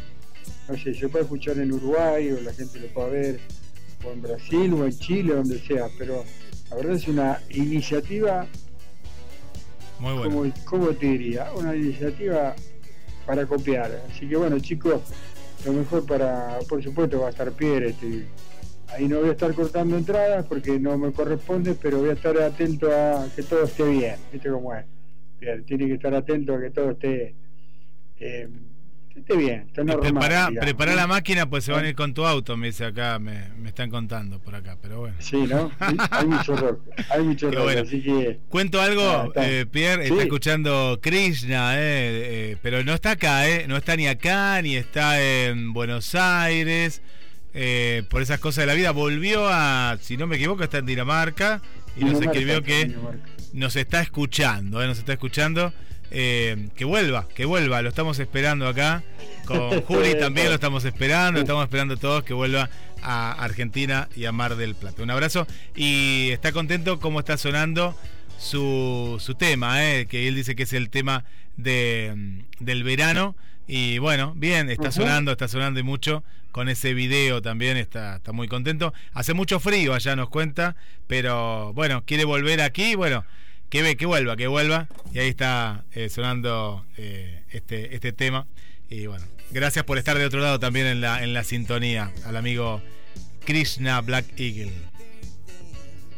[0.68, 3.40] no sé, se pueda escuchar en Uruguay o la gente lo pueda ver,
[4.06, 6.24] o en Brasil o en Chile, donde sea, pero
[6.70, 8.48] la verdad es una iniciativa,
[10.00, 10.30] Muy bueno.
[10.30, 11.52] como, ¿cómo te diría?
[11.56, 12.56] Una iniciativa
[13.26, 14.02] para copiar.
[14.10, 15.02] Así que bueno chicos,
[15.66, 18.26] lo mejor para, por supuesto va a estar Pierre, este,
[18.88, 22.38] ahí no voy a estar cortando entradas porque no me corresponde, pero voy a estar
[22.40, 24.86] atento a que todo esté bien, viste cómo es.
[25.40, 27.36] Pierre, tiene que estar atento a que todo esté,
[28.20, 28.48] eh,
[29.16, 30.56] esté bien, esté normal.
[30.96, 33.70] La máquina, pues se van a ir con tu auto, me dice acá, me, me
[33.70, 35.16] están contando por acá, pero bueno.
[35.20, 35.72] Sí, ¿no?
[36.12, 36.80] Hay mucho rock,
[37.10, 37.82] hay mucho bueno.
[37.82, 38.40] así que...
[38.50, 39.50] Cuento algo, Ah, está.
[39.50, 44.08] eh, Pierre, está escuchando Krishna, eh, eh, pero no está acá, eh, no está ni
[44.08, 47.02] acá, ni está en Buenos Aires,
[47.54, 48.92] eh, por esas cosas de la vida.
[48.92, 51.62] Volvió a, si no me equivoco, está en Dinamarca
[51.98, 53.30] y nos Dinamarca, escribió que Dinamarca.
[53.54, 55.74] nos está escuchando, eh, nos está escuchando.
[56.12, 59.04] Eh, que vuelva, que vuelva, lo estamos esperando acá.
[59.46, 62.70] Con Juli también lo estamos esperando, estamos esperando todos que vuelva
[63.02, 65.02] a Argentina y a Mar del Plata.
[65.02, 67.96] Un abrazo y está contento cómo está sonando
[68.38, 71.24] su, su tema, eh, que él dice que es el tema
[71.56, 73.36] de, mm, del verano.
[73.68, 76.24] Y bueno, bien, está sonando, está sonando y mucho.
[76.52, 78.94] Con ese video también está, está muy contento.
[79.14, 80.76] Hace mucho frío allá, nos cuenta,
[81.08, 82.96] pero bueno, quiere volver aquí.
[82.96, 83.24] Bueno,
[83.72, 84.88] que ve, que vuelva, que vuelva.
[85.14, 88.46] Y ahí está eh, sonando eh, este, este tema.
[88.90, 92.36] Y bueno, gracias por estar de otro lado también en la, en la sintonía, al
[92.36, 92.82] amigo
[93.46, 94.74] Krishna Black Eagle.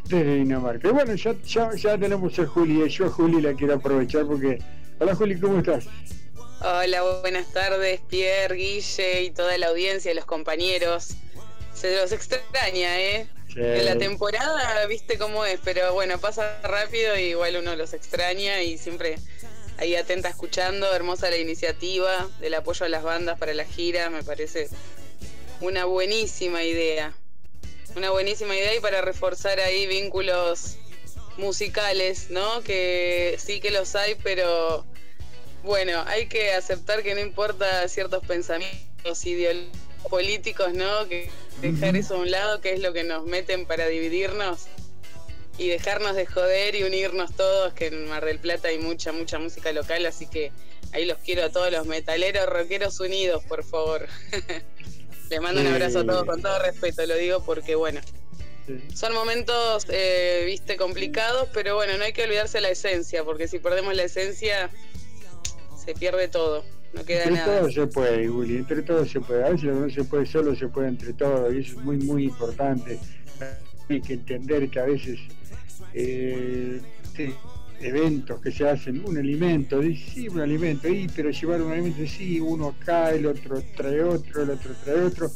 [0.05, 0.89] desde Dinamarca.
[0.89, 4.25] Y bueno, ya, ya, ya tenemos a Juli, y yo a Juli la quiero aprovechar
[4.25, 4.59] porque...
[4.99, 5.85] Hola Juli, ¿cómo estás?
[6.59, 11.15] Hola, buenas tardes, Pierre, Guille y toda la audiencia y los compañeros.
[11.73, 13.27] Se los extraña, ¿eh?
[13.55, 18.61] En la temporada, viste cómo es, pero bueno, pasa rápido y igual uno los extraña
[18.63, 19.17] y siempre
[19.77, 20.93] ahí atenta escuchando.
[20.93, 24.69] Hermosa la iniciativa del apoyo a las bandas para la gira, me parece
[25.61, 27.13] una buenísima idea.
[27.95, 30.77] Una buenísima idea y para reforzar ahí vínculos
[31.38, 32.61] musicales, ¿no?
[32.63, 34.85] Que sí que los hay, pero
[35.63, 39.77] bueno, hay que aceptar que no importa ciertos pensamientos ideológicos
[40.09, 41.07] políticos, ¿no?
[41.07, 41.30] Que
[41.61, 44.67] dejar eso a un lado, que es lo que nos meten para dividirnos
[45.57, 49.39] y dejarnos de joder y unirnos todos, que en Mar del Plata hay mucha, mucha
[49.39, 50.51] música local, así que
[50.91, 54.07] ahí los quiero a todos los metaleros, rockeros unidos, por favor.
[55.30, 58.01] Les mando un abrazo a todos con todo respeto, lo digo porque bueno,
[58.93, 63.59] son momentos, eh, viste, complicados, pero bueno, no hay que olvidarse la esencia, porque si
[63.59, 64.69] perdemos la esencia,
[65.84, 67.60] se pierde todo, no queda Entre nada.
[67.60, 69.43] todos se puede, Willy, entre todos se puede.
[69.43, 72.26] A veces no se puede solo, se puede entre todos, y eso es muy, muy
[72.26, 72.99] importante.
[73.89, 75.19] Hay que entender que a veces
[75.93, 77.34] eh, este,
[77.81, 82.05] eventos que se hacen, un alimento, dice, sí, un alimento, y, pero llevar un alimento,
[82.07, 85.31] sí, uno acá, el otro trae otro, el otro trae otro,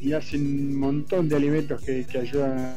[0.00, 2.76] y hacen un montón de alimentos que, que ayudan a,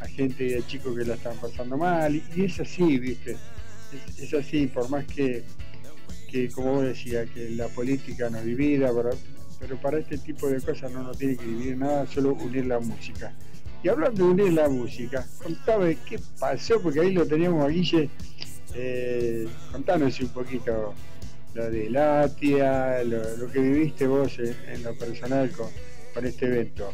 [0.00, 3.36] a gente y a chicos que la están pasando mal, y, y es así, ¿viste?
[4.08, 5.44] Es, es así, por más que
[6.32, 9.10] que como vos decías, que la política nos divida, pero,
[9.60, 12.80] pero para este tipo de cosas no nos tiene que dividir nada, solo unir la
[12.80, 13.34] música.
[13.84, 18.08] Y hablando de unir la música, contame qué pasó, porque ahí lo teníamos a Guille,
[18.74, 20.94] eh, contanos un poquito
[21.52, 25.68] lo de Latia, lo, lo que viviste vos en, en lo personal con,
[26.14, 26.90] con este evento.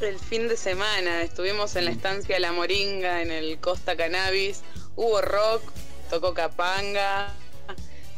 [0.00, 4.62] El fin de semana estuvimos en la estancia La Moringa, en el Costa Cannabis,
[4.94, 5.62] hubo rock,
[6.10, 7.34] tocó Capanga,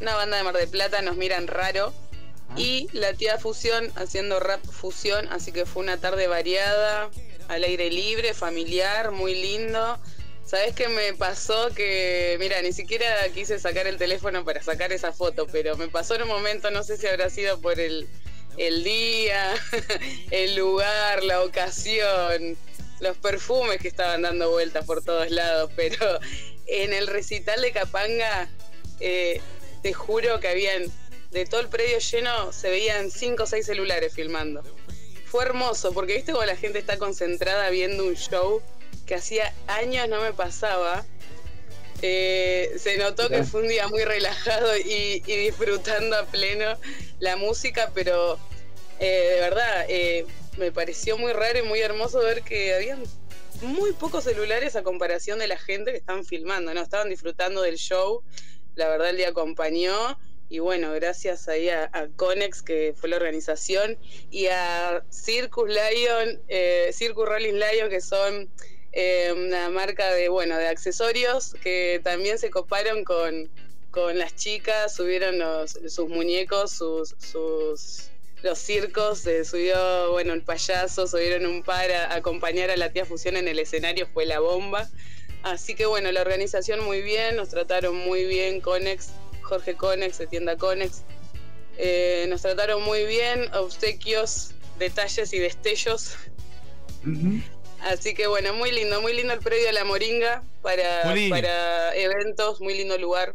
[0.00, 1.92] una banda de Mar del Plata, nos miran raro,
[2.56, 7.10] y la tía Fusión haciendo rap fusión, así que fue una tarde variada,
[7.48, 9.98] al aire libre, familiar, muy lindo.
[10.44, 11.68] ¿Sabes qué me pasó?
[11.74, 16.14] Que, mira, ni siquiera quise sacar el teléfono para sacar esa foto, pero me pasó
[16.14, 18.08] en un momento, no sé si habrá sido por el,
[18.56, 19.54] el día,
[20.30, 22.56] el lugar, la ocasión,
[23.00, 26.18] los perfumes que estaban dando vueltas por todos lados, pero
[26.66, 28.48] en el recital de Capanga,
[29.00, 29.40] eh,
[29.88, 30.82] te juro que habían,
[31.30, 34.62] de todo el predio lleno, se veían cinco o seis celulares filmando.
[35.24, 38.60] Fue hermoso, porque viste como la gente está concentrada viendo un show
[39.06, 41.06] que hacía años no me pasaba.
[42.02, 46.76] Eh, se notó que fue un día muy relajado y, y disfrutando a pleno
[47.18, 48.38] la música, pero
[49.00, 50.26] eh, de verdad eh,
[50.58, 53.02] me pareció muy raro y muy hermoso ver que habían
[53.62, 56.82] muy pocos celulares a comparación de la gente que estaban filmando, ¿no?
[56.82, 58.22] Estaban disfrutando del show.
[58.78, 59.92] La verdad día acompañó
[60.48, 63.98] y bueno, gracias ahí a, a Conex, que fue la organización,
[64.30, 68.48] y a Circus Lion, eh, Circus Rolling Lion, que son
[68.92, 73.50] eh, una marca de, bueno, de accesorios, que también se coparon con,
[73.90, 78.10] con las chicas, subieron los, sus muñecos, sus, sus
[78.44, 83.04] los circos, se subió, bueno, el payaso, subieron un par a acompañar a la tía
[83.04, 84.88] Fusión en el escenario, fue la bomba.
[85.42, 89.10] Así que bueno, la organización muy bien, nos trataron muy bien, Conex,
[89.42, 91.02] Jorge Conex, de tienda Conex.
[91.78, 96.16] Eh, nos trataron muy bien, obsequios, detalles y destellos.
[97.80, 102.60] Así que bueno, muy lindo, muy lindo el predio de la Moringa para, para eventos,
[102.60, 103.34] muy lindo lugar.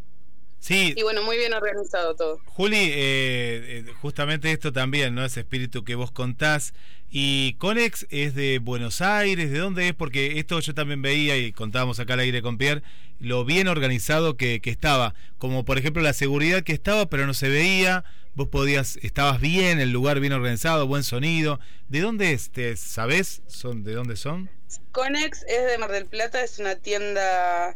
[0.64, 2.40] Sí, Y bueno, muy bien organizado todo.
[2.46, 5.26] Juli, eh, eh, justamente esto también, ¿no?
[5.26, 6.74] Ese espíritu que vos contás.
[7.10, 9.94] Y Conex es de Buenos Aires, ¿de dónde es?
[9.94, 12.82] Porque esto yo también veía y contábamos acá al aire con Pierre,
[13.20, 15.16] lo bien organizado que, que estaba.
[15.38, 18.06] Como por ejemplo la seguridad que estaba, pero no se veía.
[18.34, 21.60] Vos podías, estabas bien, el lugar bien organizado, buen sonido.
[21.90, 22.52] ¿De dónde es?
[22.52, 23.42] ¿Te sabés?
[23.48, 24.50] ¿Son, ¿De dónde son?
[24.94, 27.76] Conex es de Mar del Plata, es una tienda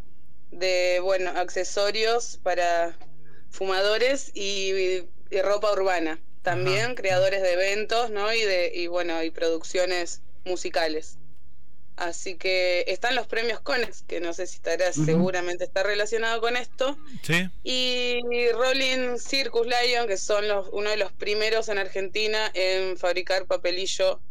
[0.51, 2.97] de, bueno, accesorios para
[3.49, 6.19] fumadores y, y ropa urbana.
[6.41, 8.31] También creadores de eventos, ¿no?
[8.33, 11.17] Y de y bueno, y producciones musicales.
[11.97, 16.55] Así que están los premios Conex, que no sé si estará, seguramente está relacionado con
[16.55, 16.95] esto.
[17.23, 17.49] Sí.
[17.63, 18.21] Y
[18.53, 24.21] Rolling Circus Lion, que son los, uno de los primeros en Argentina en fabricar papelillo,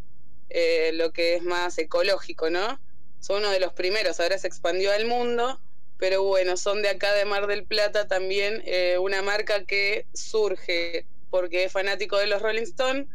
[0.48, 2.80] eh, lo que es más ecológico, ¿no?
[3.18, 5.60] Son uno de los primeros, ahora se expandió al mundo,
[5.98, 11.06] pero bueno, son de acá de Mar del Plata también, eh, una marca que surge
[11.31, 13.06] porque es fanático de los Rolling Stone.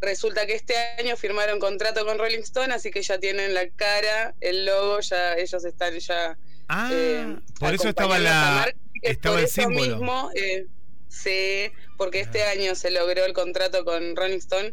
[0.00, 4.34] Resulta que este año firmaron contrato con Rolling Stone, así que ya tienen la cara,
[4.40, 6.38] el logo, ya ellos están ya
[6.72, 9.96] Ah, eh, por eso estaba la marca, estaba por el eso símbolo.
[9.96, 10.66] mismo, eh,
[11.08, 14.72] sí, porque este año se logró el contrato con Rolling Stone,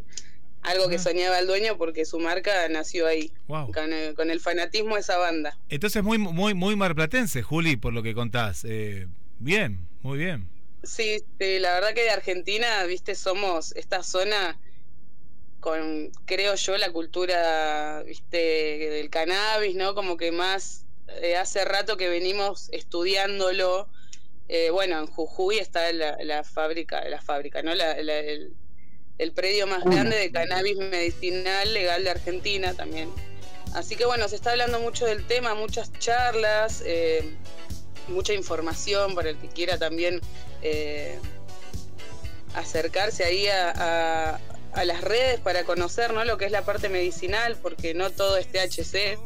[0.62, 3.72] algo que soñaba el dueño porque su marca nació ahí, Wow.
[3.72, 5.56] con, el, con el fanatismo de esa banda.
[5.68, 8.64] Entonces muy muy muy marplatense, Juli, por lo que contás.
[8.64, 9.06] Eh,
[9.38, 10.48] bien, muy bien.
[10.82, 14.58] Sí, sí, la verdad que de Argentina, viste, somos esta zona
[15.60, 19.94] con, creo yo, la cultura, viste, del cannabis, ¿no?
[19.94, 20.84] Como que más
[21.20, 23.88] eh, hace rato que venimos estudiándolo.
[24.48, 27.74] Eh, bueno, en Jujuy está la, la fábrica, la fábrica, ¿no?
[27.74, 28.52] La- la- el,
[29.18, 33.10] el predio más grande de cannabis medicinal legal de Argentina también.
[33.74, 37.34] Así que bueno, se está hablando mucho del tema, muchas charlas, eh,
[38.08, 40.20] mucha información para el que quiera también
[40.62, 41.18] eh,
[42.54, 43.70] acercarse ahí a,
[44.34, 44.40] a-
[44.72, 46.24] a las redes para conocer ¿no?
[46.24, 49.18] lo que es la parte medicinal, porque no todo es THC.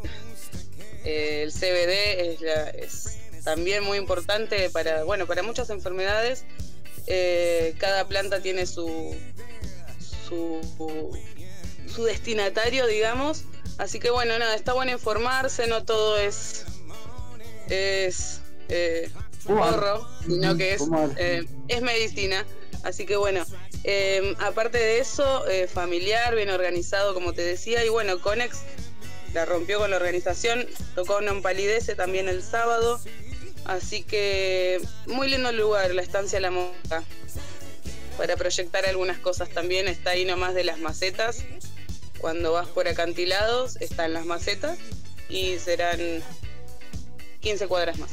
[1.04, 6.44] Eh, el CBD es, la- es también muy importante para, bueno, para muchas enfermedades.
[7.78, 9.14] Cada planta tiene su,
[10.32, 11.18] su,
[11.94, 13.44] su destinatario, digamos.
[13.78, 16.64] Así que bueno, nada, está bueno informarse, no todo es,
[17.68, 19.10] es eh,
[19.46, 20.82] porro, sino que es,
[21.16, 22.46] eh, es medicina.
[22.82, 23.44] Así que bueno,
[23.84, 28.62] eh, aparte de eso, eh, familiar, bien organizado, como te decía, y bueno, Conex
[29.34, 33.00] la rompió con la organización, tocó una empalidece también el sábado.
[33.64, 37.04] Así que muy lindo el lugar, la estancia La Monja.
[38.16, 41.44] Para proyectar algunas cosas también, está ahí nomás de las macetas.
[42.18, 44.78] Cuando vas por acantilados, están las macetas
[45.28, 45.98] y serán
[47.40, 48.10] 15 cuadras más.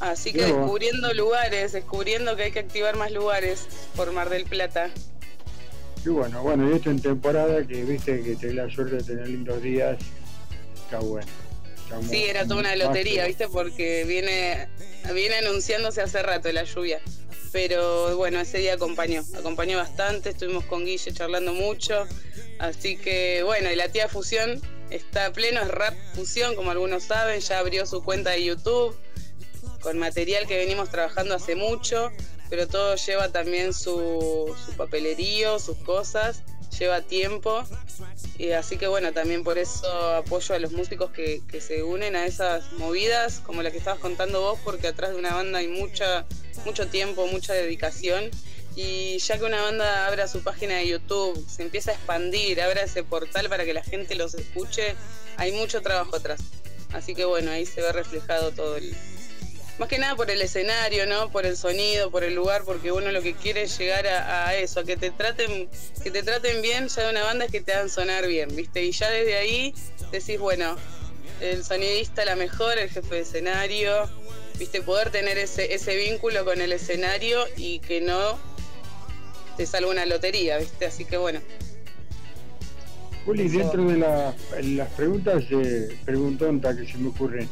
[0.00, 3.66] Así que descubriendo lugares, descubriendo que hay que activar más lugares
[3.96, 4.90] por Mar del Plata.
[6.04, 9.28] Y bueno, bueno, y esto en temporada que viste que tenés la suerte de tener
[9.28, 9.98] lindos días,
[10.84, 11.26] está bueno.
[11.82, 13.48] Está muy- Sí, era toda una lotería, ¿viste?
[13.48, 14.68] Porque viene,
[15.12, 17.00] viene anunciándose hace rato la lluvia.
[17.52, 22.06] Pero bueno, ese día acompañó, acompañó bastante, estuvimos con Guille charlando mucho.
[22.58, 24.60] Así que bueno, y la tía Fusión
[24.90, 28.96] está pleno, es Rap Fusión, como algunos saben, ya abrió su cuenta de YouTube
[29.80, 32.10] con material que venimos trabajando hace mucho,
[32.50, 36.42] pero todo lleva también su, su papelerío, sus cosas,
[36.76, 37.64] lleva tiempo.
[38.38, 42.16] Y así que bueno, también por eso apoyo a los músicos que, que se unen
[42.16, 45.68] a esas movidas, como la que estabas contando vos, porque atrás de una banda hay
[45.68, 46.24] mucha,
[46.64, 48.30] mucho tiempo, mucha dedicación
[48.76, 52.82] Y ya que una banda abra su página de YouTube, se empieza a expandir, abra
[52.82, 54.94] ese portal para que la gente los escuche,
[55.36, 56.40] hay mucho trabajo atrás.
[56.92, 58.94] Así que bueno, ahí se ve reflejado todo el...
[59.78, 61.30] Más que nada por el escenario, ¿no?
[61.30, 64.54] Por el sonido, por el lugar, porque uno lo que quiere es llegar a, a
[64.56, 65.68] eso, a que te traten,
[66.02, 68.82] que te traten bien ya de una banda es que te hagan sonar bien, ¿viste?
[68.84, 69.74] Y ya desde ahí
[70.10, 70.74] decís, bueno,
[71.40, 74.10] el sonidista la mejor, el jefe de escenario,
[74.58, 78.36] viste, poder tener ese, ese vínculo con el escenario y que no
[79.56, 81.40] te salga una lotería, viste, así que bueno.
[83.24, 87.48] Juli, dentro de la- las preguntas eh, preguntontas que se me ocurren,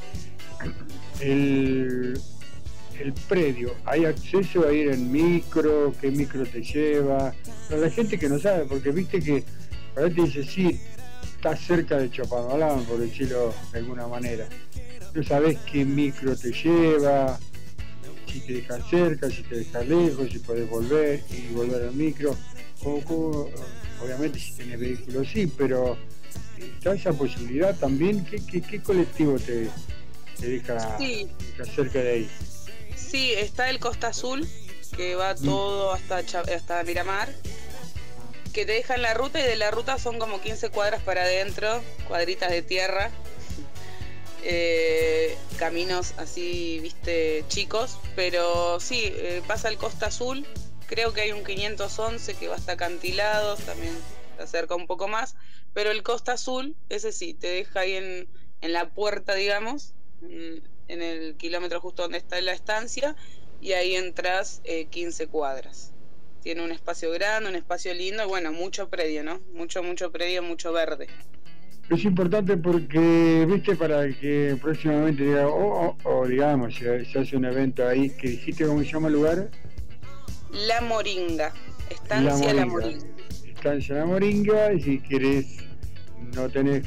[1.20, 2.18] el,
[2.98, 5.92] el predio, ¿hay acceso a ir en micro?
[6.00, 7.34] ¿Qué micro te lleva?
[7.68, 9.44] Para la gente que no sabe, porque viste que
[9.94, 10.80] para te dice, sí,
[11.36, 14.46] está cerca de Chopamolán, por decirlo de alguna manera.
[15.14, 17.38] No sabes qué micro te lleva,
[18.30, 22.36] si te deja cerca, si te deja lejos, si puedes volver y volver al micro.
[22.82, 23.48] Cómo- cómo-
[24.04, 25.96] obviamente si tienes vehículo sí, pero
[26.58, 28.24] está esa posibilidad también.
[28.26, 29.68] ¿Qué, qué, qué colectivo te,
[30.38, 31.30] te deja, Sí.
[31.38, 32.30] te deja cerca de ahí?
[32.96, 34.48] Sí, está el Costa Azul,
[34.96, 37.28] que va todo hasta, hasta Miramar,
[38.52, 41.82] que te dejan la ruta y de la ruta son como 15 cuadras para adentro,
[42.08, 43.10] cuadritas de tierra,
[44.44, 50.46] eh, caminos así, viste, chicos, pero sí, eh, pasa el Costa Azul,
[50.86, 53.94] creo que hay un 511 que va hasta acantilados, también
[54.36, 55.34] se acerca un poco más,
[55.74, 58.28] pero el Costa Azul, ese sí, te deja ahí en,
[58.62, 59.92] en la puerta, digamos,
[60.22, 63.16] en, en el kilómetro justo donde está la estancia,
[63.60, 65.92] y ahí entras eh, 15 cuadras.
[66.42, 69.40] Tiene un espacio grande, un espacio lindo, y bueno, mucho predio, ¿no?
[69.52, 71.08] Mucho, mucho predio, mucho verde.
[71.88, 77.36] Es importante porque, viste, para que próximamente diga, o o- o, digamos, se, se hace
[77.36, 79.50] un evento ahí, que dijiste cómo se llama el lugar,
[80.52, 81.52] La Moringa,
[81.90, 83.06] estancia La Moringa.
[83.44, 85.46] Estancia La Moringa, y si querés,
[86.34, 86.86] no tenés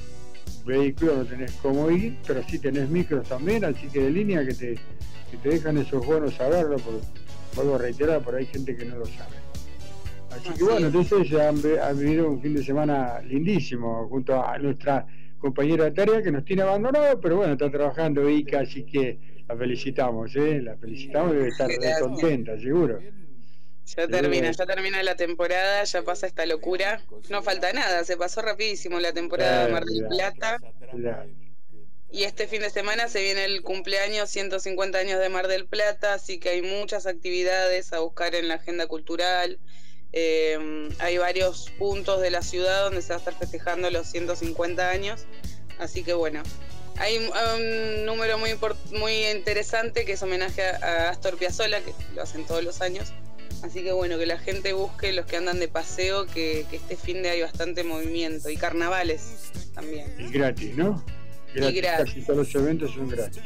[0.69, 4.53] vehículo, no tenés cómo ir, pero sí tenés micros también, así que de línea que
[4.53, 4.75] te,
[5.31, 7.01] que te dejan esos bonos saberlo, porque
[7.55, 9.35] vuelvo a reiterar, por ahí hay gente que no lo sabe.
[10.31, 14.57] Así que bueno, entonces ya han, han vivido un fin de semana lindísimo junto a
[14.59, 15.05] nuestra
[15.39, 19.55] compañera de tarea que nos tiene abandonado, pero bueno, está trabajando Ica, así que la
[19.55, 20.61] felicitamos, ¿eh?
[20.61, 21.69] La felicitamos, debe estar
[21.99, 22.99] contenta, seguro.
[23.95, 27.02] Ya termina, ya termina la temporada, ya pasa esta locura.
[27.30, 30.60] No falta nada, se pasó rapidísimo la temporada de Mar del Plata.
[32.11, 36.14] Y este fin de semana se viene el cumpleaños 150 años de Mar del Plata,
[36.14, 39.60] así que hay muchas actividades a buscar en la agenda cultural.
[40.11, 44.90] Eh, hay varios puntos de la ciudad donde se va a estar festejando los 150
[44.90, 45.26] años.
[45.80, 46.44] Así que bueno,
[46.98, 48.52] hay un, número muy,
[48.91, 53.14] muy interesante que es homenaje a, a Astor Piazzolla, que lo hacen todos los años.
[53.64, 56.95] Así que bueno, que la gente busque los que andan de paseo, que, que este
[56.95, 60.14] fin de hay bastante movimiento y carnavales también.
[60.18, 61.03] Y gratis, ¿no?
[61.53, 62.14] Gratis, gratis.
[62.14, 63.41] Casi todos los eventos son gratis.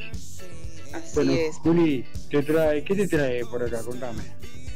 [0.93, 1.55] Así bueno, es.
[1.57, 3.81] Juli, te trae, ¿qué te trae por acá?
[3.83, 4.23] Contame.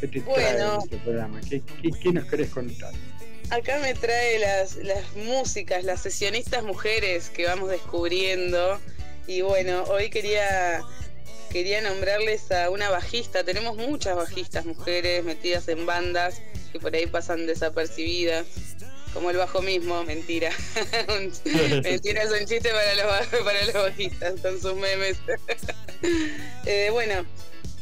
[0.02, 0.80] ¿Qué te trae Bueno.
[0.84, 1.40] este programa?
[1.48, 2.94] ¿Qué, qué, qué nos querés contar?
[3.50, 8.80] Acá me trae las, las músicas, las sesionistas mujeres que vamos descubriendo.
[9.28, 10.82] Y bueno, hoy quería,
[11.52, 13.44] quería nombrarles a una bajista.
[13.44, 16.42] Tenemos muchas bajistas mujeres metidas en bandas
[16.72, 18.46] que por ahí pasan desapercibidas.
[19.14, 20.52] Como el bajo mismo, mentira.
[21.84, 25.18] Mentira, es un chiste para los, para los bajistas con sus memes.
[26.68, 27.26] Eh, bueno,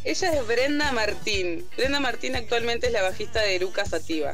[0.05, 1.67] ella es Brenda Martín.
[1.76, 4.34] Brenda Martín actualmente es la bajista de Eruca Sativa.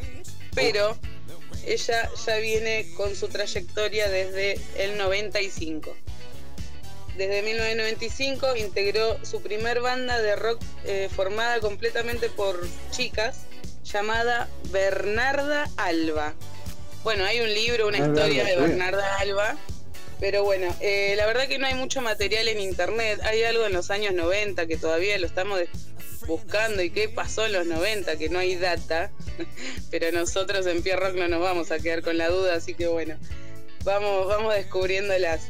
[0.53, 0.99] Pero
[1.65, 5.95] ella ya viene con su trayectoria desde el 95.
[7.17, 13.41] Desde 1995 integró su primer banda de rock eh, formada completamente por chicas
[13.83, 16.33] llamada Bernarda Alba.
[17.03, 19.57] Bueno, hay un libro, una historia de Bernarda, Alba,
[20.19, 23.19] pero bueno, eh, la verdad que no hay mucho material en internet.
[23.23, 25.59] Hay algo en los años 90 que todavía lo estamos
[26.27, 29.11] buscando y qué pasó en los 90, que no hay data,
[29.91, 32.87] pero nosotros en Pierre Rock no nos vamos a quedar con la duda, así que
[32.87, 33.17] bueno,
[33.83, 35.49] vamos, vamos descubriéndolas.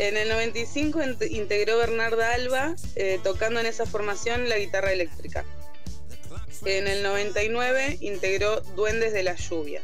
[0.00, 5.44] En el 95 int- integró Bernarda Alba, eh, tocando en esa formación la guitarra eléctrica.
[6.64, 9.82] En el 99 integró Duendes de la Lluvia.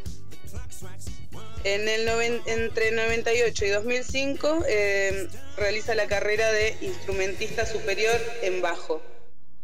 [1.65, 2.09] En el
[2.47, 5.29] entre 98 y 2005 eh,
[5.59, 9.03] realiza la carrera de instrumentista superior en bajo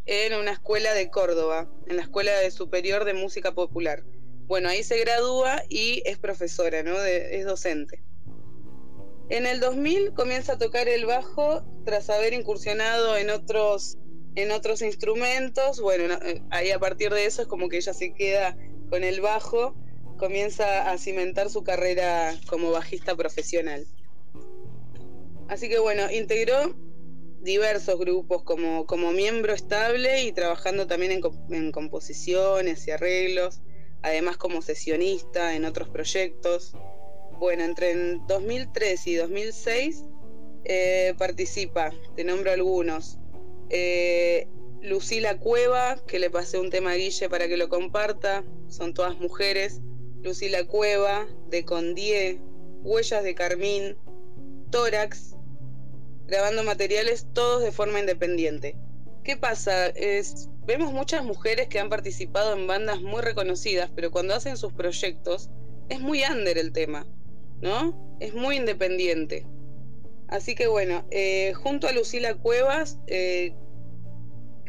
[0.05, 4.03] en una escuela de Córdoba, en la Escuela de Superior de Música Popular.
[4.45, 7.01] Bueno, ahí se gradúa y es profesora, ¿no?
[7.03, 8.03] Es docente.
[9.33, 13.97] En el 2000 comienza a tocar el bajo tras haber incursionado en otros
[14.35, 15.81] en otros instrumentos.
[15.81, 18.55] Bueno, no, eh, ahí a partir de eso es como que ella se queda
[18.91, 19.73] con el bajo,
[20.19, 23.87] comienza a cimentar su carrera como bajista profesional.
[25.47, 26.75] Así que bueno, integró
[27.41, 33.63] diversos grupos como, miembro estable y trabajando también en, en composiciones y arreglos,
[34.03, 36.75] además como sesionista en otros proyectos.
[37.39, 40.03] Bueno, entre en 2003 y 2006
[40.65, 43.19] eh, participa, te nombro algunos.
[43.69, 44.47] Eh,
[44.81, 49.17] Lucila Cueva, que le pasé un tema a Guille para que lo comparta, son todas
[49.19, 49.81] mujeres.
[50.21, 52.39] Lucila Cueva, de Condie,
[52.81, 53.97] Huellas de Carmín,
[54.71, 55.35] Tórax,
[56.27, 58.77] grabando materiales todos de forma independiente.
[59.23, 59.87] ¿Qué pasa?
[59.87, 64.73] Es, vemos muchas mujeres que han participado en bandas muy reconocidas, pero cuando hacen sus
[64.73, 65.49] proyectos
[65.89, 67.05] es muy under el tema,
[67.63, 68.17] ¿no?
[68.19, 69.47] Es muy independiente.
[70.27, 73.53] Así que bueno, eh, junto a Lucila Cuevas, eh,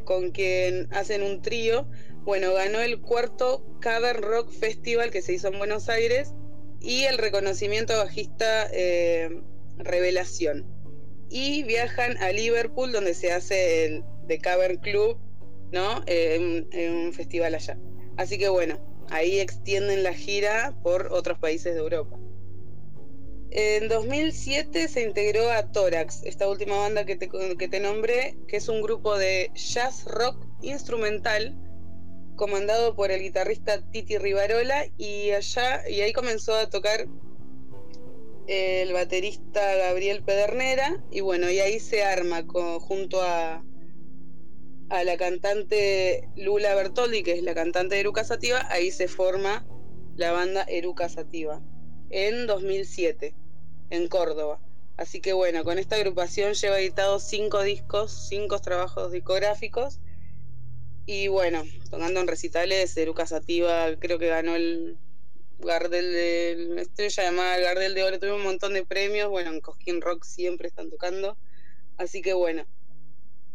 [0.05, 1.89] con quien hacen un trío,
[2.23, 6.35] bueno, ganó el cuarto Cavern Rock Festival que se hizo en Buenos Aires
[6.81, 9.43] y el reconocimiento bajista eh,
[9.77, 10.65] Revelación.
[11.29, 15.19] Y viajan a Liverpool donde se hace el The Cavern Club,
[15.73, 16.05] ¿no?
[16.07, 17.77] En, en un festival allá.
[18.17, 18.79] Así que bueno,
[19.11, 22.21] ahí extienden la gira por otros países de Europa.
[23.51, 28.57] En 2007 se integró a Tórax, esta última banda que te, que te nombré, que
[28.57, 31.57] es un grupo de jazz rock instrumental
[32.37, 37.07] comandado por el guitarrista Titi Rivarola y allá y ahí comenzó a tocar
[38.49, 43.65] el baterista Gabriel Pedernera y bueno, y ahí se arma con- junto a
[44.91, 49.67] a la cantante Lula Bertoldi, que es la cantante de Eruca Sativa, ahí se forma
[50.17, 51.63] la banda Eruca Sativa
[52.15, 53.35] en 2007
[53.91, 54.61] en Córdoba.
[54.97, 59.99] Así que bueno, con esta agrupación lleva editado cinco discos, cinco trabajos discográficos.
[61.07, 64.97] Y bueno, tocando en recitales, Eruca Sativa creo que ganó el
[65.59, 69.29] Gardel de la estrella llamada el Gardel de Oro, tuvo un montón de premios.
[69.29, 71.37] Bueno, en Cosquín Rock siempre están tocando.
[71.97, 72.65] Así que bueno.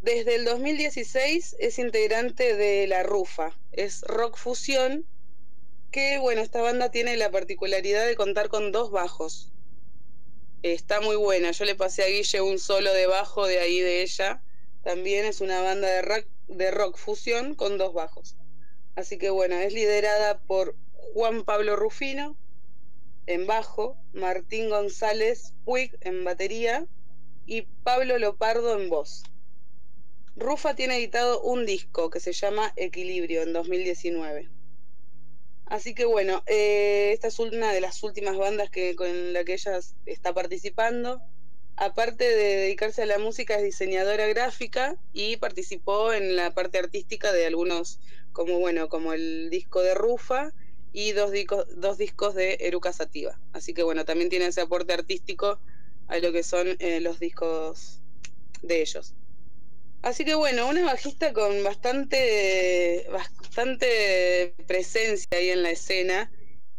[0.02, 5.04] Desde el 2016 es integrante de La Rufa, es rock fusión,
[5.90, 9.52] que bueno, esta banda tiene la particularidad de contar con dos bajos.
[10.62, 11.50] Está muy buena.
[11.50, 14.42] Yo le pasé a Guille un solo de bajo de ahí de ella.
[14.84, 18.36] También es una banda de rock, de rock fusión con dos bajos.
[18.94, 20.76] Así que bueno, es liderada por
[21.14, 22.36] Juan Pablo Rufino
[23.26, 26.86] en bajo, Martín González Puig en batería
[27.46, 29.24] y Pablo Lopardo en voz.
[30.36, 34.59] Rufa tiene editado un disco que se llama Equilibrio en 2019.
[35.70, 39.52] Así que bueno, eh, esta es una de las últimas bandas que, con la que
[39.52, 41.22] ella está participando.
[41.76, 47.32] Aparte de dedicarse a la música, es diseñadora gráfica y participó en la parte artística
[47.32, 48.00] de algunos,
[48.32, 50.52] como bueno, como el disco de Rufa
[50.92, 53.38] y dos discos, dos discos de Eruca Sativa.
[53.52, 55.60] Así que bueno, también tiene ese aporte artístico
[56.08, 58.02] a lo que son eh, los discos
[58.62, 59.14] de ellos.
[60.02, 66.32] Así que bueno, una bajista con bastante, bastante presencia ahí en la escena.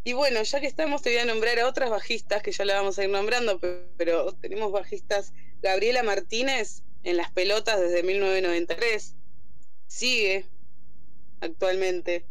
[0.04, 2.74] Y bueno, ya que estamos, te voy a nombrar a otras bajistas que ya la
[2.74, 5.32] vamos a ir nombrando, pe- pero tenemos bajistas
[5.62, 9.14] Gabriela Martínez en las pelotas desde 1993.
[9.86, 10.46] Sigue
[11.40, 12.24] actualmente.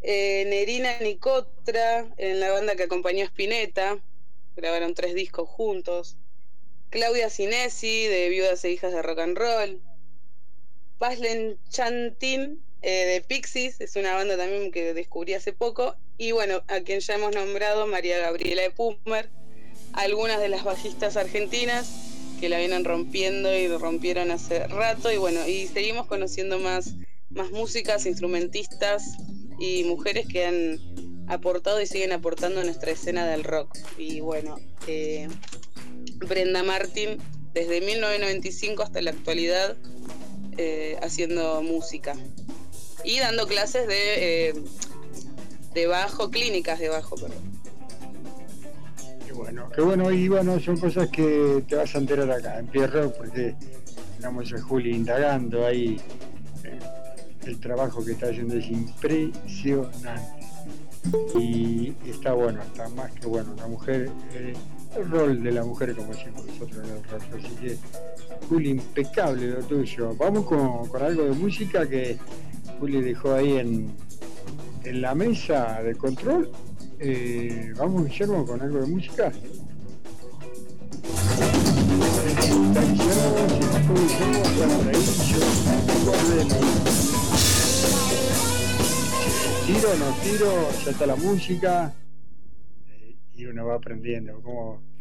[0.00, 3.98] Eh, Nerina Nicotra en la banda que acompañó a Spinetta.
[4.56, 6.16] Grabaron tres discos juntos.
[6.88, 9.82] Claudia Sinesi de Viudas e Hijas de Rock and Roll.
[11.00, 15.96] Pazlen Chantin eh, de Pixies, es una banda también que descubrí hace poco.
[16.18, 19.30] Y bueno, a quien ya hemos nombrado, María Gabriela de Pumer.
[19.94, 21.90] Algunas de las bajistas argentinas
[22.38, 25.10] que la vienen rompiendo y rompieron hace rato.
[25.10, 26.96] Y bueno, y seguimos conociendo más,
[27.30, 29.16] más músicas, instrumentistas
[29.58, 30.78] y mujeres que han
[31.28, 33.74] aportado y siguen aportando a nuestra escena del rock.
[33.96, 35.28] Y bueno, eh,
[36.16, 37.16] Brenda Martin,
[37.54, 39.78] desde 1995 hasta la actualidad,
[40.62, 42.14] eh, haciendo música
[43.02, 44.54] y dando clases de, eh,
[45.72, 47.38] de bajo, clínicas de bajo, perdón.
[49.26, 52.66] Qué bueno, qué bueno, y bueno, son cosas que te vas a enterar acá en
[52.66, 53.54] Pierro, porque
[54.16, 55.98] tenemos a Juli indagando ahí.
[56.64, 56.78] eh,
[57.46, 60.40] el trabajo que está haciendo es impresionante.
[61.38, 63.54] Y está bueno, está más que bueno.
[63.56, 64.52] La mujer, eh,
[64.94, 67.22] el rol de la mujer, como decimos nosotros en el rock.
[67.38, 67.78] Así que,
[68.48, 70.14] Juli, impecable lo tuyo.
[70.16, 72.18] Vamos con, con algo de música que
[72.78, 73.92] Juli dejó ahí en,
[74.84, 76.50] en la mesa de control.
[76.98, 79.32] Eh, vamos, Guillermo, con algo de música.
[89.66, 91.94] Tiro, no tiro, está la música
[92.88, 94.42] eh, y uno va aprendiendo.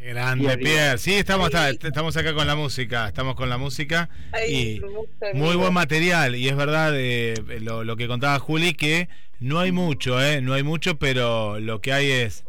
[0.04, 0.58] Grande.
[0.58, 0.98] Pierre.
[0.98, 3.08] Sí, estamos, está- estamos acá con la música.
[3.08, 4.10] Estamos con la música.
[4.32, 6.36] Ay, Y muy buen material.
[6.36, 9.10] Y es verdad eh, lo, lo que contaba Juli, que
[9.40, 10.42] no hay mucho, ¿eh?
[10.42, 12.46] No hay mucho, pero lo que hay es,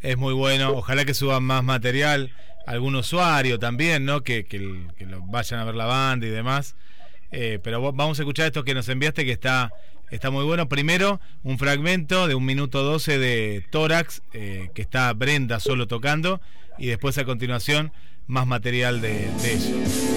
[0.00, 0.70] es muy bueno.
[0.72, 2.32] Ojalá que suban más material.
[2.66, 4.22] Algún usuario también, ¿no?
[4.22, 6.74] Que, que, lo vayan a ver la banda y demás.
[7.30, 9.70] Eh, pero vamos a escuchar esto que nos enviaste, que está,
[10.10, 10.68] está muy bueno.
[10.68, 16.40] Primero, un fragmento de un minuto 12 de Tórax, eh, que está Brenda solo tocando.
[16.78, 17.92] Y después, a continuación,
[18.26, 20.13] más material de, de ella.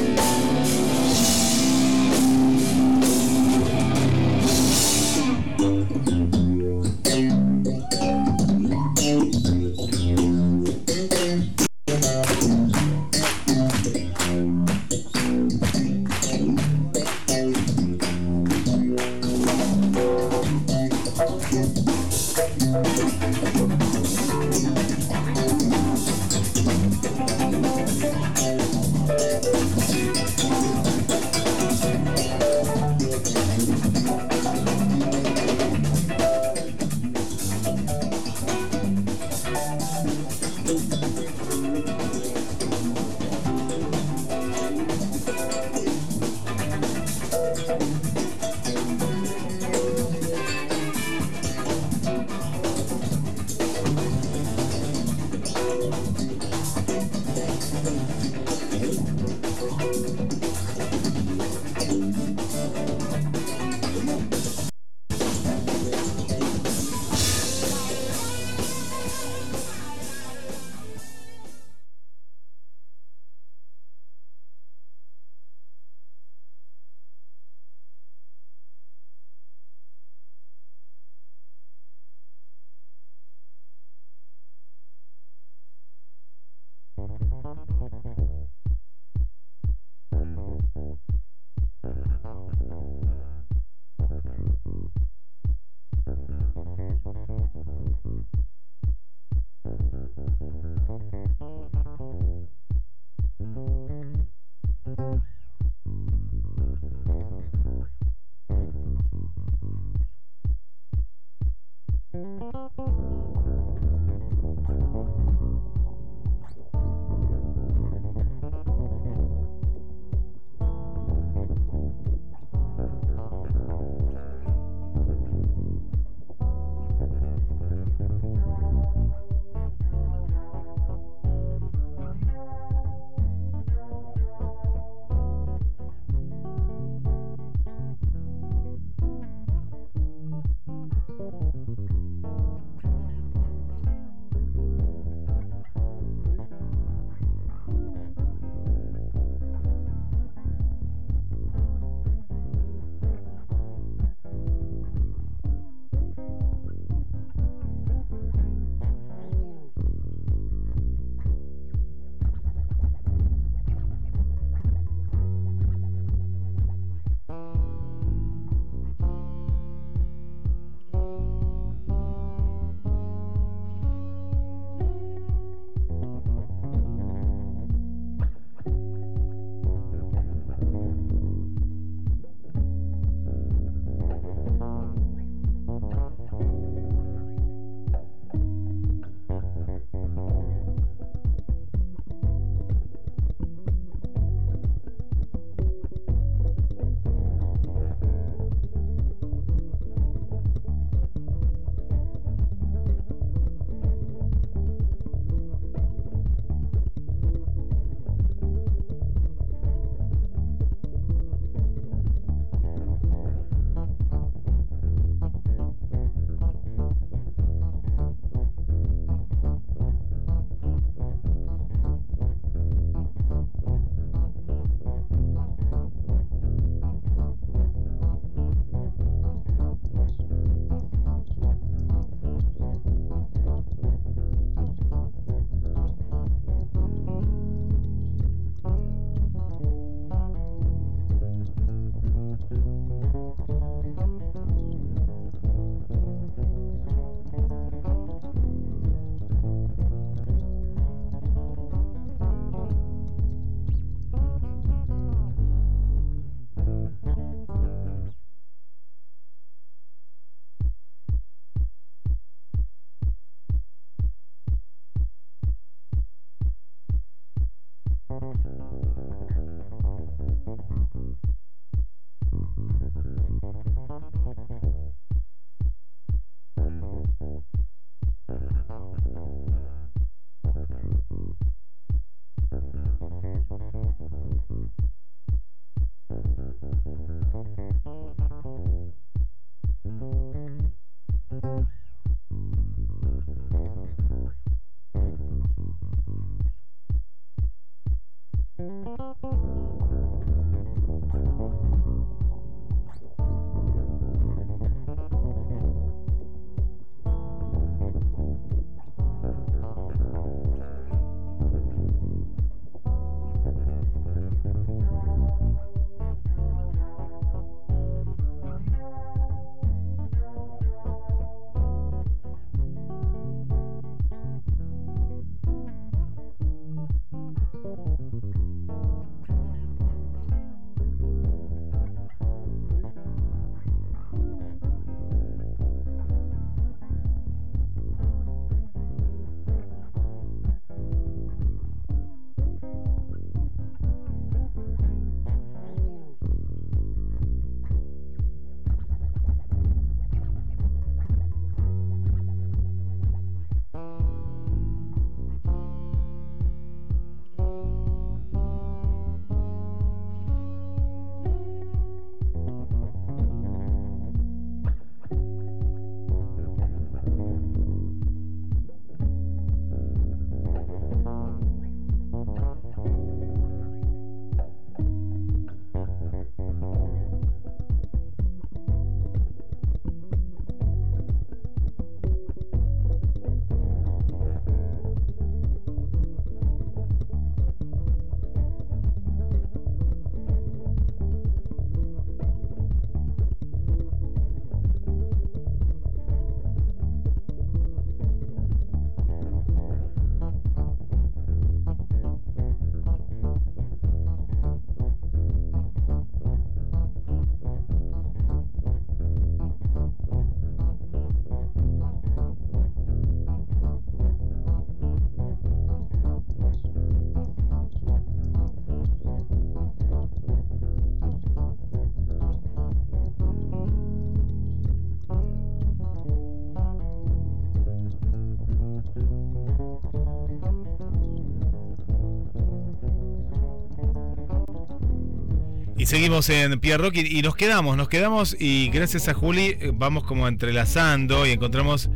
[435.88, 440.04] Seguimos en Pierre Rock y, nos quedamos, nos quedamos y gracias a Juli eh, vamos
[440.04, 441.90] como entrelazando y encontramos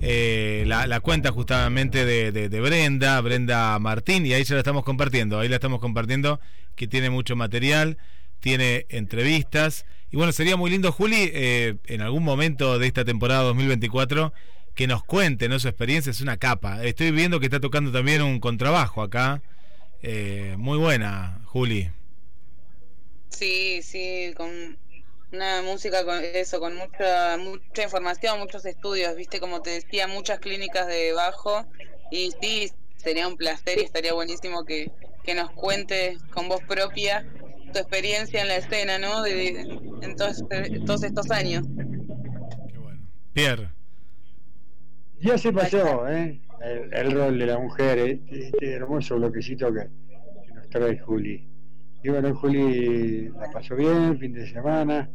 [0.00, 5.48] eh, la, cuenta justamente de, Brenda, Brenda Martín, y ahí ya la estamos compartiendo, ahí
[5.48, 6.38] la estamos compartiendo,
[6.76, 7.98] que tiene mucho material,
[8.38, 13.42] tiene entrevistas, y bueno, sería muy lindo, Juli, eh, en algún momento de esta temporada
[13.42, 14.32] 2024,
[14.76, 15.58] que nos cuente ¿no?
[15.58, 16.84] su experiencia, es una capa.
[16.84, 19.42] Estoy viendo que está tocando también un contrabajo acá,
[20.00, 21.90] eh, muy buena, Juli.
[23.32, 24.76] Sí, sí, con
[25.32, 30.38] una música con eso, con mucha mucha información, muchos estudios, viste, como te decía, muchas
[30.40, 31.64] clínicas de bajo
[32.10, 34.90] y sí, sería un placer y estaría buenísimo que,
[35.24, 37.26] que nos cuentes con voz propia
[37.72, 39.22] tu experiencia en la escena, ¿no?
[39.22, 39.60] De, de-
[40.02, 40.44] en todos,
[40.84, 41.64] todos estos años.
[43.32, 43.70] Pierre.
[45.20, 46.38] Ya se pasó, ¿eh?
[46.60, 49.88] El, el rol de la mujer, este, este hermoso bloquecito que,
[50.46, 51.48] que nos trae Juli.
[52.04, 55.08] Y bueno, Juli la pasó bien, fin de semana.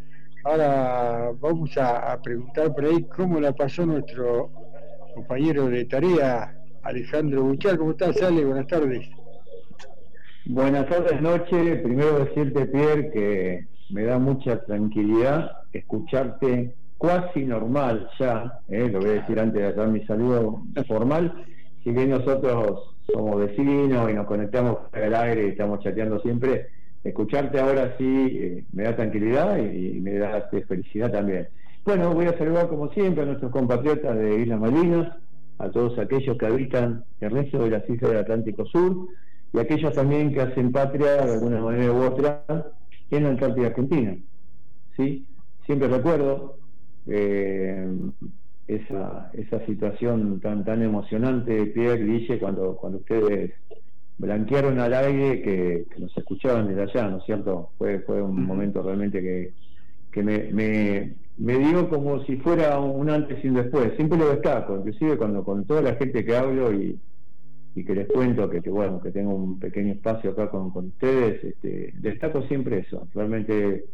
[0.44, 4.50] Ahora vamos a, preguntar por ahí cómo la pasó nuestro
[5.14, 7.78] compañero de tarea, Alejandro Buchar.
[7.78, 8.46] ¿Cómo estás, Ale?
[8.46, 9.10] Buenas tardes.
[10.46, 11.76] Buenas tardes, noche.
[11.78, 18.90] Primero decirte, Pierre, que me da mucha tranquilidad escucharte cuasi normal ya, ¿eh?
[18.90, 21.46] lo voy a decir antes de dar mi saludo formal,
[21.84, 26.68] si bien nosotros somos vecinos y nos conectamos al aire y estamos chateando siempre,
[27.04, 31.48] escucharte ahora sí eh, me da tranquilidad y, me da este, felicidad también.
[31.86, 35.16] Bueno, voy a saludar como siempre a nuestros compatriotas de Islas Malvinas,
[35.60, 39.08] a todos aquellos que habitan el resto de las islas del Atlántico Sur
[39.54, 42.44] y aquellos también que hacen patria de alguna manera u otra
[43.10, 44.16] en la Antártida Argentina.
[44.96, 45.26] ¿sí?
[45.66, 46.58] Siempre recuerdo
[47.08, 47.90] eh,
[48.68, 53.54] esa, esa situación tan tan emocionante, Pierre Guille, cuando, cuando ustedes
[54.18, 57.72] blanquearon al aire que, que nos escuchaban desde allá, ¿no es cierto?
[57.78, 59.54] Fue, fue un momento realmente que,
[60.12, 63.94] que me, me, me dio como si fuera un antes y un después.
[63.96, 67.00] Siempre lo destaco, inclusive cuando con toda la gente que hablo y,
[67.76, 70.88] y que les cuento que, que, bueno que tengo un pequeño espacio acá con, con
[70.88, 73.08] ustedes, este, destaco siempre eso.
[73.14, 73.86] Realmente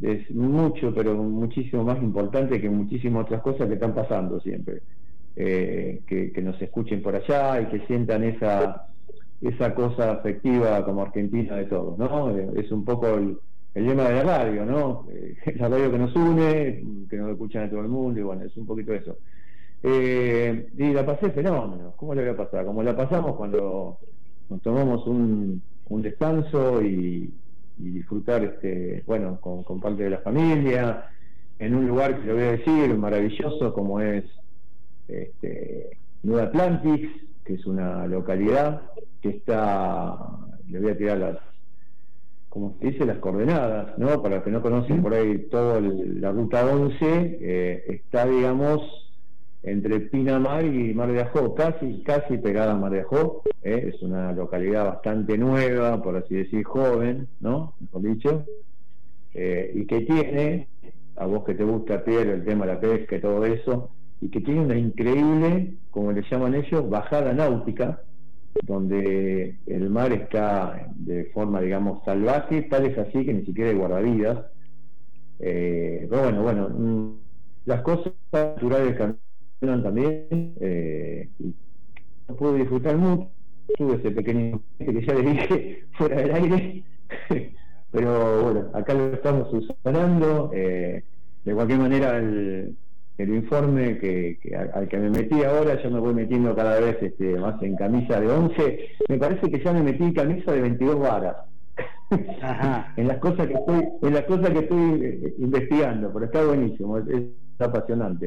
[0.00, 4.82] es mucho, pero muchísimo más importante que muchísimas otras cosas que están pasando siempre.
[5.36, 8.86] Eh, que, que nos escuchen por allá y que sientan esa
[9.40, 12.36] esa cosa afectiva como argentina de todos, ¿no?
[12.36, 13.38] Eh, Es un poco el,
[13.74, 15.06] el lema de la radio, ¿no?
[15.10, 18.44] Eh, la radio que nos une, que nos escuchan a todo el mundo, y bueno,
[18.44, 19.16] es un poquito eso.
[19.82, 22.64] Eh, y la pasé fenómeno, ¿cómo la voy a pasar?
[22.64, 23.98] Como la pasamos cuando
[24.48, 27.32] nos tomamos un, un descanso y,
[27.76, 31.10] disfrutar, este, bueno, con, con parte de la familia,
[31.58, 34.24] en un lugar que le voy a decir maravilloso como es
[35.08, 37.10] este, Nueva Atlantis,
[37.44, 38.82] que es una localidad
[39.20, 40.16] que está,
[40.68, 41.38] le voy a tirar las,
[42.48, 44.22] como se dice, las coordenadas, ¿no?
[44.22, 48.80] Para los que no conocen por ahí toda la ruta 11, eh, está, digamos,
[49.62, 53.92] entre Pinamar y Mar de Ajó, casi, casi pegada a Mar de Ajó, ¿eh?
[53.94, 57.74] es una localidad bastante nueva, por así decir, joven, ¿no?
[57.80, 58.44] Mejor dicho,
[59.32, 60.68] eh, y que tiene,
[61.16, 63.90] a vos que te gusta, Pierre, el tema de la pesca y todo eso,
[64.24, 68.00] y que tiene una increíble, como le llaman ellos, bajada náutica,
[68.64, 73.76] donde el mar está de forma, digamos, salvaje, tal es así que ni siquiera hay
[73.76, 74.46] guardavidas.
[75.40, 77.18] Eh, pero bueno, bueno, mm,
[77.66, 81.54] las cosas naturales cambian también, eh, y
[82.26, 83.30] no pude disfrutar mucho,
[83.76, 86.84] tuve ese pequeño que ya le dije fuera del aire,
[87.90, 91.04] pero bueno, acá lo estamos usando, eh,
[91.44, 92.74] de cualquier manera el,
[93.18, 96.80] el informe que, que al, al que me metí ahora, yo me voy metiendo cada
[96.80, 100.52] vez este, más en camisa de 11, me parece que ya me metí en camisa
[100.52, 101.36] de 22 varas.
[102.96, 106.98] en las cosas que estoy en las cosas que estoy eh, investigando, pero está buenísimo,
[106.98, 108.26] es, es apasionante.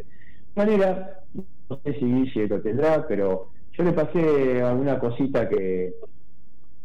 [0.55, 1.21] De manera,
[1.69, 5.93] no sé si Guille lo tendrá, pero yo le pasé alguna cosita que,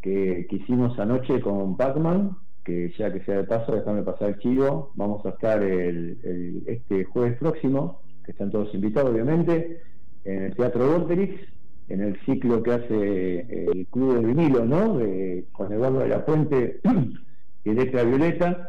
[0.00, 4.38] que, que hicimos anoche con Pacman, que ya que sea de paso, déjame pasar el
[4.38, 9.82] chivo, vamos a estar el, este jueves próximo, que están todos invitados obviamente,
[10.24, 11.40] en el Teatro Vorterix,
[11.88, 14.98] en el ciclo que hace el Club del Vinilo, ¿no?
[14.98, 16.80] De- con Eduardo de la Puente
[17.64, 18.68] y Letra Violeta.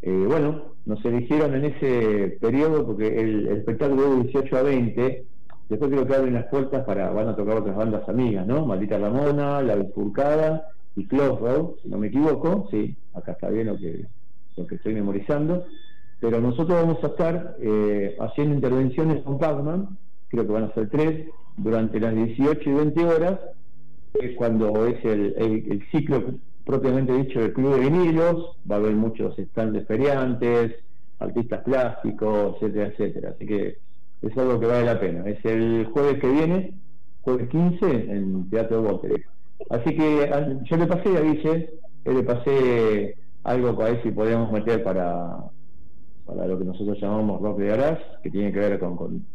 [0.00, 4.62] Eh, bueno, nos eligieron en ese periodo porque el, el espectáculo es de 18 a
[4.62, 5.26] 20,
[5.68, 8.66] después creo que abren las puertas para, van a tocar otras bandas amigas, ¿no?
[8.66, 10.62] Maldita Ramona, La Bifurcada
[10.96, 14.06] y Close Road, si no me equivoco, sí, acá está bien lo que,
[14.56, 15.66] lo que estoy memorizando,
[16.20, 20.90] pero nosotros vamos a estar eh, haciendo intervenciones con Pacman, creo que van a ser
[20.90, 23.40] tres, durante las 18 y 20 horas,
[24.14, 28.94] es cuando es el, el- ciclo propiamente dicho del Club de Vinilos, va a haber
[28.94, 30.74] muchos stands feriantes,
[31.18, 33.30] artistas plásticos, etcétera, etcétera.
[33.30, 33.78] Así que
[34.22, 35.28] es algo que vale la pena.
[35.30, 36.80] Es el jueves que viene,
[37.20, 39.35] jueves 15, en Teatro Boterex.
[39.70, 41.70] Así que a- yo le pasé a Guille,
[42.04, 45.36] eh, le pasé algo para ver si podíamos meter para,
[46.24, 49.26] para lo que nosotros llamamos rock de garage, que tiene que ver con, con,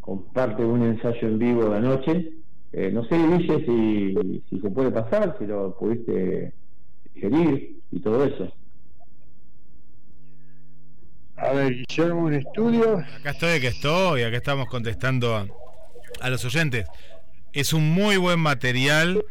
[0.00, 2.30] con parte de un ensayo en vivo de anoche.
[2.72, 6.52] Eh, no sé, Guille, si, si se puede pasar, si lo pudiste
[7.14, 8.52] digerir y todo eso.
[11.36, 12.98] A ver, Guillermo, un estudio.
[12.98, 15.46] Acá estoy, que estoy, acá estamos contestando a,
[16.20, 16.86] a los oyentes.
[17.52, 19.24] Es un muy buen material,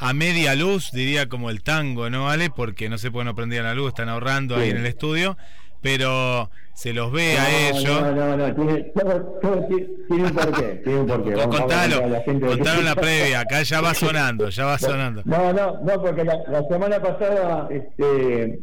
[0.00, 2.50] a media luz, diría como el tango, ¿no, Ale?
[2.50, 5.36] Porque no sé por qué no prendían la luz, están ahorrando ahí en el estudio,
[5.80, 8.00] pero se los ve a ellos.
[8.00, 11.34] No, no, no, tiene, todo, todo tiene, tiene un porqué, tiene un porqué.
[11.34, 15.22] Vamos- contalo, la gente contaron la previa, acá ya va sonando, ya va sonando.
[15.24, 18.60] No, no, no, porque la, la semana pasada este,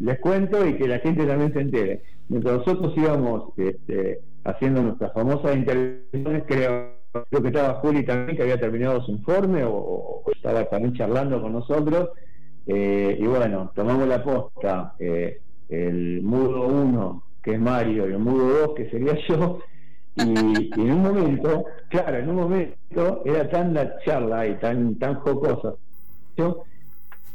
[0.00, 2.02] les cuento y que la gente también se entere.
[2.28, 8.42] Mientras nosotros íbamos este, haciendo nuestras famosas intervenciones, creo, creo que estaba Juli también, que
[8.42, 12.10] había terminado su informe, o, estaba también charlando con nosotros.
[12.66, 18.18] eh, y bueno, tomamos la posta, eh, el mudo 1, que es Mario, y el
[18.18, 19.58] mudo 2, que sería yo,
[20.16, 25.14] y, en un momento, claro, en un momento era tan la charla y tan, tan
[25.16, 25.74] jocosa.
[26.36, 26.64] Yo,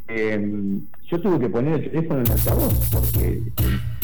[0.08, 3.42] eh, yo tuve que poner el teléfono en altavoz porque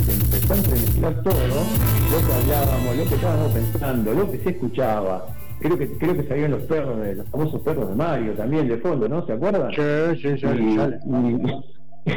[0.04, 4.50] se empezó a entremezclar todo, lo que hablábamos, lo que estábamos pensando, lo que se
[4.50, 5.26] escuchaba.
[5.60, 8.78] Creo que creo que salían los perros, de, los famosos perros de Mario también de
[8.78, 9.26] fondo, ¿no?
[9.26, 9.72] ¿Se acuerdan?
[9.72, 11.00] Sí, sí, sale, y, sale.
[11.06, 12.12] y-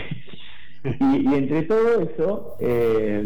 [1.00, 3.24] y- y entre todo eso, eh,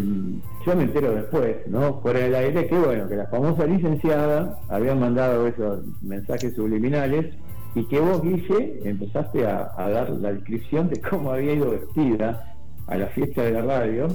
[0.66, 2.00] yo me entero después, ¿no?
[2.00, 7.34] Fuera del aire, que bueno, que la famosa licenciada había mandado esos mensajes subliminales
[7.74, 12.54] y que vos, Guille, empezaste a, a dar la descripción de cómo había ido vestida
[12.86, 14.08] a la fiesta de la radio.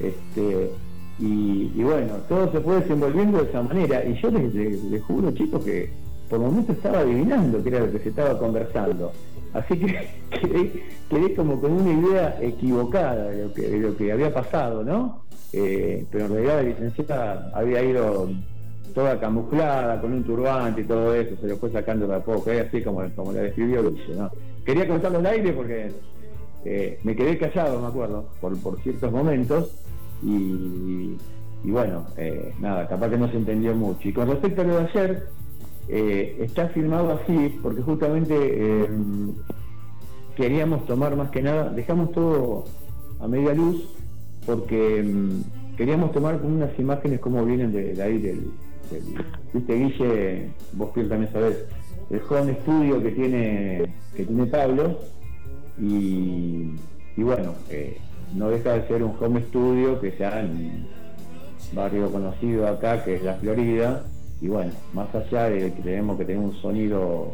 [0.00, 0.70] Este,
[1.18, 4.04] y, y bueno, todo se fue desenvolviendo de esa manera.
[4.04, 5.90] Y yo les, les- les juro, chicos, que
[6.28, 9.12] por momentos estaba adivinando qué era lo que se estaba conversando.
[9.54, 9.86] Así que
[10.40, 14.82] quedé, quedé como con una idea equivocada de lo que, de lo que había pasado,
[14.84, 15.22] ¿no?
[15.52, 18.28] Eh, pero en realidad la licenciada había ido
[18.94, 22.50] toda camuflada, con un turbante y todo eso, se lo fue sacando de a poco,
[22.50, 24.30] es así como, como la describió Luis, ¿no?
[24.64, 25.92] Quería contarlo al aire porque
[26.64, 29.70] eh, me quedé callado, me acuerdo, por, por ciertos momentos,
[30.26, 31.16] y,
[31.64, 34.08] y bueno, eh, nada, capaz que no se entendió mucho.
[34.08, 35.28] Y con respecto a lo de ayer,
[35.88, 38.88] eh, está filmado así porque justamente eh,
[40.36, 42.64] queríamos tomar más que nada, dejamos todo
[43.20, 43.88] a media luz
[44.44, 48.50] porque mm, queríamos tomar unas imágenes como vienen de, ahí del,
[48.90, 51.64] del- viste Guille, vos Pierre también sabés,
[52.10, 54.98] el home studio que tiene que tiene Pablo
[55.80, 56.72] y,
[57.16, 57.98] y bueno, eh,
[58.34, 60.88] no deja de ser un home studio que sea en un
[61.72, 64.04] barrio conocido acá que es la Florida
[64.40, 67.32] y bueno, más allá de que tenemos que tener un sonido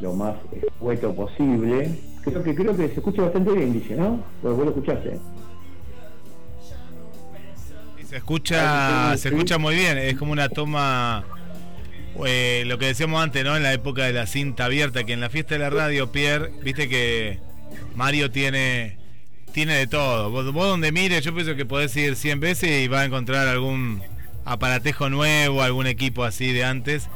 [0.00, 4.22] lo más escueto posible, creo que creo que se escucha bastante bien, Guille, ¿no?
[4.42, 5.18] Pues vos lo escuchaste.
[8.06, 11.24] Se escucha, se escucha muy bien, es como una toma,
[12.26, 13.56] eh, lo que decíamos antes, ¿no?
[13.56, 16.50] En la época de la cinta abierta, que en la fiesta de la radio, Pierre,
[16.62, 17.38] viste que
[17.94, 18.98] Mario tiene,
[19.52, 20.30] tiene de todo.
[20.30, 23.48] Vos, vos donde mires, yo pienso que podés ir 100 veces y vas a encontrar
[23.48, 24.02] algún
[24.44, 27.08] aparatejo nuevo, algún equipo así de antes.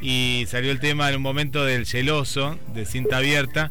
[0.00, 3.70] Y salió el tema en un momento del geloso, de cinta abierta.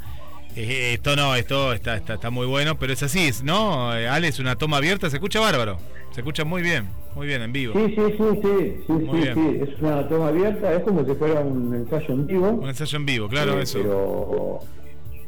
[0.56, 3.96] Eh, esto no, esto está, está, está muy bueno, pero es así, ¿no?
[3.96, 5.78] Eh, Ale, es una toma abierta, se escucha bárbaro.
[6.12, 7.74] Se escucha muy bien, muy bien en vivo.
[7.76, 9.36] Sí, sí, sí, sí, sí, Muy sí, bien.
[9.36, 12.50] sí, es una toma abierta, es como si fuera un ensayo en vivo.
[12.50, 13.78] Un ensayo en vivo, claro, Eh, eso.
[13.78, 14.60] Pero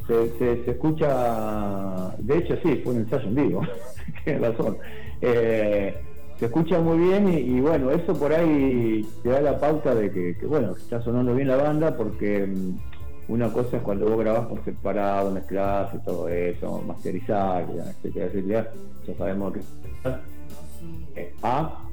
[0.10, 3.62] se, se, se escucha, de hecho sí, fue un ensayo en vivo,
[4.24, 4.78] tienes razón.
[5.22, 5.96] Eh,
[6.40, 10.10] se escucha muy bien y, y bueno, eso por ahí te da la pauta de
[10.10, 14.18] que, que, bueno, está sonando bien la banda porque mm, una cosa es cuando vos
[14.18, 18.72] grabás por separado, mezclás y todo eso, masterizar, etcétera, etcétera,
[19.06, 19.60] ya sabemos que
[21.16, 21.84] eh, A,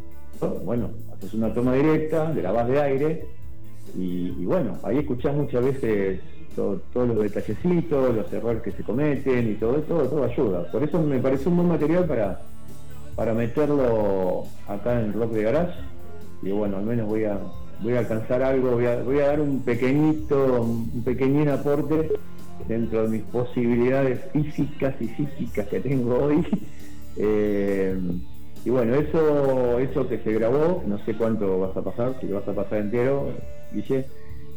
[0.65, 3.27] bueno, haces una toma directa, grabás de aire
[3.95, 6.21] y, y bueno, ahí escuchás muchas veces
[6.57, 10.65] to- todos los detallecitos, los errores que se cometen y todo eso, todo ayuda.
[10.73, 12.41] Por eso me parece un buen material para,
[13.15, 15.75] para meterlo acá en rock de garage.
[16.43, 17.39] Y bueno, al menos voy a
[17.83, 22.11] voy a alcanzar algo, voy a, voy a dar un pequeñito, un pequeñín aporte
[22.67, 26.45] dentro de mis posibilidades físicas y psíquicas que tengo hoy.
[27.19, 27.99] Eh,
[28.63, 32.35] y bueno, eso, eso que se grabó, no sé cuánto vas a pasar, si lo
[32.41, 33.31] vas a pasar entero,
[33.73, 34.05] Guille,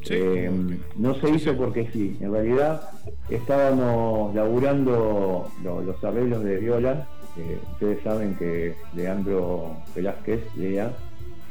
[0.10, 0.52] eh,
[0.96, 2.82] no se hizo porque sí, en realidad
[3.30, 10.92] estábamos laburando lo- los arreglos de viola, eh, ustedes saben que Leandro Velázquez, Lea,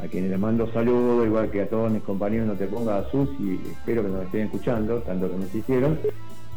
[0.02, 3.10] a quien le mando saludos, igual que a todos mis compañeros, no te ponga a
[3.10, 5.98] sus y espero que nos estén escuchando, tanto que nos hicieron,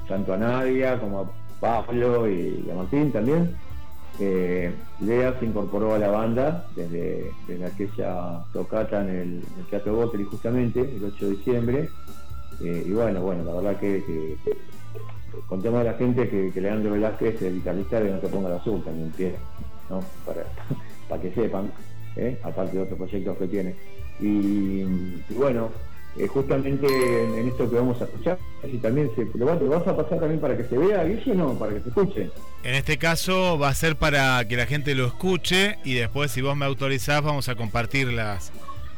[0.07, 3.55] tanto a Nadia como a Pablo y a Martín también.
[4.19, 7.31] Eh, Lea se incorporó a la banda desde,
[7.65, 11.89] aquella tocata en el, en el Teatro justamente, el 8 de diciembre.
[12.61, 14.37] Eh, y bueno, bueno, la verdad que, que-
[15.47, 18.57] contemos a la gente que, que Leandro Velázquez, el guitarrista de No te ponga la
[18.57, 19.35] azul también tiene,
[19.89, 20.01] ¿no?
[21.09, 21.71] Para, que sepan,
[22.15, 22.37] ¿eh?
[22.43, 23.75] aparte de otros proyectos que tiene.
[24.19, 24.83] Y
[25.35, 25.69] bueno,
[26.17, 29.69] eh, justamente en, en esto que vamos a escuchar, y también se, lo, vas- lo
[29.69, 32.29] vas a pasar también para que se vea, Guille, no, para que se escuche.
[32.63, 36.41] En este caso va a ser para que la gente lo escuche y después si
[36.41, 38.51] vos me autorizás vamos a compartir las,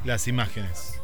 [0.06, 1.00] las imágenes.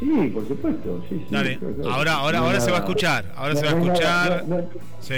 [0.00, 1.26] Sí, por supuesto, sí, sí.
[1.30, 1.90] Dale, claro, claro.
[1.92, 4.44] ahora, ahora, No ahora se va a escuchar, ahora no- se va a escuchar.
[4.48, 4.68] no- no-
[5.00, 5.14] Sí.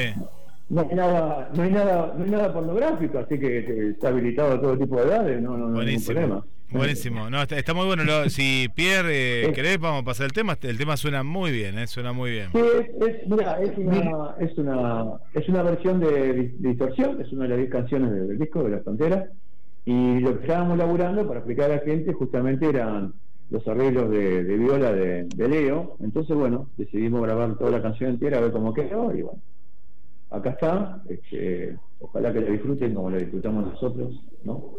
[0.69, 4.53] no hay nada, no hay nada, no hay nada pornográfico, así que, que está habilitado
[4.55, 6.45] a todo tipo de edades, no, no, no hay ningún problema.
[6.71, 7.31] Buenísimo.
[7.31, 8.05] No, está, está muy bueno.
[8.05, 10.57] Lo- si Pierre eh, querés, vamos a pasar el tema.
[10.61, 12.49] El tema suena muy bien, eh, suena muy bien.
[12.53, 15.05] Sí, es, es, mira, es una, es una,
[15.35, 18.63] es una versión de, di- distorsión, es una de las 10 canciones del, del disco
[18.65, 19.29] de La Frontera,
[19.85, 23.13] y lo que estábamos laburando para explicar a la gente justamente eran
[23.51, 28.11] los arreglos de, de viola de, de Leo, entonces bueno, decidimos grabar toda la canción
[28.11, 29.41] entera, a ver cómo quedó, y bueno,
[30.31, 34.73] acá está, este, ojalá que la disfruten como la disfrutamos nosotros, ¿no?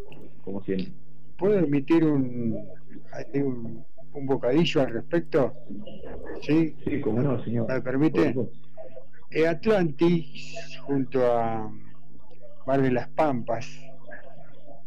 [0.43, 0.91] Como siempre.
[1.37, 2.67] ¿Puedo emitir un,
[3.33, 5.53] un, un bocadillo al respecto?
[6.41, 7.67] Sí, sí, como no, señor.
[7.67, 8.35] ¿Me permite?
[9.29, 11.71] Eh, Atlantis, junto a
[12.65, 13.79] Mar de las Pampas,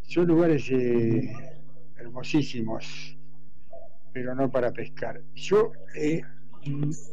[0.01, 1.31] son lugares eh,
[1.97, 3.17] hermosísimos,
[4.11, 5.21] pero no para pescar.
[5.35, 6.21] Yo, eh,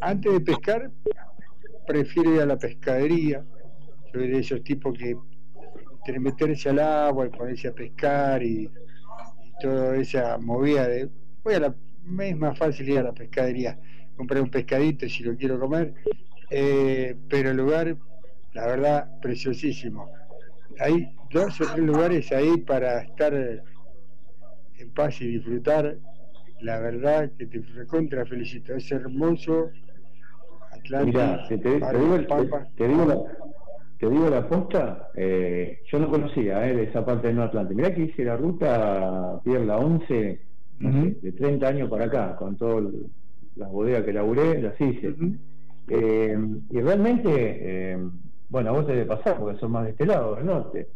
[0.00, 0.90] antes de pescar,
[1.86, 3.44] prefiero ir a la pescadería.
[4.12, 5.16] Soy de esos tipos que
[5.98, 8.70] entre meterse al agua y ponerse a pescar y
[9.60, 11.08] toda esa movida de
[11.42, 11.74] voy a la
[12.20, 13.78] es más fácil ir a la pescadería
[14.16, 15.94] comprar un pescadito si lo quiero comer.
[16.50, 17.96] Eh, pero el lugar
[18.54, 20.10] la verdad preciosísimo.
[20.80, 25.98] Hay dos o tres lugares ahí para estar en paz y disfrutar.
[26.60, 28.74] La verdad que te recontra felicito.
[28.74, 29.70] Es hermoso.
[30.72, 33.16] Atlantis Mira, te, te- te digo, te- te digo la,
[33.98, 37.76] te digo la posta, eh, yo no conocía eh, de esa parte del Nuevo Atlántico.
[37.76, 40.40] Mirá que hice la ruta Pierre la 11
[40.78, 42.84] no sé, de 30 años para acá, con todas
[43.56, 45.14] las bodegas que laburé, las hice.
[45.88, 46.38] Eh,
[46.70, 47.98] y realmente,
[48.48, 50.88] bueno, a vos te debe pasar porque sos más de este lado, del norte.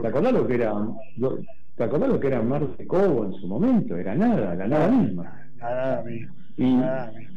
[0.00, 0.72] ¿Te acordás lo que era,
[1.16, 1.38] lo-
[1.74, 3.96] ¿te acordás lo que era Mar de Cobo en su momento?
[3.96, 5.42] Era nada, la nada misma.
[5.56, 6.64] nada mismo Y,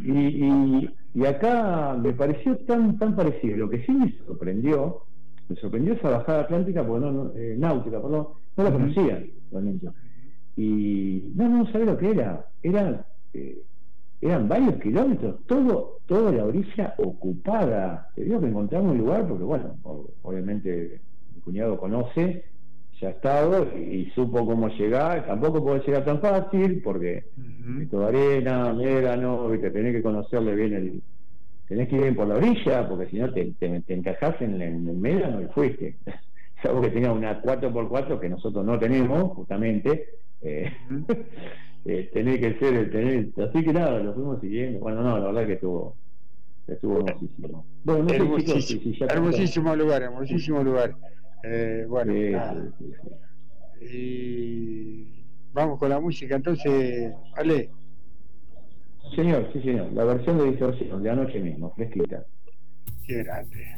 [0.05, 0.11] y,
[0.45, 3.57] y, y acá me pareció tan tan parecido.
[3.57, 5.03] Lo que sí me sorprendió,
[5.47, 9.87] me sorprendió esa bajada atlántica, porque no, no- eh, náutica, perdón, no la conocía realmente.
[10.55, 12.45] Y no, no sabía lo que era.
[12.61, 13.63] Era, eh,
[14.21, 18.09] eran varios kilómetros, todo, toda la orilla ocupada.
[18.15, 19.77] Te digo que encontramos un lugar, porque bueno,
[20.21, 21.01] obviamente
[21.33, 22.45] mi cuñado conoce,
[23.01, 25.25] ya ha estado y, y supo cómo llegar.
[25.27, 27.23] Tampoco puede llegar tan fácil, porque
[27.89, 31.03] toda arena, médano, viste, tenés que conocerle bien el.
[31.67, 34.61] Tenés que ir bien por la orilla, porque si no te, te, te encajás en,
[34.61, 35.99] en el médano y fuiste.
[36.63, 40.05] Salvo que tenga una 4x4 que nosotros no tenemos, justamente.
[40.41, 40.71] Eh,
[41.85, 43.29] eh, tenés que ser el tener.
[43.49, 44.79] Así que nada, lo fuimos siguiendo.
[44.79, 45.97] Bueno, no, la verdad que estuvo.
[46.67, 47.67] Estuvo hermosísimo.
[47.83, 50.95] Bueno, no sé, chicos, si- hermosísimo lugar, hermosísimo lugar.
[51.43, 52.71] Eh, bueno, Sí, nada.
[53.81, 57.69] y vamos con la música, entonces, Ale.
[59.15, 59.91] Señor, sí, señor.
[59.93, 62.23] La versión de distorsión de anoche mismo, fresquita.
[63.05, 63.75] Qué grande.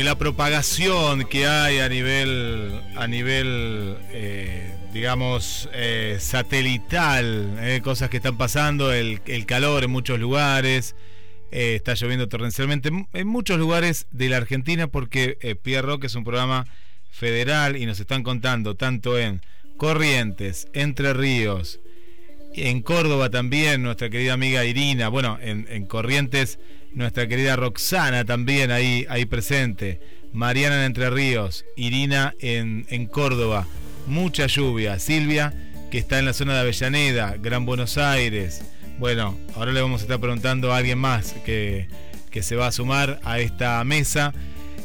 [0.00, 8.08] Y la propagación que hay a nivel, a nivel, eh, digamos, eh, satelital, eh, cosas
[8.08, 10.94] que están pasando, el, el calor en muchos lugares,
[11.50, 16.64] está lloviendo torrencialmente en- muchos lugares de la Argentina porque Pierre Rock es un programa
[17.10, 19.42] federal y nos están contando tanto en
[19.76, 21.80] Corrientes, Entre Ríos,
[22.54, 25.08] en Córdoba también, nuestra querida amiga Irina.
[25.08, 26.59] Bueno, en, en Corrientes,
[26.92, 30.00] nuestra querida Roxana también ahí, ahí presente.
[30.32, 33.66] Mariana en Entre Ríos, Irina en, en Córdoba.
[34.06, 34.98] Mucha lluvia.
[34.98, 35.52] Silvia,
[35.90, 38.62] que está en la zona de Avellaneda, Gran Buenos Aires.
[38.98, 41.88] Bueno, ahora le vamos a estar preguntando a alguien más que,
[42.30, 44.32] que se va a sumar a esta mesa,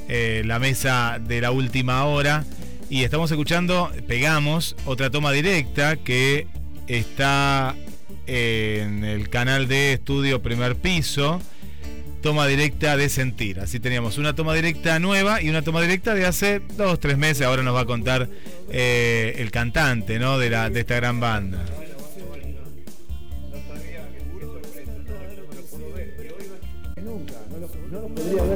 [0.07, 2.45] eh, la mesa de la última hora.
[2.89, 6.47] Y estamos escuchando, pegamos, otra toma directa que
[6.87, 7.75] está
[8.27, 11.41] en el canal de estudio primer piso.
[12.25, 13.59] Toma directa de sentir.
[13.59, 17.45] Así teníamos una toma directa nueva y una toma directa de hace dos, tres meses.
[17.45, 18.27] Ahora nos va a contar
[18.71, 20.39] eh, el cantante ¿no?
[20.39, 21.63] de, la, de esta gran banda.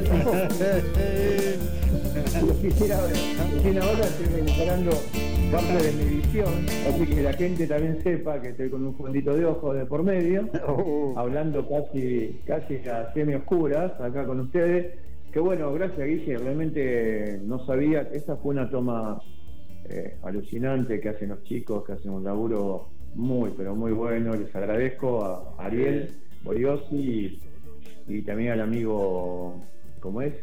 [0.08, 0.40] tampoco.
[4.84, 5.29] Lo ver.
[5.50, 6.48] Parte de mi visión,
[6.86, 10.04] así que la gente también sepa que estoy con un fondito de ojos de por
[10.04, 10.48] medio,
[11.16, 14.94] hablando casi, casi a semi oscuras acá con ustedes.
[15.32, 19.20] Que bueno, gracias Guille, realmente no sabía, esa fue una toma
[19.88, 24.34] eh, alucinante que hacen los chicos, que hacen un laburo muy, pero muy bueno.
[24.34, 26.10] Les agradezco a Ariel
[26.44, 27.40] Boriosi
[28.06, 29.56] y, y también al amigo,
[29.98, 30.34] ¿cómo es?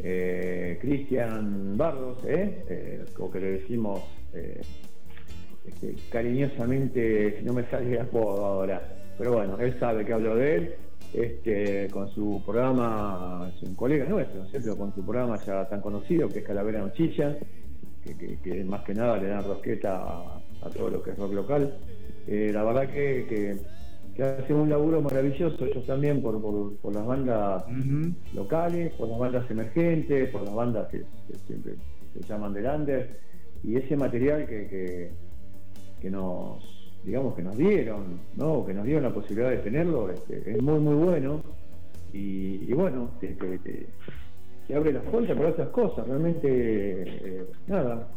[0.00, 2.64] Eh, Cristian Barros, ¿eh?
[2.68, 4.02] Eh, o que le decimos
[4.34, 4.60] eh,
[5.66, 8.82] este, cariñosamente, no me sale el apodo ahora,
[9.18, 10.74] pero bueno, él sabe que hablo de él.
[11.12, 14.76] Este, con su programa, es un colega nuestro, ¿no es cierto?
[14.76, 17.36] Con su programa ya tan conocido que es Calavera Nochilla,
[18.02, 21.18] que, que- que más que nada le dan rosqueta a, a todo lo que es
[21.18, 21.72] rock local.
[22.26, 23.56] Eh, la verdad que, que,
[24.16, 27.62] que hacen un laburo maravilloso ellos también por, por, por las bandas
[28.34, 30.98] locales, por las bandas emergentes, por las bandas que,
[31.28, 31.74] que siempre
[32.12, 33.20] se llaman de under,
[33.64, 35.10] y ese material que, que,
[36.00, 36.62] que nos
[37.04, 38.64] digamos que nos dieron, ¿no?
[38.64, 41.42] que nos dieron la posibilidad de tenerlo, este, es muy muy bueno
[42.12, 43.36] y, bueno, te,
[44.74, 48.08] abre las puertas para otras cosas, realmente eh, nada,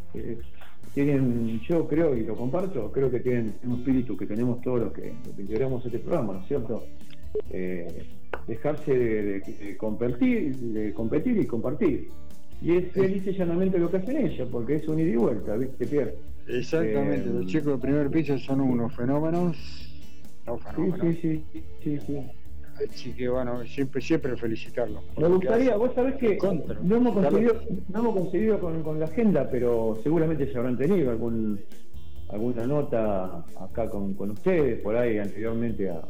[0.93, 4.93] tienen, yo creo y lo comparto, creo que tienen un espíritu que tenemos todos los
[4.93, 6.83] que, los que integramos este programa, ¿no es cierto?
[7.51, 8.05] Eh,
[8.47, 12.07] dejarse de, de- de competir, de competir y compartir.
[12.61, 15.55] Y es feliz y llanamente lo que hacen ellos, porque es un ida y vuelta,
[15.55, 16.15] ¿viste, Pierre?
[16.47, 19.55] Exactamente, Eh, los chicos de primer piso son unos fenómenos.
[20.45, 21.17] No fenómenos.
[21.21, 22.17] sí, sí, sí, sí.
[22.89, 25.03] Así que bueno, siempre, siempre felicitarlos.
[25.17, 26.77] Me gustaría, vos sabés que Contra.
[26.83, 27.59] no hemos conseguido,
[27.91, 31.59] no hemos conseguido con, con la agenda, pero seguramente se habrán tenido algún
[32.29, 36.01] alguna nota acá con, con ustedes, por ahí anteriormente a...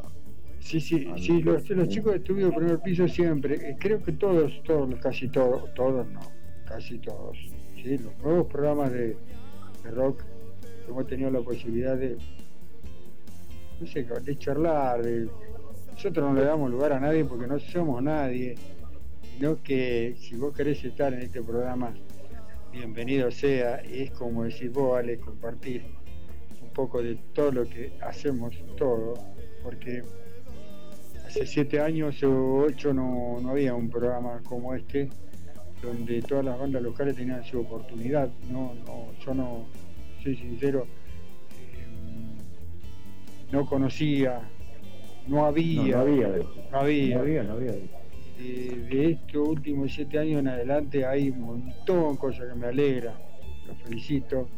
[0.58, 4.52] Sí, sí, sí, los, los chicos de estudio primer piso siempre, eh, creo que todos,
[4.64, 6.20] todos, casi todos, todos no,
[6.68, 7.36] casi todos,
[7.82, 9.16] sí, los nuevos programas de,
[9.94, 10.22] rock,
[10.86, 12.18] hemos tenido la posibilidad de,
[13.80, 15.28] no sé, de charlar, de-
[15.92, 18.54] nosotros no le damos lugar a nadie porque no somos nadie,
[19.34, 21.94] sino que si vos querés estar en este programa,
[22.70, 25.84] bienvenido sea, es como decir vos, Ale, compartir
[26.62, 29.14] un poco de todo lo que hacemos, todo,
[29.62, 30.02] porque
[31.26, 35.08] hace siete años o ocho no, no había un programa como este
[35.82, 38.28] donde todas las bandas locales tenían su oportunidad.
[38.50, 39.66] No, no, yo no,
[40.22, 40.86] soy sincero,
[41.52, 41.86] eh,
[43.52, 44.40] no conocía,
[45.26, 47.14] no había, No, había no había.
[47.16, 47.98] No había, no había de.
[48.38, 53.14] De, estos últimos siete años en adelante hay un montón de cosas que me alegra,
[53.66, 54.48] los felicito.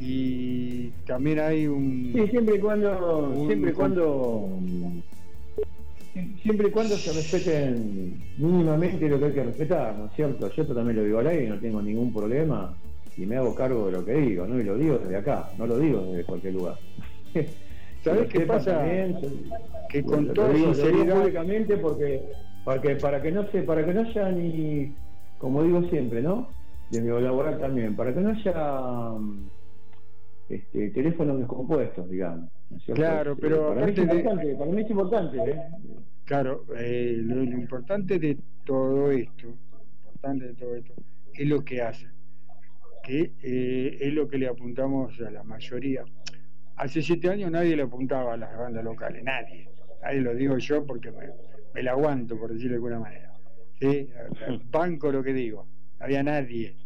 [0.00, 2.12] Y también hay un...
[2.14, 4.48] Sí, siempre y cuando, Un- siempre y cuando,
[6.42, 10.48] siempre y cuando se respeten mínimamente lo que hay que respetar, ¿no es cierto?
[10.50, 12.76] Yo esto también lo digo al aire y no tengo ningún problema
[13.16, 14.60] y me hago cargo de lo que digo, ¿no?
[14.60, 16.76] Y lo digo desde acá, no lo digo desde cualquier lugar.
[18.04, 18.78] ¿Sabés qué pasa?
[18.78, 19.18] también,
[19.90, 22.22] Que con lo toda digo- lo digo públicamente porque,
[22.64, 24.94] porque para que no se, para que no haya ni,
[25.36, 26.48] como digo siempre, ¿no?
[26.90, 28.54] Desde lo laboral también, para que no haya
[30.48, 32.48] este, teléfonos descompuestos, digamos.
[32.70, 32.94] ¿no?
[32.94, 35.62] Claro, Este, pero para mí es aparte de- importante, para mí es importante, ¿eh?
[36.28, 40.94] Claro, eh, lo, lo importante de todo esto, lo importante de todo esto,
[41.32, 42.12] es lo que hacen,
[43.02, 46.04] que eh, es lo que le apuntamos a la mayoría.
[46.76, 49.70] Hace siete años nadie le apuntaba a las bandas locales, nadie.
[50.02, 51.28] Nadie lo digo yo porque me,
[51.74, 53.32] me la aguanto, por decirlo de alguna manera.
[53.80, 54.10] ¿sí?
[54.70, 55.66] Banco lo que digo,
[55.98, 56.76] no había nadie.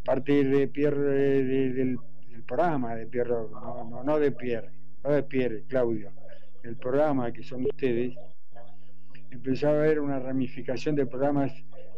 [0.00, 1.98] A partir de Pierre, de- de- del,
[2.30, 4.70] del programa de Pierre no, no, no de Pierre,
[5.04, 6.12] no de Pierre, Claudio,
[6.62, 8.14] el programa que son ustedes,
[9.30, 11.52] empezó a haber una ramificación de programas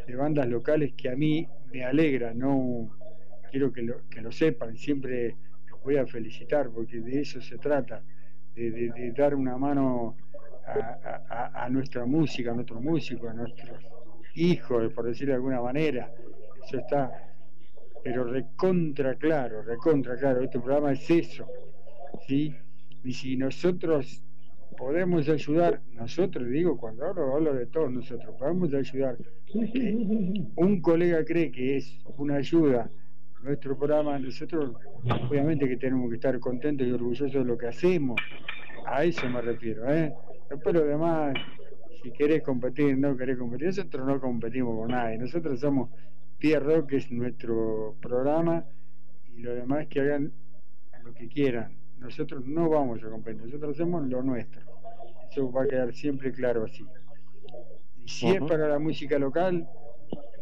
[0.07, 2.97] de bandas locales que a mí me alegra, no
[3.49, 5.35] quiero que lo, que lo sepan, siempre
[5.69, 8.01] los voy a felicitar porque de eso se trata,
[8.55, 10.17] de, dar una mano
[11.29, 13.83] a nuestra música, a nuestros músicos, a nuestros
[14.35, 16.11] hijos, por decirlo de alguna manera.
[16.63, 17.31] Eso está,
[18.03, 21.47] pero recontra claro, recontra claro, este programa es eso,
[22.27, 22.55] ¿sí?
[23.03, 24.23] Y si nosotros
[24.77, 29.17] podemos ayudar, nosotros digo, cuando hablo, hablo de todos nosotros, podemos ayudar,
[30.55, 32.89] un colega cree que es una ayuda
[33.43, 34.75] nuestro programa, nosotros
[35.27, 38.19] obviamente que tenemos que estar contentos y orgullosos de lo que hacemos,
[38.85, 40.13] a eso me refiero, ¿eh?
[40.49, 41.33] Después lo demás,
[42.03, 45.89] si querés competir, no querés competir, nosotros no competimos con nadie, nosotros somos
[46.37, 48.65] Pierre Rock, que es nuestro programa,
[49.35, 50.31] y lo demás que hagan
[51.03, 51.80] lo que quieran.
[52.01, 54.61] Nosotros no vamos a competir, nosotros hacemos lo nuestro.
[55.31, 56.83] Eso va a quedar siempre claro así.
[58.03, 59.69] Y si es para la música local,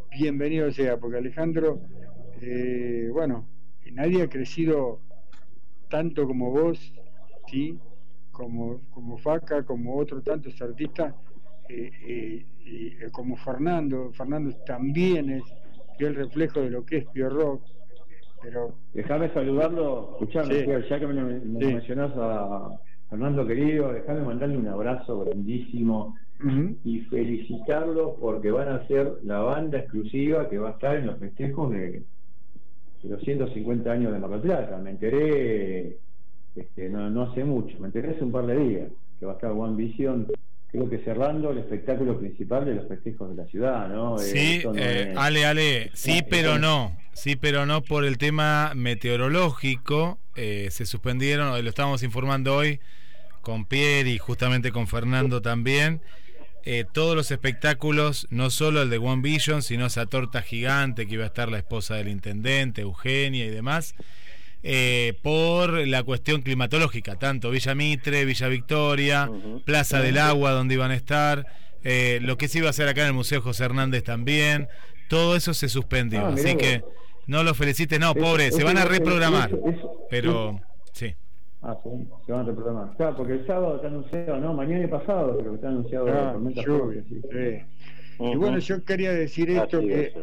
[0.09, 1.81] bienvenido sea, porque Alejandro,
[2.41, 3.45] eh, bueno,
[3.91, 5.01] nadie ha crecido
[5.89, 6.93] tanto como vos,
[7.47, 7.77] ¿sí?
[8.31, 11.13] como, como Faca, como otros tantos artistas,
[11.67, 14.13] eh, eh, eh, como Fernando.
[14.13, 15.43] Fernando también es
[15.97, 17.65] fiel reflejo de lo que es Pio Rock,
[18.41, 20.65] pero Déjame saludarlo, escuchame, Sí.
[20.89, 21.73] Ya que me, me Sí.
[21.73, 22.69] mencionás a
[23.09, 26.15] Fernando querido, déjame mandarle un abrazo grandísimo
[26.85, 31.17] y felicitarlos porque van a ser la banda exclusiva que va a estar en los
[31.19, 32.03] festejos de,
[33.03, 34.77] de los 150 años de Mar del Plata.
[34.77, 35.97] Me enteré
[36.55, 39.35] este, no, no hace mucho, me enteré hace un par de días que va a
[39.35, 40.27] estar One Vision,
[40.71, 44.19] creo que cerrando el espectáculo principal de los festejos de la ciudad, ¿no?
[44.19, 46.95] Eh, Sí, no eh, es- Ale, Ale, sí, pero no.
[47.13, 50.19] Sí, pero no por el tema meteorológico.
[50.35, 52.79] eh, se suspendieron, lo estábamos informando hoy
[53.41, 56.01] con Pierre y justamente con Fernando también.
[56.65, 61.13] eh, todos los espectáculos, no solo el de One Vision, sino esa torta gigante que
[61.15, 63.95] iba a estar la esposa del intendente, Eugenia y demás,
[64.63, 69.29] eh, por la cuestión climatológica, tanto Villa Mitre, Villa Victoria,
[69.65, 71.45] Plaza del Agua, donde iban a estar,
[71.83, 74.67] eh, lo que se iba a hacer acá en el Museo José Hernández también,
[75.07, 76.83] todo eso se suspendió, Ah, así que
[77.27, 79.49] no los felicites, no, Eso- pobre, se van a reprogramar,
[80.09, 80.59] pero
[80.93, 81.15] sí.
[81.61, 81.89] Ah, sí,
[82.25, 82.95] se van a reprogramar.
[82.97, 86.33] Claro, porque el sábado está anunciado, no, mañana y pasado que está anunciado la Ah,
[86.33, 87.59] tormenta lluvia, sí.
[88.21, 90.13] Y bueno, yo quería decir esto Así que es.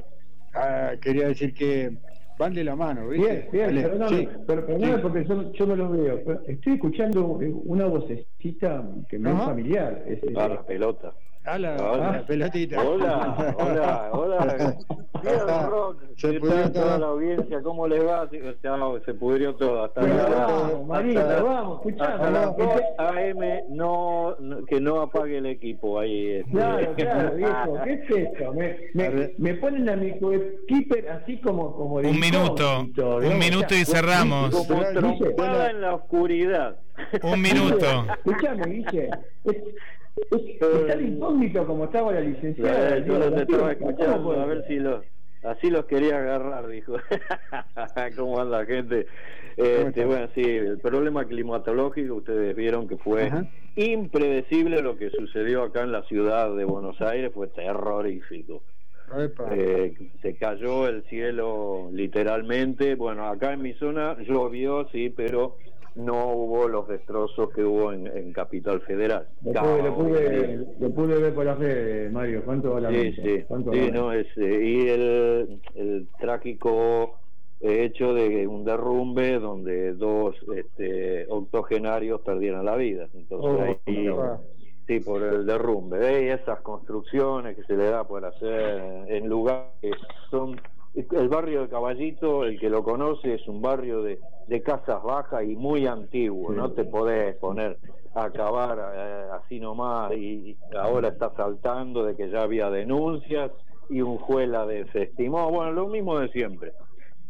[0.54, 1.96] ah, quería decir que
[2.38, 3.26] van de la mano, ¿viste?
[3.26, 5.00] Bien, bien, Ale, perdóname, sí, pero, perdóname sí.
[5.02, 6.20] porque yo, yo no lo veo.
[6.24, 10.04] pero Estoy escuchando eh, una vocecita que me es familiar.
[10.06, 11.14] Es, eh, la pelota.
[11.46, 12.08] A la, Hola.
[12.08, 12.82] a la pelotita.
[12.82, 14.74] Hola, hola, hola.
[15.22, 15.38] Bien,
[15.70, 16.02] Rock.
[16.16, 16.98] Se ¿Qué pudrió tal toda todo.
[16.98, 17.62] la audiencia?
[17.62, 18.28] ¿Cómo les va?
[19.04, 19.84] Se pudrió todo.
[19.84, 21.80] Hasta la- vamos, Marita, hasta- vamos.
[22.58, 22.68] 2
[22.98, 26.32] AM no, no- que no apague el equipo ahí.
[26.32, 26.50] este.
[26.50, 28.52] Claro, claro, viejo, ¿qué es esto?
[28.52, 33.74] Me, me, me ponen a mi coequiper así como, como de Un minuto, un minuto
[33.74, 34.50] y cerramos.
[34.54, 36.76] Como trompada en la oscuridad.
[37.22, 37.86] Un minuto.
[38.24, 39.10] Escuchame, Guille.
[40.16, 42.98] Es, es, está de incógnito como estaba la licenciada.
[42.98, 45.04] Yo los estaba fiesta, ¿cómo escuchando, a ver si los
[45.42, 46.96] así los quería agarrar, dijo.
[48.16, 49.06] ¿Cómo anda gente?
[49.56, 53.30] Este, bueno, sí, el problema climatológico, ustedes vieron que fue
[53.76, 58.62] impredecible lo que sucedió acá en la ciudad de Buenos Aires, fue terrorífico.
[59.52, 62.96] Eh, se cayó el cielo literalmente.
[62.96, 65.56] Bueno, acá en mi zona llovió, sí, pero
[65.96, 69.28] no hubo los destrozos que hubo en, en Capital Federal.
[69.42, 72.42] Lo pude, lo, pude, lo pude ver por la red, Mario.
[72.44, 77.18] ¿Cuánto la Sí, sí, ¿Cuánto sí, no, es, eh, y el, el trágico
[77.60, 83.08] eh, hecho de un derrumbe donde dos este, octogenarios perdieron la vida.
[83.14, 84.38] Entonces, Oh, ahí, ah.
[84.86, 85.98] sí, por el derrumbe.
[86.06, 86.24] ¿eh?
[86.26, 89.90] Y esas construcciones que se le da por hacer en lugares que
[90.30, 90.60] son...
[90.96, 95.44] El barrio de Caballito, el que lo conoce, es un barrio de, de casas bajas
[95.44, 96.52] y muy antiguo.
[96.52, 97.76] No te podés poner
[98.14, 103.50] a acabar eh, así nomás y ahora está saltando de que ya había denuncias
[103.90, 105.50] y un juez la desestimó.
[105.50, 106.72] Bueno, lo mismo de siempre.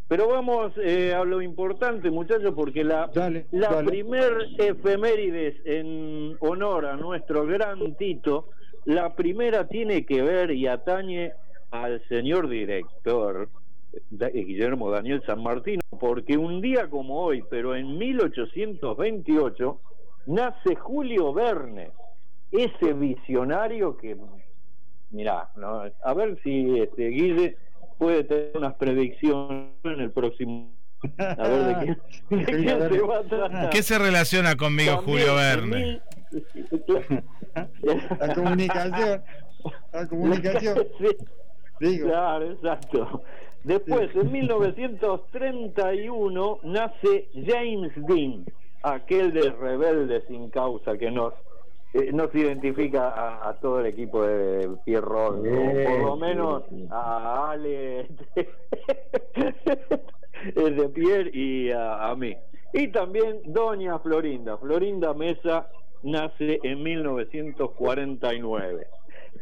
[0.07, 3.11] Pero vamos eh, a lo importante, muchachos, porque la,
[3.51, 3.89] la dale.
[3.89, 8.45] primer efemérides en honor a nuestro gran Tito,
[8.85, 11.33] la primera tiene que ver y atañe
[11.71, 13.49] al señor director
[13.93, 19.81] eh, Guillermo Daniel San Martino, porque un día como hoy, pero en 1828,
[20.27, 21.91] nace Julio Verne,
[22.51, 24.17] ese visionario que
[25.09, 25.83] mirá, ¿no?
[26.03, 27.57] a ver si este, Guille
[27.97, 30.71] puede tener unas predicciones en el próximo.
[31.19, 31.97] A ver de
[32.27, 32.45] quién
[32.89, 33.69] se va a tratar.
[33.69, 36.01] ¿Qué se relaciona conmigo, También Julio Verne?
[38.19, 39.23] La comunicación.
[39.93, 40.87] La comunicación.
[41.79, 43.23] Claro, exacto.
[43.63, 48.45] Después, en 1931, nace James Dean,
[48.83, 51.33] aquel de rebelde sin causa que nos,
[51.93, 55.83] eh, nos identifica a, a todo el equipo de Pierrot, ¿no?
[55.83, 58.07] por lo menos a Ale
[60.55, 62.37] de Pierre y a, a mí.
[62.73, 64.57] Y también Doña Florinda.
[64.57, 65.69] Florinda Mesa
[66.03, 68.87] nace en 1949.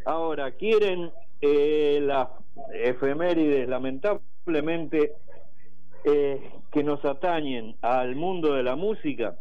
[0.06, 2.30] Ahora, quieren eh, las
[2.74, 5.14] efemérides, lamentablemente,
[6.04, 9.36] eh, que nos atañen al mundo de la música.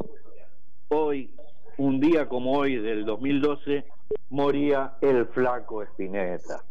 [0.89, 1.31] Hoy,
[1.79, 3.85] un día como hoy del 2012,
[4.31, 6.65] moría el flaco Spinetta,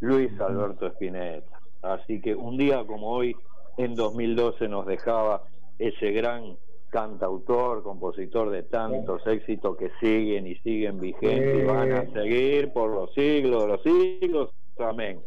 [0.00, 1.60] Luis Alberto Spinetta.
[1.82, 3.36] Así que un día como hoy,
[3.76, 5.42] en 2012, nos dejaba
[5.78, 6.56] ese gran
[6.90, 12.90] cantautor, compositor de tantos éxitos que siguen y siguen vigentes y van a seguir por
[12.90, 14.50] los siglos de los siglos.
[14.78, 15.20] Amén.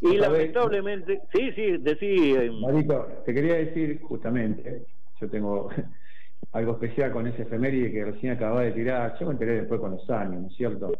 [0.00, 2.34] Y lamentablemente, sí, sí, decí.
[2.34, 4.84] eh, Marito, te quería decir justamente,
[5.20, 5.68] yo tengo
[6.52, 9.92] algo especial con ese efeméride que recién acababa de tirar, yo me enteré después con
[9.92, 10.92] los años, ¿no es cierto?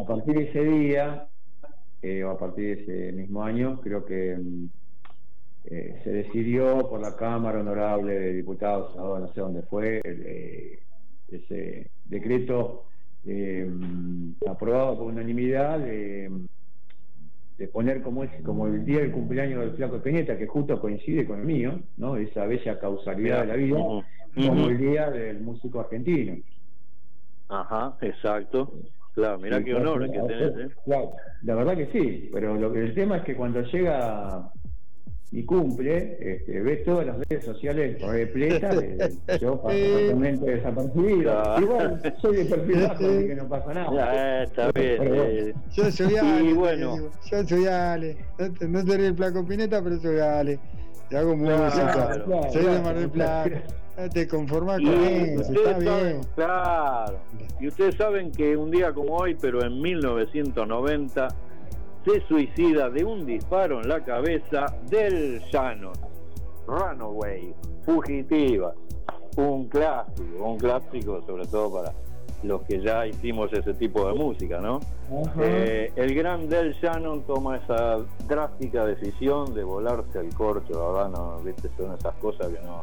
[0.00, 1.28] A partir de ese día,
[2.02, 4.68] eh, o a partir de ese mismo año, creo que mm,
[5.68, 10.78] eh, se decidió por la Cámara Honorable de Diputados, ahora no sé dónde fue, eh,
[11.28, 12.84] ese decreto
[13.26, 13.68] eh,
[14.48, 16.30] aprobado por unanimidad de,
[17.58, 21.26] de poner como es como el día del cumpleaños del Flaco Peñeta, que justo coincide
[21.26, 22.16] con el mío, ¿no?
[22.16, 23.76] esa bella causalidad de la vida,
[24.34, 26.36] como el día del músico argentino.
[27.48, 28.72] Ajá, exacto.
[29.14, 30.74] Claro, mirá Sí, qué claro, honor que tenés, ¿eh?
[30.84, 31.12] claro,
[31.42, 34.52] la verdad que sí, pero lo que el tema es que cuando llega
[35.38, 41.22] y cumple, este, ves todas las redes sociales repletas, de- yo paso totalmente desapercibido.
[41.42, 41.60] Claro.
[41.62, 43.94] Igual soy de perfil bajo, así que no pasa nada.
[44.14, 44.96] Ya, está bien.
[44.98, 45.22] Pero bueno.
[45.24, 46.54] eh, Yo soy Y Ale.
[46.54, 46.92] bueno.
[46.94, 48.16] te digo, Yo soy Ale.
[48.38, 50.58] No, te- no seré el flaco Pineta, pero soy Ale.
[51.10, 51.92] Te hago música.
[51.92, 52.82] claro, soy de claro.
[52.82, 53.50] Mar del Plata.
[53.98, 56.20] No te conformás Y con eso, está bien.
[56.34, 57.18] claro,
[57.60, 61.28] y ustedes saben que un día como hoy, pero en 1990,
[62.06, 65.92] se suicida de un disparo en la cabeza del Shannon,
[66.64, 67.52] Runaway,
[67.84, 68.72] fugitiva,
[69.36, 71.92] un clásico, un clásico sobre todo para
[72.44, 74.78] los que ya hicimos ese tipo de música, ¿no?
[75.40, 81.08] Eh, el gran Del Shannon toma esa drástica decisión de volarse al corcho, la verdad,
[81.10, 82.82] no, viste, son esas cosas que no,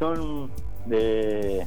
[0.00, 0.50] son
[0.86, 1.64] de,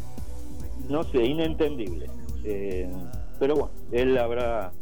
[0.90, 2.12] no sé, inentendibles.
[2.44, 2.92] Eh,
[3.40, 4.74] pero bueno, él habrá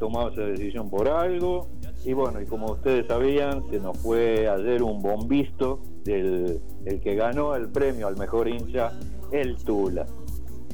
[0.00, 1.68] tomado esa decisión por algo.
[2.04, 7.14] Y bueno, y como ustedes sabían, se nos fue ayer un bombisto del el que
[7.14, 8.90] ganó el premio al mejor hincha,
[9.30, 10.06] el Tula.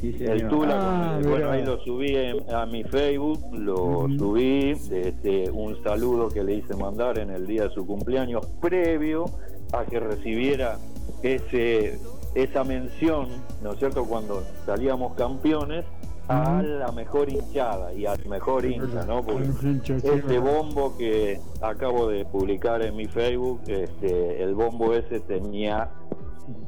[0.00, 0.46] Sí, El.
[0.48, 6.28] Tula, Ah, bueno, ahí lo subí en- a mi Facebook, lo subí, este, un saludo
[6.28, 9.24] que le hice mandar en el día de su cumpleaños, previo
[9.72, 10.78] a que recibiera
[11.22, 11.98] ese
[12.34, 13.28] esa mención,
[13.62, 15.86] ¿no es cierto?, cuando salíamos campeones,
[16.28, 19.22] a la mejor hinchada y al mejor hincha, ¿no?
[19.22, 19.48] Porque
[19.86, 25.88] ese bombo que acabo de publicar en mi Facebook, este, el bombo ese tenía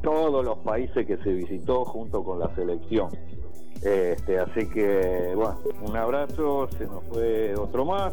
[0.03, 3.09] todos los países que se visitó junto con la selección.
[3.83, 8.13] Este, así que, bueno, un abrazo, se nos fue otro más.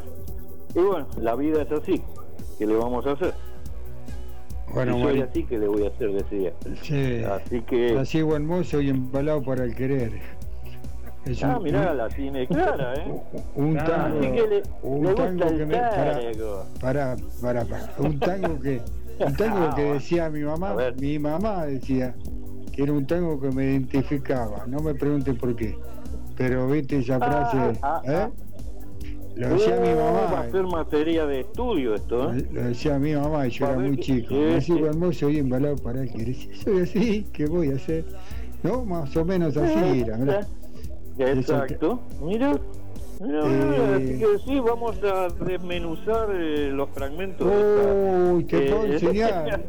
[0.76, 2.02] Y bueno, la vida es así.
[2.58, 3.34] ¿Qué le vamos a hacer?
[4.74, 5.28] Bueno, Si soy bueno.
[5.30, 6.12] así, ¿qué le voy a hacer?
[6.12, 6.54] Decía.
[6.82, 7.24] Sí.
[7.24, 7.98] Así que.
[7.98, 10.12] Así buen mozo y embalado para el querer.
[11.26, 13.14] Es Ah, un- mirá, un- la tiene clara, ¿eh?
[13.56, 16.66] Un tango, Así que le, un le tango que me, para, tango.
[16.80, 18.82] para, para, para, un tango que,
[19.20, 22.14] un tango que decía mi mamá, mi mamá decía
[22.72, 25.76] que era un tango que me identificaba, no me pregunten por qué,
[26.38, 28.28] pero viste esa frase, ah, ¿eh?
[29.36, 32.46] Lo decía mi Uh, Va mamá, a ser materia de estudio esto, ¿eh?
[32.54, 34.80] lo decía mi mamá y yo era muy que- chico, así sí.
[34.80, 36.06] hermoso y embalado para.
[36.08, 38.06] Si soy así, ¿qué voy a hacer?
[38.64, 40.48] No, más o menos así era, mirá.
[41.18, 42.00] Exacto.
[42.22, 42.58] Mira.
[43.22, 47.48] Mira, Eh, así que sí, vamos a desmenuzar eh, los fragmentos.
[47.50, 49.62] de Uy, te esta- puedo eh, enseñar.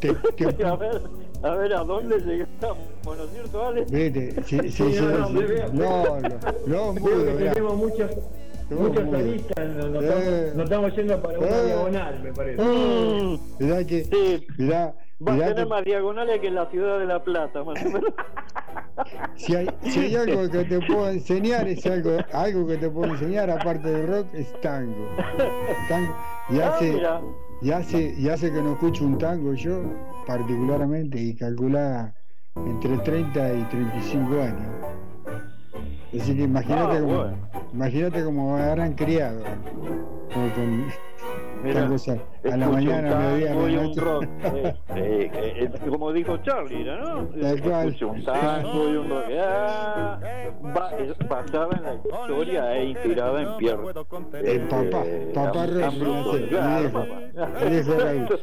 [0.00, 1.00] Te- te- a, ver,
[1.42, 3.86] a ver a dónde llegamos, ¿no es cierto, Ale?
[3.88, 5.30] Vete, sí, sí, Sí, sí, no.
[5.72, 6.20] No,
[6.66, 7.52] no, mudos, que mirá.
[7.54, 8.10] tenemos muchos
[8.68, 9.14] mudos.
[9.14, 10.08] aristas, nos, nos Eh.
[10.08, 11.64] estamos, nos estamos yendo para una Eh.
[11.64, 12.62] diagonal, me parece.
[12.62, 17.22] Mm, Mirá que, sí, mirá, va a tener más diagonales que la ciudad de La
[17.22, 18.12] Plata, más o menos.
[19.34, 23.12] Si hay, si hay algo que te puedo enseñar, es algo, algo que te puedo
[23.12, 25.08] enseñar, aparte del rock, es tango.
[25.88, 26.14] Tango.
[26.50, 27.02] Y Ah, hace,
[27.60, 29.82] y hace, y hace que no escucho un tango yo,
[30.26, 32.14] particularmente, y calculada
[32.54, 34.86] entre 30 y 35 años.
[36.20, 37.50] Así que imagínate Ah, cómo, bueno.
[37.72, 39.42] imagínate cómo habrán criado.
[40.32, 40.86] Como con
[41.64, 42.08] Mira, tangos
[42.52, 44.00] a, la mañana, un a mediodía, a tango y un medianoche.
[44.00, 44.24] rock.
[44.54, 47.28] Eh, eh, eh, eh, como dijo Charlie, ¿no?
[47.34, 49.24] Escucho un tango y un rock.
[49.40, 50.18] Ah,
[51.28, 53.82] basada en la historia e inspirada en Pierre.
[54.44, 55.66] El papá, papá
[56.48, 57.06] claro, papá.
[57.64, 58.40] mi viejo Raúl.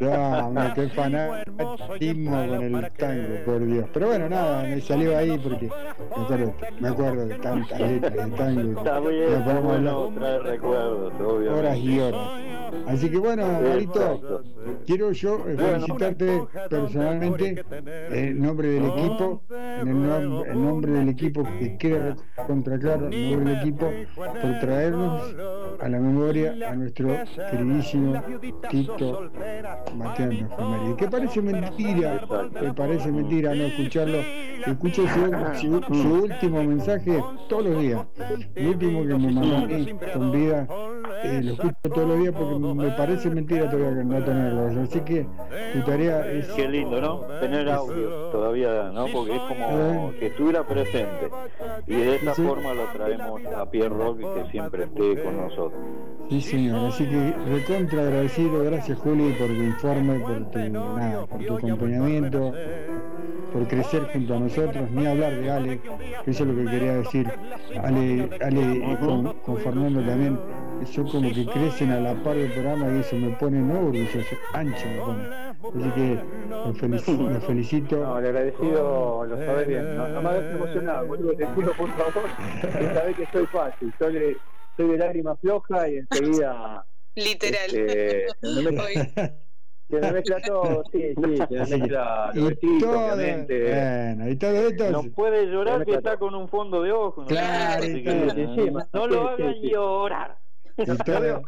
[0.00, 3.86] No, hombre, qué fanatismo con el tango, por Dios.
[3.92, 5.68] Pero bueno, nada, me salió ahí porque
[6.16, 8.78] me acuerdo, me acuerdo de tantas letras de tango.
[8.80, 11.50] Está bien, bueno traer recuerdos, obviamente.
[11.50, 12.28] horas y horas.
[12.86, 14.42] Así que bueno, Marito, Exacto.
[14.86, 17.64] quiero yo eh, felicitarte personalmente
[18.10, 22.14] en nombre del equipo, en el nom- en nombre del equipo que quede
[22.46, 25.34] contra claro, en nombre del equipo, por traernos
[25.80, 27.08] a la memoria a nuestro
[27.50, 28.22] queridísimo
[28.70, 29.30] Tito
[29.96, 30.96] Mateo Enfermería.
[30.96, 32.20] Que parece mentira,
[32.60, 34.18] me parece mentira no escucharlo.
[34.66, 38.00] Escucho su, su- su último mensaje todos los días.
[38.54, 40.68] El último que me mandó a mí con vida,
[41.24, 44.82] eh, lo escucho todos los días porque me parece mentira todavía no tenerlo.
[44.82, 45.26] Así que
[45.72, 47.20] tu tarea es Qué lindo, ¿no?
[47.40, 49.06] Tener audio todavía, ¿no?
[49.12, 51.30] Porque es como que estuviera presente.
[51.86, 52.42] Y de esta Sí.
[52.42, 55.80] forma lo traemos a Pierre Rock que siempre esté con nosotros.
[56.28, 56.86] Sí, señor.
[56.88, 58.62] Así que recontra agradecido.
[58.64, 62.52] Gracias, Juli, por tu informe, por tu, nada, por tu acompañamiento,
[63.52, 64.90] por crecer junto a nosotros.
[64.92, 65.80] Ni hablar de Ale,
[66.24, 67.28] que eso es lo que quería decir.
[67.82, 70.38] Ale, Ale con, con Fernando también,
[70.86, 74.18] son como que crecen a la par del programa y eso me pone no orgulloso,
[74.52, 75.28] ancho me pone.
[75.28, 77.30] Así que los felicito.
[77.30, 77.96] Los felicito.
[77.96, 79.96] No, el agradecido lo sabes bien.
[79.96, 82.30] No, no me hagas emocionado, boludo, te juro, por favor.
[82.60, 83.94] Que sabés que soy fácil.
[83.98, 84.36] Soy de,
[84.76, 86.86] soy de lágrima floja y enseguida.
[87.14, 87.74] Literal.
[87.74, 88.26] Este,
[89.90, 93.62] se me mezcla todo, sí, sí, se me mezcla Y los vestidos, todo, obviamente.
[93.64, 97.22] bueno, y todo esto No puede llorar que está con un fondo de ojo.
[97.22, 97.26] ¿no?
[97.26, 99.70] Claro, Así y que, no lo hagan sí, sí.
[99.70, 100.39] llorar.
[100.94, 101.42] y todo-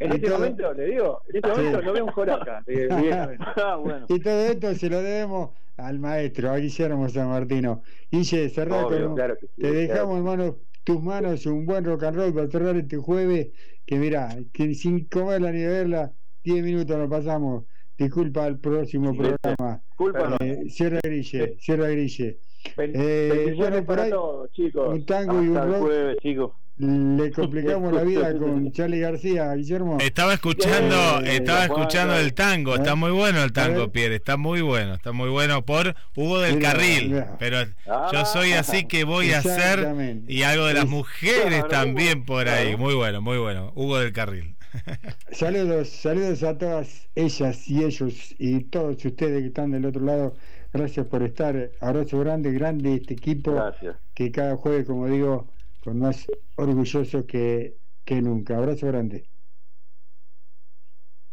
[0.00, 1.56] En este todo- momento, le digo, en este Sí.
[1.56, 2.64] momento lo veo un joraca.
[3.56, 4.06] Ah, bueno.
[4.08, 7.82] Y todo esto se lo debemos al maestro, a Guillermo San Martino.
[8.10, 10.16] Guille, cerrá Obvio, con- claro sí, te dejamos claro.
[10.18, 10.54] en manos,
[10.84, 13.48] tus manos un buen rock and roll para cerrar este jueves,
[13.86, 16.12] que mirá, que sin comerla ni beberla,
[16.44, 17.64] 10 minutos nos pasamos.
[17.96, 19.36] Disculpa al próximo Viste.
[19.40, 19.80] programa.
[19.96, 20.38] Cúlpanos.
[20.40, 22.38] Eh, cierra Grille, cierra Grille.
[22.76, 24.88] Eh, bueno, para ahí, todos, chicos.
[24.94, 26.52] un tango y un Hasta rock, jueves, chicos.
[26.76, 29.98] Le complicamos la vida con Charlie García, Guillermo.
[30.00, 32.78] Estaba escuchando, Eh, estaba escuchando el tango, ¿Eh?
[32.78, 33.90] está muy bueno el tango, ver.
[33.90, 37.36] Pierre, está muy bueno, está muy bueno por Hugo del Mira, Carril, mira.
[37.38, 38.08] pero Ah.
[38.12, 39.86] yo soy así que voy a hacer
[40.26, 42.78] y algo de las Es- mujeres Claro, también por ahí, claro.
[42.78, 44.56] muy bueno, muy bueno, Hugo del Carril.
[45.30, 50.34] Saludos, saludos a todas ellas y ellos y todos ustedes que están del otro lado.
[50.72, 51.70] Gracias por estar.
[51.80, 53.94] Abrazo grande, grande este equipo Gracias.
[54.14, 55.46] que cada jueves, como digo,
[55.84, 58.56] con más orgulloso que, que nunca.
[58.56, 59.28] Abrazo grande.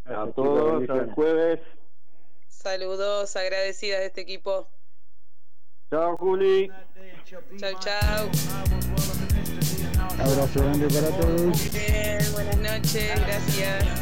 [0.05, 1.59] A todos, hasta el jueves.
[2.47, 4.67] Saludos, agradecidas de este equipo.
[5.89, 6.69] Chao, Juli.
[7.57, 8.29] Chau, chau.
[10.19, 11.71] Abrazo grande para todos.
[11.71, 14.01] Bien, buenas noches, gracias.